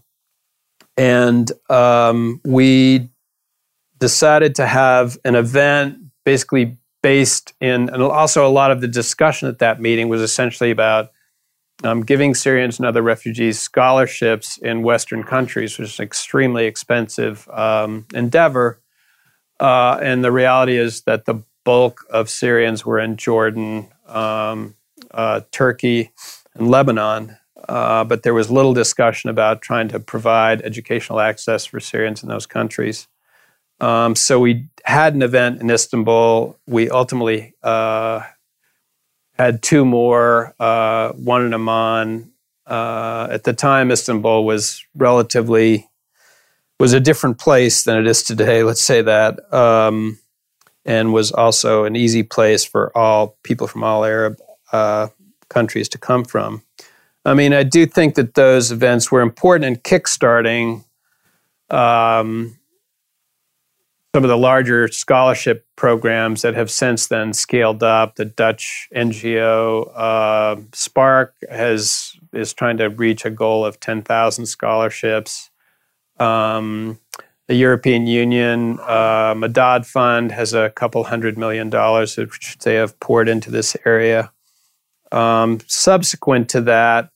and 0.98 1.52
um, 1.70 2.42
we 2.44 3.10
decided 4.00 4.56
to 4.56 4.68
have 4.68 5.18
an 5.24 5.36
event 5.36 5.98
basically 6.26 6.78
based 7.06 7.54
in, 7.62 7.88
and 7.90 8.02
also 8.02 8.48
a 8.48 8.50
lot 8.50 8.72
of 8.72 8.82
the 8.82 8.88
discussion 8.88 9.48
at 9.48 9.60
that 9.60 9.80
meeting 9.80 10.10
was 10.10 10.22
essentially 10.22 10.72
about 10.72 11.12
um, 11.84 12.02
giving 12.02 12.34
Syrians 12.34 12.80
and 12.80 12.88
other 12.88 13.04
refugees 13.04 13.60
scholarships 13.60 14.58
in 14.58 14.82
Western 14.82 15.24
countries, 15.24 15.78
which 15.78 15.90
is 15.90 16.00
an 16.00 16.04
extremely 16.04 16.66
expensive 16.66 17.48
um, 17.50 18.08
endeavor. 18.16 18.82
Uh, 19.60 20.00
and 20.02 20.24
the 20.24 20.32
reality 20.32 20.78
is 20.78 21.02
that 21.02 21.26
the 21.26 21.44
bulk 21.64 22.04
of 22.10 22.28
Syrians 22.28 22.88
were 22.88 22.98
in 22.98 23.18
Jordan, 23.18 23.90
um, 24.08 24.74
uh, 25.12 25.42
Turkey, 25.52 26.10
and 26.56 26.72
Lebanon. 26.72 27.38
Uh, 27.70 28.04
but 28.04 28.24
there 28.24 28.34
was 28.34 28.50
little 28.50 28.74
discussion 28.74 29.30
about 29.30 29.62
trying 29.62 29.90
to 29.90 30.00
provide 30.00 30.64
educational 30.64 31.20
access 31.20 31.66
for 31.66 31.80
Syrians 31.80 32.24
in 32.24 32.30
those 32.30 32.48
countries. 32.48 33.08
Um, 33.80 34.16
so 34.16 34.40
we 34.40 34.68
had 34.84 35.16
an 35.16 35.22
event 35.22 35.62
in 35.62 35.70
Istanbul. 35.70 36.58
We 36.68 36.90
ultimately 36.90 37.54
uh, 37.64 38.22
had 39.34 39.62
two 39.62 39.86
more, 39.86 40.54
uh, 40.60 41.12
one 41.14 41.46
in 41.46 41.54
Amman. 41.54 42.32
Uh, 42.66 43.28
at 43.30 43.44
the 43.44 43.54
time, 43.54 43.92
Istanbul 43.92 44.46
was 44.46 44.84
relatively 44.96 45.90
was 46.80 46.94
a 46.94 47.00
different 47.00 47.40
place 47.40 47.84
than 47.84 47.98
it 47.98 48.08
is 48.08 48.22
today. 48.24 48.64
Let's 48.64 48.82
say 48.82 49.02
that, 49.02 49.54
um, 49.54 50.20
and 50.84 51.14
was 51.14 51.32
also 51.32 51.86
an 51.86 51.96
easy 51.96 52.22
place 52.24 52.66
for 52.66 52.96
all 52.98 53.38
people 53.44 53.68
from 53.68 53.84
all 53.84 54.04
Arab 54.04 54.38
uh, 54.74 55.08
countries 55.50 55.88
to 55.90 55.98
come 55.98 56.26
from. 56.26 56.64
I 57.24 57.34
mean, 57.34 57.54
I 57.54 57.64
do 57.64 57.86
think 57.86 58.16
that 58.16 58.36
those 58.36 58.72
events 58.72 59.12
were 59.12 59.22
important 59.22 59.66
in 59.66 59.76
kickstarting 59.78 60.84
um, 61.70 62.58
some 64.16 64.24
of 64.24 64.30
the 64.30 64.38
larger 64.38 64.88
scholarship 64.88 65.66
programs 65.76 66.42
that 66.42 66.54
have 66.54 66.72
since 66.72 67.08
then 67.08 67.34
scaled 67.34 67.84
up. 67.84 68.16
The 68.16 68.24
Dutch 68.24 68.88
NGO 68.96 69.92
uh, 69.94 70.56
Spark 70.72 71.36
has 71.50 72.16
is 72.32 72.54
trying 72.54 72.78
to 72.78 72.86
reach 72.86 73.26
a 73.26 73.30
goal 73.30 73.66
of 73.66 73.78
ten 73.82 74.02
thousand 74.02 74.46
scholarships. 74.46 75.50
Um, 76.18 76.98
the 77.50 77.56
European 77.56 78.08
Union 78.08 78.80
uh, 78.84 79.34
Madad 79.34 79.86
Fund 79.86 80.32
has 80.32 80.54
a 80.54 80.70
couple 80.70 81.04
hundred 81.04 81.38
million 81.38 81.70
dollars 81.70 82.16
which 82.16 82.58
they 82.60 82.76
have 82.76 82.98
poured 83.02 83.28
into 83.28 83.52
this 83.52 83.76
area. 83.86 84.32
Um, 85.12 85.60
subsequent 85.68 86.48
to 86.52 86.62
that, 86.62 87.10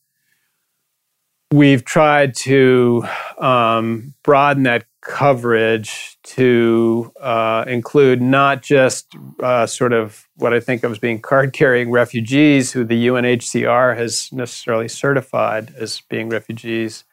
we've 1.49 1.85
tried 1.85 2.35
to 2.39 3.05
um, 3.37 4.15
broaden 4.21 4.63
that 4.63 4.83
coverage 5.01 6.17
to 6.23 7.11
uh, 7.21 7.63
include 7.67 8.21
not 8.21 8.61
just 8.61 9.15
uh, 9.41 9.65
sort 9.65 9.93
of 9.93 10.27
what 10.35 10.53
I 10.53 10.59
think 10.59 10.83
of 10.83 10.91
as 10.91 10.99
being 10.99 11.21
card 11.21 11.53
carrying 11.53 11.89
refugees 11.89 12.71
who 12.73 12.83
the 12.83 13.07
UNHCR 13.07 13.97
has 13.97 14.31
necessarily 14.31 14.87
certified 14.87 15.73
as 15.77 16.01
being 16.09 16.29
refugees, 16.29 17.05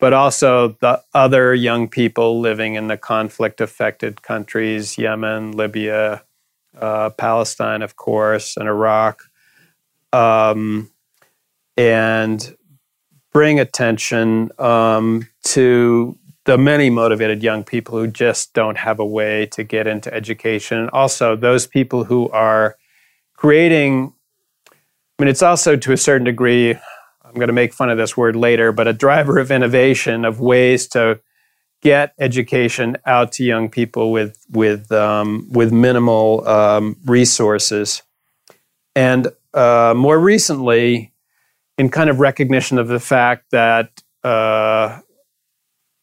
but 0.00 0.12
also 0.12 0.76
the 0.80 1.02
other 1.14 1.54
young 1.54 1.88
people 1.88 2.40
living 2.40 2.74
in 2.74 2.88
the 2.88 2.96
conflict 2.96 3.60
affected 3.60 4.22
countries 4.22 4.98
Yemen, 4.98 5.52
Libya, 5.52 6.24
uh, 6.76 7.10
Palestine, 7.10 7.82
of 7.82 7.96
course, 7.96 8.56
and 8.56 8.68
Iraq. 8.68 9.22
Um, 10.12 10.90
and 11.76 12.54
bring 13.32 13.58
attention 13.58 14.50
um, 14.58 15.28
to 15.42 16.18
the 16.44 16.58
many 16.58 16.90
motivated 16.90 17.42
young 17.42 17.62
people 17.62 17.98
who 17.98 18.06
just 18.06 18.52
don't 18.52 18.76
have 18.76 18.98
a 18.98 19.06
way 19.06 19.46
to 19.46 19.62
get 19.62 19.86
into 19.86 20.12
education. 20.12 20.78
And 20.78 20.90
also 20.90 21.36
those 21.36 21.66
people 21.66 22.04
who 22.04 22.28
are 22.30 22.76
creating, 23.34 24.12
I 24.70 25.22
mean, 25.22 25.28
it's 25.28 25.42
also 25.42 25.76
to 25.76 25.92
a 25.92 25.96
certain 25.96 26.24
degree, 26.24 26.70
I'm 26.70 27.34
going 27.34 27.46
to 27.46 27.52
make 27.52 27.72
fun 27.72 27.90
of 27.90 27.98
this 27.98 28.16
word 28.16 28.34
later, 28.34 28.72
but 28.72 28.88
a 28.88 28.92
driver 28.92 29.38
of 29.38 29.50
innovation 29.50 30.24
of 30.24 30.40
ways 30.40 30.88
to 30.88 31.20
get 31.80 32.14
education 32.18 32.96
out 33.06 33.32
to 33.32 33.44
young 33.44 33.68
people 33.68 34.12
with, 34.12 34.44
with, 34.50 34.90
um, 34.92 35.48
with 35.50 35.72
minimal 35.72 36.46
um, 36.46 36.96
resources. 37.04 38.02
And 38.94 39.28
uh, 39.54 39.94
more 39.96 40.18
recently, 40.18 41.12
in 41.78 41.88
kind 41.88 42.10
of 42.10 42.20
recognition 42.20 42.78
of 42.78 42.88
the 42.88 43.00
fact 43.00 43.50
that 43.50 44.02
uh, 44.22 45.00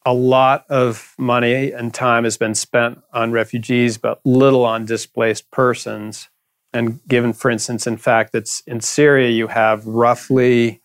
a 0.06 0.14
lot 0.14 0.64
of 0.70 1.14
money 1.18 1.72
and 1.72 1.92
time 1.92 2.24
has 2.24 2.36
been 2.36 2.54
spent 2.54 3.02
on 3.12 3.32
refugees, 3.32 3.98
but 3.98 4.20
little 4.24 4.64
on 4.64 4.86
displaced 4.86 5.50
persons. 5.50 6.28
And 6.72 7.00
given, 7.06 7.32
for 7.32 7.50
instance, 7.50 7.86
in 7.86 7.96
fact, 7.96 8.32
that 8.32 8.48
in 8.66 8.80
Syria 8.80 9.28
you 9.30 9.48
have 9.48 9.86
roughly 9.86 10.80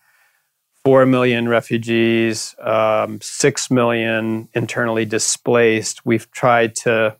4 0.84 1.06
million 1.06 1.48
refugees, 1.48 2.54
um, 2.60 3.20
6 3.20 3.70
million 3.70 4.48
internally 4.54 5.04
displaced, 5.04 6.04
we've 6.04 6.30
tried 6.30 6.74
to 6.76 7.16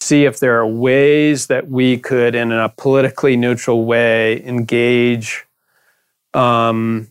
see 0.00 0.24
if 0.24 0.40
there 0.40 0.58
are 0.58 0.66
ways 0.66 1.48
that 1.48 1.68
we 1.68 1.98
could, 1.98 2.34
in 2.34 2.52
a 2.52 2.68
politically 2.70 3.36
neutral 3.36 3.84
way, 3.84 4.42
engage 4.44 5.44
um, 6.32 7.10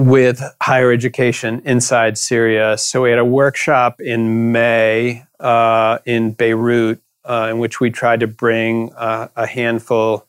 with 0.00 0.42
higher 0.62 0.90
education 0.90 1.60
inside 1.66 2.16
Syria. 2.16 2.78
So 2.78 3.02
we 3.02 3.10
had 3.10 3.18
a 3.18 3.24
workshop 3.24 4.00
in 4.00 4.50
May 4.50 5.24
uh, 5.38 5.98
in 6.06 6.32
Beirut 6.32 7.02
uh, 7.24 7.48
in 7.50 7.58
which 7.58 7.80
we 7.80 7.90
tried 7.90 8.20
to 8.20 8.26
bring 8.26 8.92
uh, 8.94 9.28
a 9.36 9.46
handful 9.46 10.26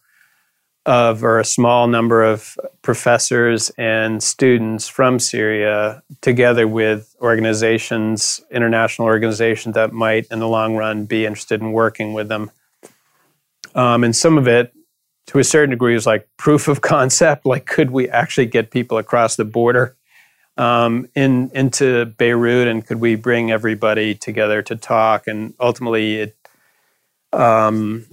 of 0.85 1.23
or 1.23 1.39
a 1.39 1.45
small 1.45 1.87
number 1.87 2.21
of 2.21 2.57
professors 2.81 3.71
and 3.77 4.21
students 4.21 4.89
from 4.89 5.19
Syria 5.19 6.03
together 6.19 6.67
with 6.67 7.15
organizations, 7.21 8.41
international 8.51 9.07
organizations 9.07 9.75
that 9.75 9.93
might 9.93 10.25
in 10.31 10.39
the 10.39 10.47
long 10.47 10.75
run 10.75 11.05
be 11.05 11.25
interested 11.25 11.61
in 11.61 11.71
working 11.71 12.13
with 12.13 12.27
them. 12.27 12.51
Um, 13.73 14.03
and 14.03 14.13
some 14.13 14.37
of 14.37 14.49
it 14.49 14.73
to 15.27 15.39
a 15.39 15.43
certain 15.43 15.69
degree 15.69 15.95
is 15.95 16.05
like 16.05 16.27
proof 16.37 16.67
of 16.67 16.81
concept. 16.93 17.45
Like, 17.45 17.65
could 17.65 17.91
we 17.91 18.09
actually 18.09 18.47
get 18.47 18.71
people 18.71 18.97
across 18.97 19.35
the 19.35 19.45
border 19.45 19.95
um, 20.57 21.07
in 21.15 21.51
into 21.53 22.05
Beirut, 22.05 22.67
and 22.67 22.85
could 22.85 22.99
we 22.99 23.15
bring 23.15 23.51
everybody 23.51 24.15
together 24.15 24.61
to 24.63 24.75
talk? 24.75 25.27
And 25.27 25.53
ultimately, 25.59 26.17
it 26.17 26.35
um, 27.33 28.05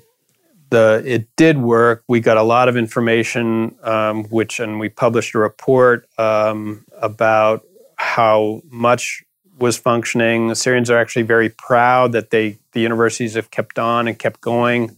the 0.70 1.02
it 1.04 1.28
did 1.36 1.59
work. 1.59 2.04
We 2.09 2.20
got 2.20 2.36
a 2.36 2.42
lot 2.42 2.68
of 2.68 2.76
information, 2.76 3.76
um, 3.82 4.24
which 4.24 4.61
and 4.61 4.78
we 4.78 4.88
published 4.88 5.34
a 5.34 5.38
report 5.38 6.09
um, 6.18 6.84
about 7.00 7.64
how 7.96 8.62
much 8.70 9.24
was 9.59 9.76
functioning. 9.76 10.48
The 10.48 10.54
Syrians 10.54 10.88
are 10.90 10.98
actually 10.98 11.22
very 11.22 11.48
proud 11.48 12.12
that 12.12 12.30
they 12.30 12.59
the 12.72 12.80
universities 12.80 13.34
have 13.34 13.50
kept 13.50 13.78
on 13.78 14.06
and 14.06 14.18
kept 14.18 14.40
going 14.40 14.96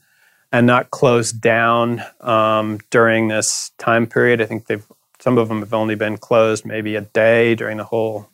and 0.53 0.67
not 0.67 0.91
closed 0.91 1.41
down 1.41 2.03
um, 2.21 2.79
during 2.91 3.29
this 3.29 3.73
time 3.79 4.07
period. 4.07 4.41
I 4.41 4.47
think 4.47 4.67
they've 4.67 4.87
some 5.21 5.37
of 5.39 5.49
them 5.49 5.61
have 5.61 5.75
only 5.75 5.95
been 5.95 6.17
closed 6.17 6.65
maybe 6.65 6.97
a 6.97 7.03
day 7.03 7.55
during 7.55 7.77
the 7.77 7.85
whole 7.85 8.29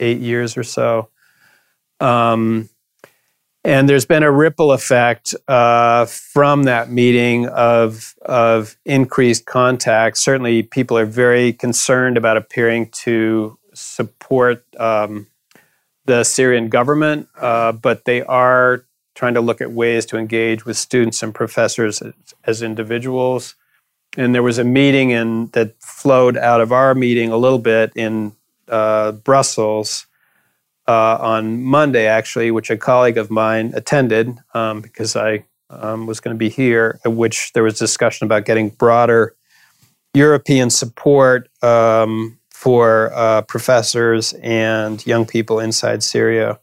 eight 0.00 0.18
years 0.18 0.56
or 0.56 0.64
so. 0.64 1.08
Um, 2.00 2.68
and 3.64 3.88
there's 3.88 4.06
been 4.06 4.22
a 4.22 4.30
ripple 4.30 4.72
effect 4.72 5.34
uh, 5.48 6.06
from 6.06 6.64
that 6.64 6.88
meeting 6.90 7.48
of 7.48 8.14
of 8.22 8.76
increased 8.84 9.44
contact. 9.46 10.18
Certainly, 10.18 10.64
people 10.64 10.96
are 10.96 11.06
very 11.06 11.52
concerned 11.52 12.16
about 12.16 12.36
appearing 12.36 12.90
to 13.02 13.58
support 13.74 14.64
um, 14.78 15.26
the 16.04 16.22
Syrian 16.22 16.68
government, 16.68 17.28
uh, 17.36 17.72
but 17.72 18.04
they 18.04 18.22
are 18.22 18.85
trying 19.16 19.34
to 19.34 19.40
look 19.40 19.60
at 19.60 19.72
ways 19.72 20.06
to 20.06 20.18
engage 20.18 20.64
with 20.64 20.76
students 20.76 21.22
and 21.22 21.34
professors 21.34 22.02
as, 22.02 22.12
as 22.44 22.62
individuals. 22.62 23.56
And 24.16 24.34
there 24.34 24.42
was 24.42 24.58
a 24.58 24.64
meeting 24.64 25.10
in, 25.10 25.48
that 25.48 25.74
flowed 25.80 26.36
out 26.36 26.60
of 26.60 26.70
our 26.70 26.94
meeting 26.94 27.32
a 27.32 27.36
little 27.36 27.58
bit 27.58 27.92
in 27.96 28.32
uh, 28.68 29.12
Brussels 29.12 30.06
uh, 30.86 31.16
on 31.18 31.62
Monday, 31.62 32.06
actually, 32.06 32.50
which 32.50 32.70
a 32.70 32.76
colleague 32.76 33.18
of 33.18 33.30
mine 33.30 33.72
attended 33.74 34.38
um, 34.54 34.82
because 34.82 35.16
I 35.16 35.44
um, 35.70 36.06
was 36.06 36.20
going 36.20 36.34
to 36.34 36.38
be 36.38 36.50
here, 36.50 37.00
at 37.04 37.12
which 37.12 37.52
there 37.54 37.62
was 37.62 37.78
discussion 37.78 38.26
about 38.26 38.44
getting 38.44 38.68
broader 38.68 39.34
European 40.14 40.70
support 40.70 41.48
um, 41.62 42.38
for 42.50 43.12
uh, 43.14 43.42
professors 43.42 44.34
and 44.34 45.04
young 45.06 45.26
people 45.26 45.58
inside 45.58 46.02
Syria. 46.02 46.58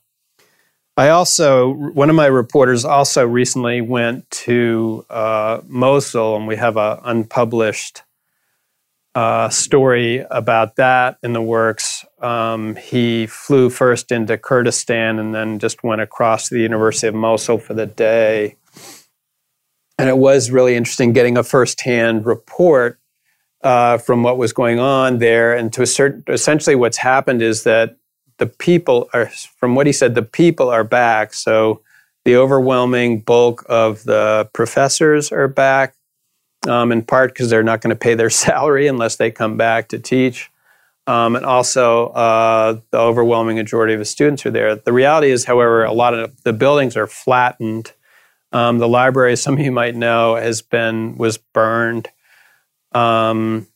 I 0.96 1.10
also, 1.10 1.74
one 1.74 2.12
of 2.12 2.16
my 2.16 2.28
reporters 2.28 2.86
also 2.86 3.26
recently 3.26 3.82
went 3.82 4.30
to 4.30 5.06
uh, 5.10 5.62
Mosul, 5.66 6.36
and 6.36 6.48
we 6.48 6.56
have 6.56 6.78
an 6.78 7.00
unpublished 7.04 8.04
uh, 9.16 9.50
story 9.50 10.24
about 10.30 10.76
that 10.76 11.18
in 11.24 11.34
the 11.34 11.42
works. 11.42 12.06
Um, 12.20 12.76
he 12.76 13.26
flew 13.26 13.70
first 13.70 14.12
into 14.12 14.38
Kurdistan 14.38 15.20
and 15.20 15.34
then 15.34 15.60
just 15.60 15.84
went 15.84 16.02
across 16.02 16.50
to 16.50 16.56
the 16.56 16.62
University 16.62 17.08
of 17.08 17.16
Mosul 17.16 17.58
for 17.58 17.74
the 17.74 17.86
day. 17.86 18.56
And 19.98 20.10
it 20.10 20.18
was 20.18 20.52
really 20.52 20.76
interesting 20.76 21.14
getting 21.14 21.38
a 21.38 21.44
firsthand 21.44 22.26
report 22.26 23.00
uh, 23.64 23.98
from 23.98 24.24
what 24.24 24.38
was 24.38 24.52
going 24.52 24.80
on 24.80 25.20
there. 25.20 25.56
And 25.56 25.72
to 25.74 25.84
a 25.84 25.88
certain, 25.88 26.24
essentially, 26.28 26.76
what's 26.76 26.98
happened 26.98 27.42
is 27.42 27.64
that 27.64 27.98
the 28.38 28.48
people 28.48 29.10
are, 29.14 29.28
from 29.58 29.76
what 29.76 29.88
he 29.88 29.94
said, 29.94 30.16
the 30.16 30.22
people 30.22 30.70
are 30.70 30.84
back. 30.84 31.34
So 31.34 31.82
the 32.26 32.36
overwhelming 32.36 33.20
bulk 33.20 33.66
of 33.68 34.04
the 34.04 34.50
professors 34.54 35.32
are 35.32 35.48
back, 35.48 35.96
um, 36.68 36.92
in 36.92 37.04
part 37.04 37.34
because 37.34 37.50
they're 37.50 37.64
not 37.64 37.82
going 37.82 37.90
to 37.90 38.00
pay 38.00 38.16
their 38.16 38.30
salary 38.46 38.88
unless 38.88 39.18
they 39.18 39.32
come 39.32 39.58
back 39.58 39.90
to 39.90 40.00
teach. 40.00 40.50
Um, 41.06 41.36
and 41.36 41.46
also, 41.46 42.08
uh, 42.10 42.80
the 42.92 42.98
overwhelming 42.98 43.58
majority 43.58 43.94
of 43.94 44.00
the 44.00 44.06
students 44.06 44.46
are 44.46 44.52
there. 44.52 44.76
The 44.76 44.94
reality 44.94 45.32
is, 45.32 45.44
however, 45.44 45.84
a 45.84 45.92
lot 45.92 46.14
of 46.14 46.42
the 46.44 46.54
buildings 46.54 46.96
are 46.96 47.08
flattened. 47.08 47.92
Um, 48.54 48.78
the 48.78 48.88
library, 48.88 49.36
some 49.38 49.56
of 49.56 49.60
you 49.60 49.72
might 49.72 49.96
know, 49.96 50.36
has 50.36 50.62
been 50.62 51.18
was 51.18 51.38
burned. 51.38 52.10
Um, 52.94 53.68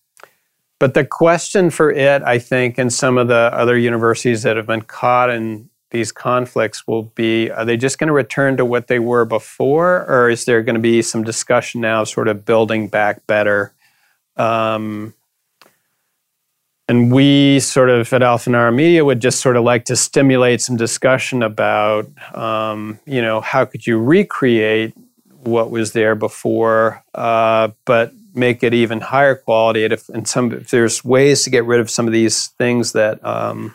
but 0.80 0.94
the 0.94 1.06
question 1.06 1.70
for 1.70 1.92
it, 1.92 2.22
I 2.24 2.40
think, 2.40 2.78
and 2.78 2.92
some 2.92 3.18
of 3.18 3.28
the 3.28 3.52
other 3.54 3.78
universities 3.78 4.44
that 4.44 4.58
have 4.58 4.68
been 4.68 4.82
caught 4.82 5.30
in 5.30 5.70
these 5.92 6.12
conflicts 6.12 6.86
will 6.86 7.04
be 7.04 7.50
are 7.50 7.64
they 7.64 7.78
just 7.78 7.98
going 7.98 8.08
to 8.08 8.14
return 8.14 8.58
to 8.58 8.66
what 8.66 8.88
they 8.88 9.00
were 9.00 9.26
before, 9.26 10.06
or 10.08 10.30
is 10.30 10.46
there 10.46 10.62
going 10.62 10.76
to 10.76 10.82
be 10.82 11.02
some 11.02 11.24
discussion 11.24 11.82
now, 11.82 12.02
of 12.02 12.10
sort 12.10 12.28
of 12.28 12.46
building 12.46 12.88
back 12.88 13.26
better? 13.26 13.74
Um, 14.36 15.14
and 16.90 17.12
we 17.12 17.60
sort 17.60 17.90
of 17.90 18.12
at 18.14 18.24
Al-Fanar 18.24 18.74
Media 18.74 19.04
would 19.04 19.20
just 19.20 19.42
sort 19.42 19.58
of 19.58 19.64
like 19.64 19.86
to 19.86 19.96
stimulate 19.96 20.62
some 20.62 20.78
discussion 20.78 21.44
about, 21.44 22.08
um, 22.34 23.00
you 23.06 23.22
know, 23.22 23.42
how 23.42 23.66
could 23.66 23.86
you 23.86 24.00
recreate 24.00 24.94
what 25.44 25.70
was 25.70 25.92
there 25.94 26.16
before, 26.16 27.04
uh, 27.14 27.70
but 27.86 28.14
make 28.38 28.64
it 28.64 28.74
even 28.74 29.02
higher 29.02 29.36
quality. 29.36 29.84
And 29.84 29.94
if, 29.94 30.08
and 30.10 30.28
some, 30.28 30.52
if 30.52 30.70
there's 30.70 31.04
ways 31.04 31.44
to 31.44 31.50
get 31.50 31.66
rid 31.66 31.80
of 31.80 31.90
some 31.90 32.08
of 32.08 32.14
these 32.14 32.48
things 32.48 32.94
that 32.94 33.24
um, 33.26 33.74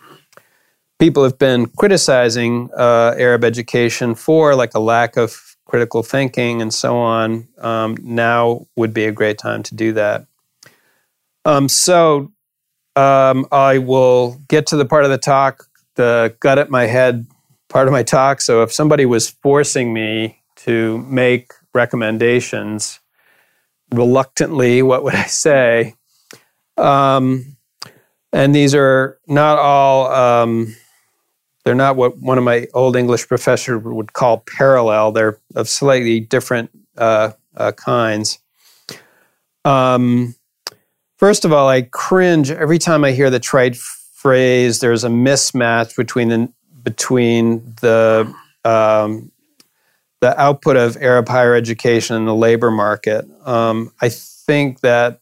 people 0.98 1.24
have 1.24 1.38
been 1.38 1.66
criticizing 1.66 2.70
uh, 2.76 3.14
Arab 3.18 3.44
education 3.44 4.14
for, 4.14 4.54
like 4.54 4.74
a 4.74 4.80
lack 4.80 5.16
of 5.16 5.56
critical 5.66 6.02
thinking 6.02 6.62
and 6.62 6.72
so 6.72 6.96
on, 6.96 7.48
um, 7.58 7.96
now 8.02 8.66
would 8.76 8.94
be 8.94 9.04
a 9.04 9.12
great 9.12 9.38
time 9.38 9.62
to 9.64 9.74
do 9.74 9.92
that. 9.92 10.26
Um, 11.44 11.68
so 11.68 12.32
um, 12.94 13.46
I 13.50 13.78
will 13.78 14.40
get 14.48 14.66
to 14.68 14.76
the 14.76 14.84
part 14.84 15.04
of 15.04 15.10
the 15.10 15.18
talk, 15.18 15.64
the 15.96 16.34
gut 16.40 16.58
at 16.58 16.70
my 16.70 16.86
head 16.86 17.26
part 17.68 17.88
of 17.88 17.92
my 17.92 18.02
talk. 18.02 18.40
So 18.40 18.62
if 18.62 18.72
somebody 18.72 19.06
was 19.06 19.30
forcing 19.30 19.92
me 19.92 20.42
to 20.56 20.98
make 20.98 21.52
recommendations, 21.74 23.00
reluctantly, 23.92 24.82
what 24.82 25.04
would 25.04 25.14
I 25.14 25.24
say? 25.24 25.94
Um, 26.76 27.56
and 28.32 28.54
these 28.54 28.74
are 28.74 29.18
not 29.26 29.58
all, 29.58 30.10
um, 30.12 30.74
they're 31.64 31.74
not 31.74 31.96
what 31.96 32.18
one 32.18 32.38
of 32.38 32.44
my 32.44 32.66
old 32.74 32.96
English 32.96 33.28
professors 33.28 33.82
would 33.82 34.12
call 34.12 34.38
parallel. 34.38 35.12
They're 35.12 35.38
of 35.54 35.68
slightly 35.68 36.20
different 36.20 36.70
uh, 36.96 37.32
uh, 37.56 37.72
kinds. 37.72 38.38
Um, 39.64 40.34
First 41.22 41.44
of 41.44 41.52
all, 41.52 41.68
I 41.68 41.82
cringe 41.82 42.50
every 42.50 42.80
time 42.80 43.04
I 43.04 43.12
hear 43.12 43.30
the 43.30 43.38
trite 43.38 43.76
phrase. 43.76 44.80
There's 44.80 45.04
a 45.04 45.08
mismatch 45.08 45.94
between 45.94 46.28
the 46.30 46.52
between 46.82 47.76
the 47.80 48.34
um, 48.64 49.30
the 50.22 50.40
output 50.40 50.76
of 50.76 50.96
Arab 50.98 51.28
higher 51.28 51.52
education 51.52 52.14
and 52.14 52.28
the 52.28 52.34
labor 52.34 52.70
market. 52.70 53.26
Um, 53.44 53.92
I 54.00 54.08
think 54.08 54.78
that 54.80 55.20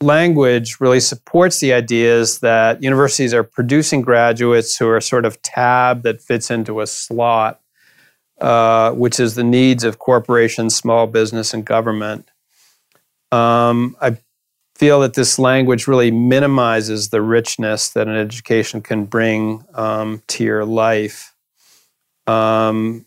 language 0.00 0.80
really 0.80 0.98
supports 0.98 1.60
the 1.60 1.72
ideas 1.72 2.40
that 2.40 2.82
universities 2.82 3.32
are 3.32 3.44
producing 3.44 4.02
graduates 4.02 4.76
who 4.76 4.88
are 4.88 5.00
sort 5.00 5.24
of 5.24 5.40
tab 5.42 6.02
that 6.02 6.20
fits 6.20 6.50
into 6.50 6.80
a 6.80 6.86
slot, 6.88 7.60
uh, 8.40 8.90
which 8.90 9.20
is 9.20 9.36
the 9.36 9.44
needs 9.44 9.84
of 9.84 10.00
corporations, 10.00 10.74
small 10.74 11.06
business, 11.06 11.54
and 11.54 11.64
government. 11.64 12.28
Um, 13.30 13.96
I 14.00 14.18
feel 14.74 14.98
that 15.02 15.14
this 15.14 15.38
language 15.38 15.86
really 15.86 16.10
minimizes 16.10 17.10
the 17.10 17.22
richness 17.22 17.90
that 17.90 18.08
an 18.08 18.16
education 18.16 18.82
can 18.82 19.04
bring 19.04 19.64
um, 19.74 20.24
to 20.26 20.42
your 20.42 20.64
life. 20.64 21.36
Um, 22.26 23.06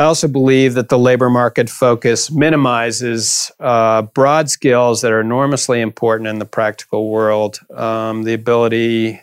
I 0.00 0.04
also 0.04 0.28
believe 0.28 0.72
that 0.74 0.88
the 0.88 0.98
labor 0.98 1.28
market 1.28 1.68
focus 1.68 2.30
minimizes 2.30 3.52
uh, 3.60 4.00
broad 4.00 4.48
skills 4.48 5.02
that 5.02 5.12
are 5.12 5.20
enormously 5.20 5.82
important 5.82 6.26
in 6.26 6.38
the 6.38 6.46
practical 6.46 7.10
world. 7.10 7.58
Um, 7.76 8.22
the 8.22 8.32
ability, 8.32 9.20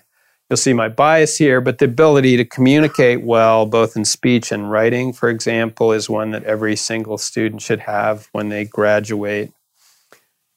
you'll 0.47 0.57
see 0.57 0.73
my 0.73 0.87
bias 0.87 1.35
here, 1.35 1.61
but 1.61 1.79
the 1.79 1.85
ability 1.85 2.37
to 2.37 2.45
communicate 2.45 3.23
well, 3.23 3.65
both 3.65 3.97
in 3.97 4.05
speech 4.05 4.51
and 4.51 4.69
writing, 4.69 5.13
for 5.13 5.29
example, 5.29 5.93
is 5.93 6.11
one 6.11 6.29
that 6.29 6.43
every 6.43 6.75
single 6.75 7.17
student 7.17 7.63
should 7.63 7.79
have 7.79 8.29
when 8.31 8.49
they 8.49 8.63
graduate. 8.63 9.51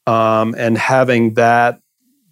Um, 0.05 0.53
and 0.55 0.77
having 0.77 1.33
that, 1.33 1.81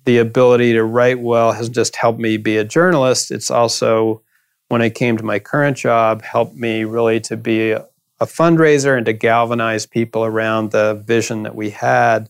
the 0.06 0.20
ability 0.20 0.74
to 0.74 0.84
write 0.84 1.22
well, 1.22 1.54
has 1.54 1.70
just 1.70 1.96
helped 1.96 2.20
me 2.20 2.38
be 2.38 2.56
a 2.58 2.64
journalist. 2.64 3.32
It's 3.32 3.50
also, 3.50 4.22
when 4.70 4.82
I 4.82 4.90
came 4.90 5.18
to 5.18 5.24
my 5.24 5.40
current 5.40 5.78
job, 5.78 6.22
helped 6.22 6.56
me 6.56 6.86
really 6.86 7.20
to 7.22 7.36
be 7.36 7.72
a, 7.72 7.86
fundraiser 8.22 8.98
and 8.98 9.06
to 9.06 9.14
galvanize 9.14 9.86
people 9.86 10.26
around 10.26 10.72
the 10.72 10.94
vision 11.06 11.44
that 11.44 11.56
we 11.56 11.70
had. 11.70 12.30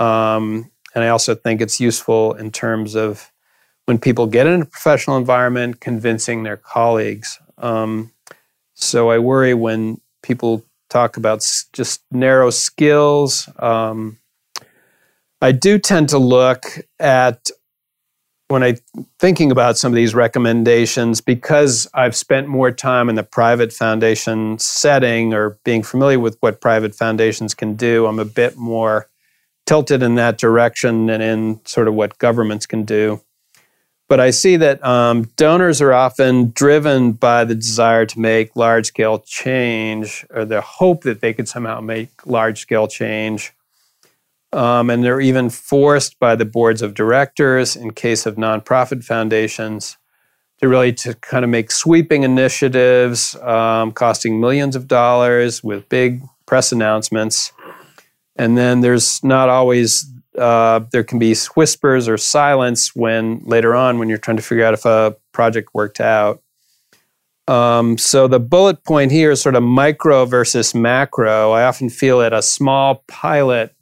Um, 0.00 0.70
and 0.94 1.04
I 1.04 1.08
also 1.08 1.36
think 1.36 1.60
it's 1.60 1.78
useful 1.78 2.34
in 2.34 2.50
terms 2.50 2.96
of 2.96 3.32
when 3.84 3.98
people 3.98 4.26
get 4.26 4.48
in 4.48 4.62
a 4.62 4.64
professional 4.64 5.16
environment, 5.16 5.80
convincing 5.80 6.42
their 6.42 6.56
colleagues. 6.56 7.38
Um, 7.58 8.10
so 8.74 9.10
I 9.10 9.18
worry 9.18 9.54
when 9.54 10.00
people 10.22 10.64
talk 10.90 11.16
about 11.16 11.38
just 11.72 12.02
narrow 12.10 12.50
skills. 12.50 13.48
Um, 13.60 14.18
I 15.40 15.52
do 15.52 15.78
tend 15.78 16.08
to 16.08 16.18
look 16.18 16.64
at 16.98 17.48
when 18.48 18.62
I 18.62 18.76
thinking 19.18 19.50
about 19.50 19.76
some 19.76 19.92
of 19.92 19.96
these 19.96 20.14
recommendations 20.14 21.20
because 21.20 21.88
I've 21.94 22.14
spent 22.14 22.48
more 22.48 22.70
time 22.70 23.08
in 23.08 23.16
the 23.16 23.22
private 23.22 23.72
foundation 23.72 24.58
setting 24.58 25.34
or 25.34 25.58
being 25.64 25.82
familiar 25.82 26.20
with 26.20 26.36
what 26.40 26.60
private 26.60 26.94
foundations 26.94 27.54
can 27.54 27.74
do. 27.74 28.06
I'm 28.06 28.18
a 28.18 28.24
bit 28.24 28.56
more 28.56 29.08
tilted 29.66 30.02
in 30.02 30.14
that 30.14 30.38
direction 30.38 31.06
than 31.06 31.20
in 31.20 31.60
sort 31.64 31.88
of 31.88 31.94
what 31.94 32.18
governments 32.18 32.66
can 32.66 32.84
do. 32.84 33.20
But 34.08 34.20
I 34.20 34.30
see 34.30 34.56
that 34.58 34.84
um, 34.84 35.24
donors 35.36 35.82
are 35.82 35.92
often 35.92 36.50
driven 36.50 37.12
by 37.12 37.44
the 37.44 37.56
desire 37.56 38.06
to 38.06 38.20
make 38.20 38.54
large 38.54 38.86
scale 38.86 39.18
change 39.18 40.24
or 40.30 40.44
the 40.44 40.60
hope 40.60 41.02
that 41.02 41.20
they 41.20 41.32
could 41.32 41.48
somehow 41.48 41.80
make 41.80 42.24
large 42.24 42.60
scale 42.60 42.86
change 42.86 43.52
um, 44.56 44.88
and 44.88 45.04
they're 45.04 45.20
even 45.20 45.50
forced 45.50 46.18
by 46.18 46.34
the 46.34 46.46
boards 46.46 46.80
of 46.80 46.94
directors 46.94 47.76
in 47.76 47.92
case 47.92 48.24
of 48.24 48.36
nonprofit 48.36 49.04
foundations 49.04 49.98
to 50.60 50.68
really 50.68 50.94
to 50.94 51.12
kind 51.16 51.44
of 51.44 51.50
make 51.50 51.70
sweeping 51.70 52.22
initiatives 52.22 53.36
um, 53.42 53.92
costing 53.92 54.40
millions 54.40 54.74
of 54.74 54.88
dollars 54.88 55.62
with 55.62 55.86
big 55.90 56.22
press 56.46 56.72
announcements. 56.72 57.52
And 58.36 58.56
then 58.56 58.80
there's 58.80 59.22
not 59.22 59.50
always 59.50 60.10
uh, 60.38 60.80
there 60.90 61.04
can 61.04 61.18
be 61.18 61.34
whispers 61.54 62.08
or 62.08 62.16
silence 62.16 62.96
when 62.96 63.40
later 63.44 63.74
on 63.74 63.98
when 63.98 64.08
you're 64.08 64.16
trying 64.16 64.38
to 64.38 64.42
figure 64.42 64.64
out 64.64 64.72
if 64.72 64.86
a 64.86 65.16
project 65.32 65.70
worked 65.74 66.00
out. 66.00 66.42
Um, 67.46 67.98
so 67.98 68.26
the 68.26 68.40
bullet 68.40 68.84
point 68.84 69.12
here 69.12 69.30
is 69.30 69.42
sort 69.42 69.54
of 69.54 69.62
micro 69.62 70.24
versus 70.24 70.74
macro. 70.74 71.52
I 71.52 71.64
often 71.64 71.90
feel 71.90 72.20
that 72.20 72.32
a 72.32 72.42
small 72.42 73.04
pilot 73.06 73.75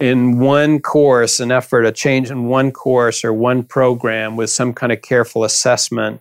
in 0.00 0.38
one 0.38 0.80
course, 0.80 1.40
an 1.40 1.50
effort, 1.50 1.84
a 1.84 1.92
change 1.92 2.30
in 2.30 2.46
one 2.46 2.70
course 2.70 3.24
or 3.24 3.32
one 3.32 3.62
program 3.64 4.36
with 4.36 4.50
some 4.50 4.72
kind 4.72 4.92
of 4.92 5.02
careful 5.02 5.44
assessment, 5.44 6.20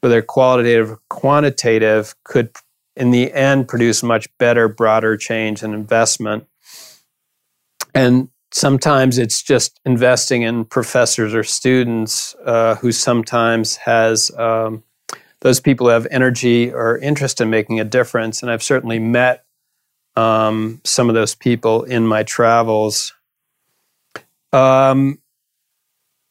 whether 0.00 0.22
qualitative 0.22 0.90
or 0.92 1.00
quantitative, 1.08 2.14
could 2.24 2.50
in 2.96 3.10
the 3.10 3.32
end 3.32 3.68
produce 3.68 4.02
much 4.02 4.28
better, 4.38 4.68
broader 4.68 5.16
change 5.16 5.62
and 5.62 5.74
investment. 5.74 6.46
And 7.94 8.28
sometimes 8.52 9.18
it's 9.18 9.42
just 9.42 9.80
investing 9.84 10.42
in 10.42 10.64
professors 10.64 11.34
or 11.34 11.42
students 11.42 12.36
uh, 12.44 12.76
who 12.76 12.92
sometimes 12.92 13.76
has 13.76 14.30
um, 14.38 14.84
those 15.40 15.58
people 15.58 15.86
who 15.86 15.92
have 15.92 16.06
energy 16.10 16.72
or 16.72 16.98
interest 16.98 17.40
in 17.40 17.50
making 17.50 17.80
a 17.80 17.84
difference. 17.84 18.42
And 18.42 18.50
I've 18.50 18.62
certainly 18.62 18.98
met 18.98 19.44
um, 20.16 20.80
some 20.84 21.08
of 21.08 21.14
those 21.14 21.34
people 21.34 21.84
in 21.84 22.06
my 22.06 22.22
travels. 22.22 23.14
Um, 24.52 25.18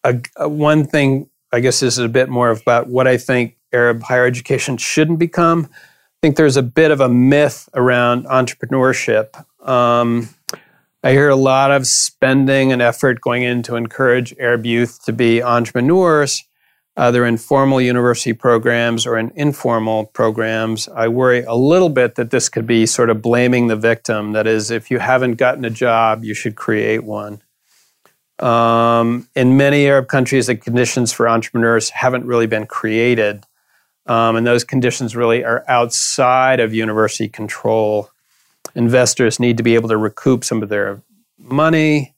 a, 0.03 0.21
a 0.35 0.47
one 0.49 0.85
thing, 0.85 1.29
I 1.51 1.59
guess, 1.59 1.79
this 1.79 1.97
is 1.97 2.05
a 2.05 2.09
bit 2.09 2.29
more 2.29 2.49
about 2.49 2.87
what 2.87 3.07
I 3.07 3.17
think 3.17 3.57
Arab 3.73 4.03
higher 4.03 4.25
education 4.25 4.77
shouldn't 4.77 5.19
become. 5.19 5.69
I 5.71 6.17
think 6.21 6.35
there's 6.35 6.57
a 6.57 6.63
bit 6.63 6.91
of 6.91 7.01
a 7.01 7.09
myth 7.09 7.67
around 7.73 8.25
entrepreneurship. 8.25 9.43
Um, 9.67 10.29
I 11.03 11.11
hear 11.11 11.29
a 11.29 11.35
lot 11.35 11.71
of 11.71 11.87
spending 11.87 12.71
and 12.71 12.81
effort 12.81 13.21
going 13.21 13.41
in 13.41 13.63
to 13.63 13.75
encourage 13.75 14.35
Arab 14.37 14.65
youth 14.65 15.03
to 15.05 15.13
be 15.13 15.41
entrepreneurs 15.41 16.43
either 16.97 17.25
in 17.25 17.37
formal 17.37 17.79
university 17.79 18.33
programs 18.33 19.05
or 19.05 19.17
in 19.17 19.31
informal 19.35 20.05
programs, 20.07 20.87
I 20.89 21.07
worry 21.07 21.43
a 21.43 21.55
little 21.55 21.89
bit 21.89 22.15
that 22.15 22.31
this 22.31 22.49
could 22.49 22.67
be 22.67 22.85
sort 22.85 23.09
of 23.09 23.21
blaming 23.21 23.67
the 23.67 23.75
victim. 23.75 24.33
That 24.33 24.47
is, 24.47 24.71
if 24.71 24.91
you 24.91 24.99
haven't 24.99 25.35
gotten 25.35 25.63
a 25.63 25.69
job, 25.69 26.23
you 26.23 26.33
should 26.33 26.55
create 26.55 27.03
one. 27.03 27.41
Um, 28.39 29.29
in 29.35 29.55
many 29.55 29.87
Arab 29.87 30.07
countries, 30.07 30.47
the 30.47 30.55
conditions 30.55 31.13
for 31.13 31.29
entrepreneurs 31.29 31.89
haven't 31.91 32.25
really 32.25 32.47
been 32.47 32.65
created. 32.65 33.45
Um, 34.07 34.35
and 34.35 34.45
those 34.45 34.63
conditions 34.63 35.15
really 35.15 35.43
are 35.45 35.63
outside 35.67 36.59
of 36.59 36.73
university 36.73 37.29
control. 37.29 38.09
Investors 38.75 39.39
need 39.39 39.57
to 39.57 39.63
be 39.63 39.75
able 39.75 39.89
to 39.89 39.97
recoup 39.97 40.43
some 40.43 40.63
of 40.63 40.69
their 40.69 41.01
money, 41.37 42.15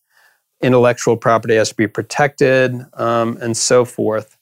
intellectual 0.61 1.17
property 1.17 1.55
has 1.55 1.69
to 1.69 1.75
be 1.75 1.87
protected, 1.87 2.85
um, 2.93 3.37
and 3.41 3.55
so 3.55 3.85
forth. 3.85 4.32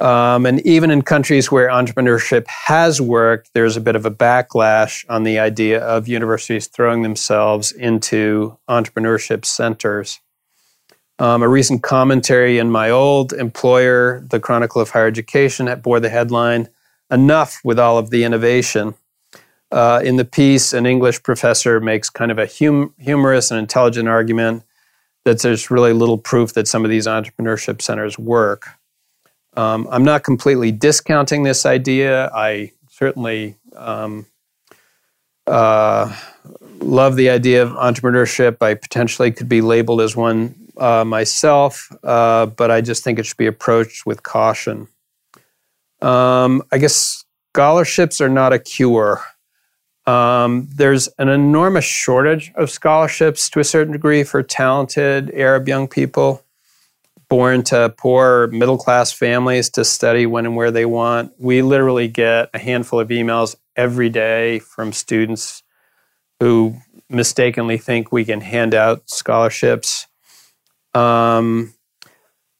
Um, 0.00 0.44
and 0.44 0.60
even 0.66 0.90
in 0.90 1.02
countries 1.02 1.52
where 1.52 1.68
entrepreneurship 1.68 2.46
has 2.48 3.00
worked, 3.00 3.50
there's 3.54 3.76
a 3.76 3.80
bit 3.80 3.94
of 3.94 4.04
a 4.04 4.10
backlash 4.10 5.04
on 5.08 5.22
the 5.22 5.38
idea 5.38 5.80
of 5.80 6.08
universities 6.08 6.66
throwing 6.66 7.02
themselves 7.02 7.70
into 7.70 8.58
entrepreneurship 8.68 9.44
centers. 9.44 10.20
Um, 11.20 11.44
a 11.44 11.48
recent 11.48 11.84
commentary 11.84 12.58
in 12.58 12.70
my 12.70 12.90
old 12.90 13.32
employer, 13.32 14.26
the 14.30 14.40
Chronicle 14.40 14.82
of 14.82 14.90
Higher 14.90 15.06
Education, 15.06 15.72
bore 15.80 16.00
the 16.00 16.08
headline 16.08 16.68
Enough 17.10 17.60
with 17.62 17.78
all 17.78 17.98
of 17.98 18.10
the 18.10 18.24
innovation. 18.24 18.94
Uh, 19.70 20.00
in 20.02 20.16
the 20.16 20.24
piece, 20.24 20.72
an 20.72 20.86
English 20.86 21.22
professor 21.22 21.78
makes 21.78 22.08
kind 22.08 22.30
of 22.30 22.38
a 22.38 22.46
hum- 22.46 22.94
humorous 22.98 23.50
and 23.50 23.58
intelligent 23.58 24.08
argument 24.08 24.64
that 25.24 25.42
there's 25.42 25.70
really 25.70 25.92
little 25.92 26.18
proof 26.18 26.54
that 26.54 26.66
some 26.66 26.84
of 26.84 26.90
these 26.90 27.06
entrepreneurship 27.06 27.82
centers 27.82 28.18
work. 28.18 28.68
Um, 29.56 29.86
I'm 29.90 30.04
not 30.04 30.24
completely 30.24 30.72
discounting 30.72 31.44
this 31.44 31.64
idea. 31.64 32.30
I 32.34 32.72
certainly 32.90 33.56
um, 33.76 34.26
uh, 35.46 36.14
love 36.80 37.16
the 37.16 37.30
idea 37.30 37.62
of 37.62 37.70
entrepreneurship. 37.70 38.56
I 38.60 38.74
potentially 38.74 39.30
could 39.30 39.48
be 39.48 39.60
labeled 39.60 40.00
as 40.00 40.16
one 40.16 40.54
uh, 40.76 41.04
myself, 41.04 41.90
uh, 42.02 42.46
but 42.46 42.70
I 42.70 42.80
just 42.80 43.04
think 43.04 43.18
it 43.18 43.26
should 43.26 43.36
be 43.36 43.46
approached 43.46 44.06
with 44.06 44.22
caution. 44.22 44.88
Um, 46.02 46.62
I 46.72 46.78
guess 46.78 47.24
scholarships 47.52 48.20
are 48.20 48.28
not 48.28 48.52
a 48.52 48.58
cure. 48.58 49.22
Um, 50.06 50.68
there's 50.74 51.08
an 51.18 51.28
enormous 51.28 51.84
shortage 51.84 52.52
of 52.56 52.70
scholarships 52.70 53.48
to 53.50 53.60
a 53.60 53.64
certain 53.64 53.92
degree 53.92 54.22
for 54.22 54.42
talented 54.42 55.30
Arab 55.32 55.66
young 55.66 55.88
people 55.88 56.43
born 57.28 57.62
to 57.64 57.94
poor 57.96 58.46
middle 58.48 58.78
class 58.78 59.12
families 59.12 59.70
to 59.70 59.84
study 59.84 60.26
when 60.26 60.46
and 60.46 60.56
where 60.56 60.70
they 60.70 60.84
want. 60.84 61.32
We 61.38 61.62
literally 61.62 62.08
get 62.08 62.50
a 62.54 62.58
handful 62.58 63.00
of 63.00 63.08
emails 63.08 63.56
every 63.76 64.08
day 64.08 64.58
from 64.58 64.92
students 64.92 65.62
who 66.40 66.76
mistakenly 67.08 67.78
think 67.78 68.12
we 68.12 68.24
can 68.24 68.40
hand 68.40 68.74
out 68.74 69.08
scholarships. 69.08 70.06
Um, 70.94 71.74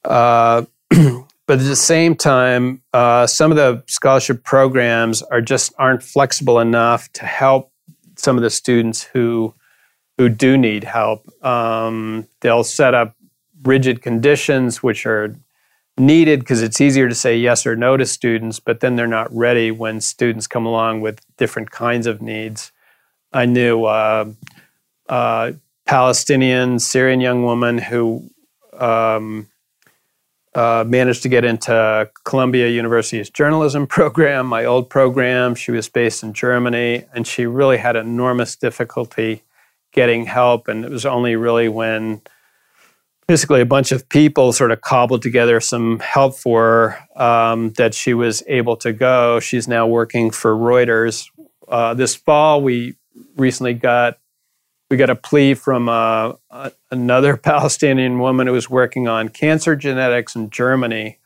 uh, 0.04 0.64
but 0.90 1.58
at 1.58 1.58
the 1.58 1.76
same 1.76 2.14
time, 2.14 2.82
uh, 2.92 3.26
some 3.26 3.50
of 3.50 3.56
the 3.56 3.82
scholarship 3.86 4.44
programs 4.44 5.22
are 5.22 5.40
just 5.40 5.72
aren't 5.78 6.02
flexible 6.02 6.60
enough 6.60 7.10
to 7.12 7.26
help 7.26 7.72
some 8.16 8.36
of 8.36 8.42
the 8.42 8.50
students 8.50 9.02
who 9.02 9.54
who 10.16 10.28
do 10.28 10.56
need 10.56 10.84
help. 10.84 11.26
Um, 11.44 12.28
they'll 12.40 12.62
set 12.62 12.94
up 12.94 13.16
rigid 13.64 14.02
conditions, 14.02 14.82
which 14.82 15.06
are 15.06 15.36
needed 15.96 16.40
because 16.40 16.62
it's 16.62 16.80
easier 16.80 17.08
to 17.08 17.14
say 17.14 17.36
yes 17.36 17.66
or 17.66 17.76
no 17.76 17.96
to 17.96 18.06
students, 18.06 18.60
but 18.60 18.80
then 18.80 18.96
they're 18.96 19.06
not 19.06 19.34
ready 19.34 19.70
when 19.70 20.00
students 20.00 20.46
come 20.46 20.66
along 20.66 21.00
with 21.00 21.20
different 21.36 21.70
kinds 21.70 22.06
of 22.06 22.20
needs. 22.20 22.72
I 23.32 23.46
knew 23.46 23.84
uh, 23.84 24.26
a 25.08 25.54
Palestinian 25.86 26.78
Syrian 26.78 27.20
young 27.20 27.44
woman 27.44 27.78
who 27.78 28.30
um, 28.78 29.48
uh, 30.54 30.84
managed 30.86 31.22
to 31.22 31.28
get 31.28 31.44
into 31.44 32.08
Columbia 32.24 32.68
University's 32.68 33.30
journalism 33.30 33.86
program, 33.88 34.46
my 34.46 34.64
old 34.64 34.88
program. 34.88 35.54
She 35.54 35.70
was 35.70 35.88
based 35.88 36.22
in 36.22 36.32
Germany, 36.32 37.04
and 37.12 37.26
she 37.26 37.46
really 37.46 37.78
had 37.78 37.96
enormous 37.96 38.56
difficulty 38.56 39.42
getting 39.92 40.26
help. 40.26 40.68
And 40.68 40.84
it 40.84 40.90
was 40.90 41.06
only 41.06 41.36
really 41.36 41.68
when 41.68 42.22
basically 43.26 43.60
a 43.60 43.66
bunch 43.66 43.92
of 43.92 44.08
people 44.08 44.52
sort 44.52 44.70
of 44.70 44.80
cobbled 44.80 45.22
together 45.22 45.60
some 45.60 45.98
help 46.00 46.36
for 46.36 46.98
her 47.16 47.22
um, 47.22 47.70
that 47.72 47.94
she 47.94 48.14
was 48.14 48.42
able 48.46 48.76
to 48.76 48.92
go. 48.92 49.40
She's 49.40 49.66
now 49.66 49.86
working 49.86 50.30
for 50.30 50.54
Reuters. 50.54 51.28
Uh, 51.68 51.94
this 51.94 52.14
fall, 52.14 52.62
we 52.62 52.96
recently 53.36 53.74
got 53.74 54.18
we 54.90 54.98
got 54.98 55.10
a 55.10 55.16
plea 55.16 55.54
from 55.54 55.88
uh, 55.88 56.34
another 56.90 57.36
Palestinian 57.38 58.18
woman 58.18 58.46
who 58.46 58.52
was 58.52 58.68
working 58.68 59.08
on 59.08 59.28
cancer 59.28 59.74
genetics 59.74 60.36
in 60.36 60.50
Germany. 60.50 61.18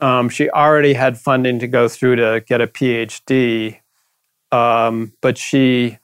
Um, 0.00 0.28
she 0.28 0.48
already 0.50 0.94
had 0.94 1.18
funding 1.18 1.58
to 1.58 1.66
go 1.66 1.88
through 1.88 2.16
to 2.16 2.42
get 2.46 2.60
a 2.60 2.66
PhD, 2.66 3.80
um, 4.52 5.12
but 5.20 5.36
she 5.36 5.98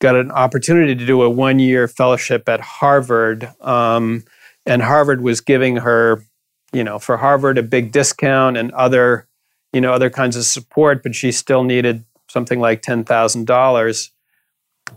got 0.00 0.14
an 0.14 0.30
opportunity 0.30 0.94
to 0.94 1.06
do 1.06 1.22
a 1.22 1.30
one 1.30 1.58
year 1.58 1.88
fellowship 1.88 2.48
at 2.48 2.60
Harvard. 2.60 3.50
Um, 3.60 4.24
and 4.66 4.82
Harvard 4.82 5.20
was 5.20 5.40
giving 5.40 5.76
her, 5.76 6.24
you 6.72 6.84
know, 6.84 6.98
for 6.98 7.16
Harvard 7.16 7.58
a 7.58 7.62
big 7.62 7.92
discount 7.92 8.56
and 8.56 8.72
other, 8.72 9.26
you 9.72 9.80
know, 9.80 9.92
other 9.92 10.10
kinds 10.10 10.36
of 10.36 10.44
support, 10.44 11.02
but 11.02 11.14
she 11.14 11.32
still 11.32 11.64
needed 11.64 12.04
something 12.28 12.60
like 12.60 12.82
ten 12.82 13.04
thousand 13.04 13.46
dollars. 13.46 14.10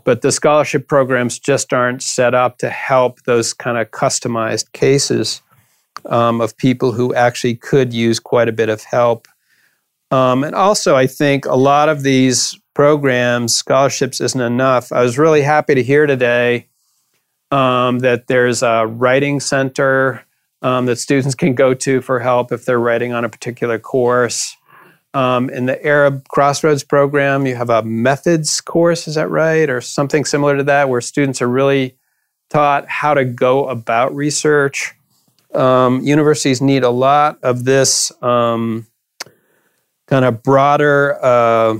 But 0.04 0.22
the 0.22 0.32
scholarship 0.32 0.86
programs 0.86 1.38
just 1.38 1.72
aren't 1.72 2.02
set 2.02 2.34
up 2.34 2.58
to 2.58 2.68
help 2.68 3.22
those 3.22 3.54
kind 3.54 3.78
of 3.78 3.90
customized 3.90 4.72
cases 4.72 5.40
um, 6.06 6.40
of 6.40 6.56
people 6.56 6.92
who 6.92 7.14
actually 7.14 7.56
could 7.56 7.92
use 7.92 8.20
quite 8.20 8.48
a 8.48 8.52
bit 8.52 8.68
of 8.68 8.84
help. 8.84 9.28
Um, 10.10 10.44
and 10.44 10.54
also, 10.54 10.96
I 10.96 11.06
think 11.06 11.46
a 11.46 11.56
lot 11.56 11.88
of 11.88 12.02
these 12.02 12.58
programs, 12.74 13.54
scholarships 13.54 14.20
isn't 14.20 14.40
enough. 14.40 14.92
I 14.92 15.02
was 15.02 15.18
really 15.18 15.42
happy 15.42 15.74
to 15.74 15.82
hear 15.82 16.06
today 16.06 16.68
um, 17.50 18.00
that 18.00 18.26
there's 18.26 18.62
a 18.62 18.86
writing 18.86 19.40
center 19.40 20.24
um, 20.62 20.86
that 20.86 20.96
students 20.96 21.34
can 21.34 21.54
go 21.54 21.74
to 21.74 22.00
for 22.00 22.20
help 22.20 22.52
if 22.52 22.64
they're 22.64 22.80
writing 22.80 23.12
on 23.12 23.24
a 23.24 23.28
particular 23.28 23.78
course. 23.78 24.56
Um, 25.14 25.48
in 25.50 25.66
the 25.66 25.84
Arab 25.84 26.28
Crossroads 26.28 26.84
program, 26.84 27.46
you 27.46 27.54
have 27.54 27.70
a 27.70 27.82
methods 27.82 28.60
course, 28.60 29.08
is 29.08 29.14
that 29.14 29.30
right? 29.30 29.70
Or 29.70 29.80
something 29.80 30.24
similar 30.24 30.56
to 30.56 30.64
that, 30.64 30.88
where 30.88 31.00
students 31.00 31.40
are 31.40 31.48
really 31.48 31.96
taught 32.50 32.88
how 32.88 33.14
to 33.14 33.24
go 33.24 33.68
about 33.68 34.14
research. 34.14 34.94
Um, 35.54 36.02
universities 36.02 36.60
need 36.60 36.82
a 36.82 36.90
lot 36.90 37.38
of 37.42 37.64
this 37.64 38.12
um, 38.22 38.86
kind 40.06 40.24
of 40.24 40.42
broader, 40.42 41.18
uh, 41.24 41.78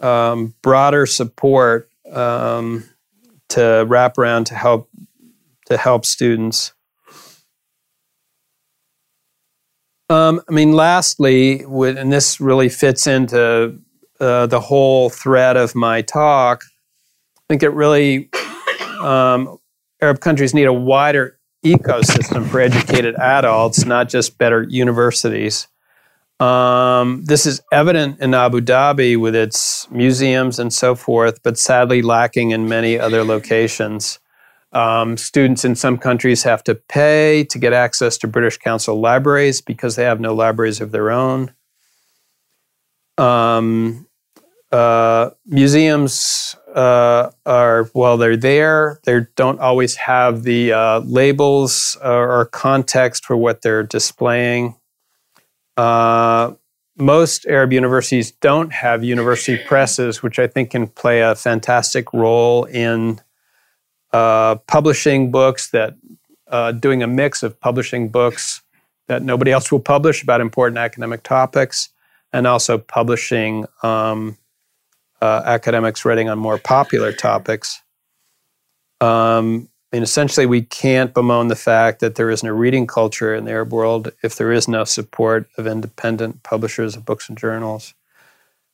um, 0.00 0.54
broader 0.62 1.06
support 1.06 1.90
um, 2.12 2.84
to 3.50 3.84
wrap 3.88 4.18
around 4.18 4.46
to 4.46 4.54
help 4.54 4.88
to 5.66 5.76
help 5.76 6.04
students. 6.04 6.72
Um, 10.08 10.40
I 10.48 10.52
mean, 10.52 10.72
lastly, 10.72 11.60
and 11.60 12.12
this 12.12 12.40
really 12.40 12.68
fits 12.68 13.06
into 13.06 13.78
uh, 14.18 14.46
the 14.46 14.60
whole 14.60 15.08
thread 15.08 15.56
of 15.56 15.76
my 15.76 16.02
talk. 16.02 16.64
I 17.36 17.42
think 17.48 17.62
it 17.62 17.70
really 17.70 18.28
um, 19.00 19.58
Arab 20.02 20.20
countries 20.20 20.52
need 20.52 20.64
a 20.64 20.72
wider 20.72 21.38
ecosystem 21.64 22.48
for 22.48 22.60
educated 22.60 23.14
adults, 23.16 23.84
not 23.84 24.08
just 24.08 24.38
better 24.38 24.62
universities. 24.68 25.68
Um, 26.40 27.22
this 27.26 27.44
is 27.44 27.60
evident 27.70 28.18
in 28.20 28.32
Abu 28.32 28.62
Dhabi 28.62 29.18
with 29.18 29.34
its 29.34 29.90
museums 29.90 30.58
and 30.58 30.72
so 30.72 30.94
forth, 30.94 31.42
but 31.42 31.58
sadly 31.58 32.00
lacking 32.00 32.50
in 32.50 32.66
many 32.66 32.98
other 32.98 33.24
locations. 33.24 34.18
Um, 34.72 35.18
students 35.18 35.64
in 35.66 35.74
some 35.74 35.98
countries 35.98 36.44
have 36.44 36.64
to 36.64 36.74
pay 36.74 37.44
to 37.44 37.58
get 37.58 37.74
access 37.74 38.16
to 38.18 38.26
British 38.26 38.56
Council 38.56 38.98
libraries 38.98 39.60
because 39.60 39.96
they 39.96 40.04
have 40.04 40.20
no 40.20 40.32
libraries 40.32 40.80
of 40.80 40.92
their 40.92 41.10
own. 41.10 41.52
Um, 43.18 44.06
uh, 44.72 45.30
museums 45.44 46.56
uh, 46.74 47.30
are, 47.44 47.90
well, 47.92 48.16
they're 48.16 48.36
there, 48.36 49.00
they 49.04 49.26
don't 49.36 49.60
always 49.60 49.96
have 49.96 50.44
the 50.44 50.72
uh, 50.72 51.00
labels 51.00 51.98
or, 52.02 52.40
or 52.40 52.44
context 52.46 53.26
for 53.26 53.36
what 53.36 53.60
they're 53.60 53.82
displaying. 53.82 54.76
Uh, 55.80 56.52
most 56.98 57.46
Arab 57.46 57.72
universities 57.72 58.32
don't 58.32 58.70
have 58.70 59.02
university 59.02 59.56
presses, 59.66 60.22
which 60.22 60.38
I 60.38 60.46
think 60.46 60.72
can 60.72 60.86
play 60.86 61.22
a 61.22 61.34
fantastic 61.34 62.12
role 62.12 62.64
in 62.64 63.18
uh, 64.12 64.56
publishing 64.66 65.30
books 65.30 65.70
that 65.70 65.94
uh, 66.48 66.72
doing 66.72 67.02
a 67.02 67.06
mix 67.06 67.42
of 67.42 67.58
publishing 67.58 68.10
books 68.10 68.60
that 69.08 69.22
nobody 69.22 69.52
else 69.52 69.72
will 69.72 69.80
publish 69.80 70.22
about 70.22 70.42
important 70.42 70.76
academic 70.76 71.22
topics, 71.22 71.88
and 72.30 72.46
also 72.46 72.76
publishing 72.76 73.64
um, 73.82 74.36
uh, 75.22 75.40
academics 75.46 76.04
writing 76.04 76.28
on 76.28 76.38
more 76.38 76.58
popular 76.58 77.10
topics. 77.10 77.80
Um, 79.00 79.70
I 79.92 79.96
mean, 79.96 80.02
essentially, 80.04 80.46
we 80.46 80.62
can't 80.62 81.12
bemoan 81.12 81.48
the 81.48 81.56
fact 81.56 81.98
that 82.00 82.14
there 82.14 82.30
isn't 82.30 82.46
a 82.46 82.52
reading 82.52 82.86
culture 82.86 83.34
in 83.34 83.44
the 83.44 83.50
Arab 83.50 83.72
world 83.72 84.12
if 84.22 84.36
there 84.36 84.52
is 84.52 84.68
no 84.68 84.84
support 84.84 85.48
of 85.58 85.66
independent 85.66 86.44
publishers 86.44 86.94
of 86.94 87.04
books 87.04 87.28
and 87.28 87.36
journals. 87.36 87.94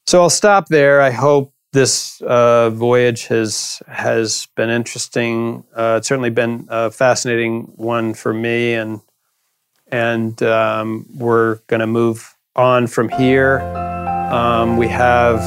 So 0.07 0.21
I'll 0.21 0.31
stop 0.31 0.69
there. 0.69 1.01
I 1.01 1.11
hope 1.11 1.55
this 1.73 2.21
uh, 2.23 2.71
voyage 2.71 3.27
has 3.27 3.83
has 3.89 4.47
been 4.57 4.71
interesting. 4.71 5.64
Uh, 5.75 5.97
it's 5.99 6.09
certainly 6.09 6.31
been 6.31 6.67
a 6.69 6.91
fascinating 6.91 7.62
one 7.77 8.14
for 8.14 8.35
me, 8.35 8.75
and 8.75 9.01
and 9.91 10.43
um, 10.43 11.07
we're 11.17 11.57
going 11.67 11.81
to 11.81 11.87
move 11.87 12.37
on 12.55 12.87
from 12.87 13.09
here. 13.09 13.61
Um, 14.31 14.77
we 14.77 14.89
have 14.89 15.41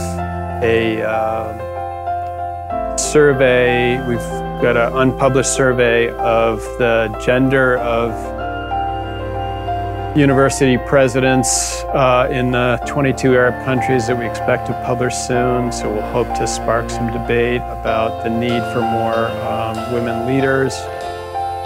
a 0.64 1.04
uh, 1.04 2.98
survey. 2.98 3.98
We've 4.60 4.74
got 4.74 4.92
an 4.92 5.10
unpublished 5.10 5.56
survey 5.56 6.10
of 6.10 6.60
the 6.80 7.18
gender 7.26 7.78
of 7.78 8.12
university 10.18 10.78
presidents 10.78 11.86
uh, 11.94 12.28
in 12.30 12.52
the 12.52 12.78
22 12.86 13.36
Arab 13.36 13.64
countries 13.64 14.08
that 14.08 14.20
we 14.20 14.26
expect 14.26 14.68
to 14.68 14.74
publish 14.84 15.16
soon. 15.16 15.72
So 15.72 15.90
we'll 15.90 16.12
hope 16.12 16.28
to 16.40 16.46
spark 16.46 16.90
some 16.90 17.10
debate 17.10 17.62
about 17.62 18.26
the 18.26 18.30
need 18.30 18.62
for 18.74 18.82
more 18.82 19.30
um, 19.48 19.94
women 19.94 20.28
leaders. 20.28 20.76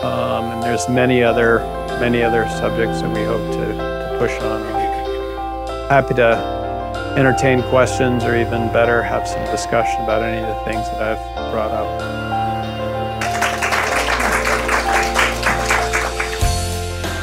Um, 0.03 0.51
and 0.51 0.61
there's 0.61 0.87
many 0.87 1.23
other 1.23 1.61
many 1.99 2.21
other 2.21 2.47
subjects 2.47 3.01
that 3.01 3.11
we 3.11 3.23
hope 3.23 3.53
to, 3.53 3.73
to 3.73 4.15
push 4.19 4.39
on. 4.43 4.61
Happy 5.89 6.13
to 6.13 6.37
entertain 7.17 7.63
questions 7.71 8.23
or 8.23 8.39
even 8.39 8.71
better 8.71 9.01
have 9.01 9.27
some 9.27 9.43
discussion 9.45 9.99
about 10.03 10.21
any 10.21 10.43
of 10.43 10.47
the 10.47 10.63
things 10.63 10.87
that 10.91 11.01
I've 11.01 11.51
brought 11.51 11.71
up. 11.71 12.32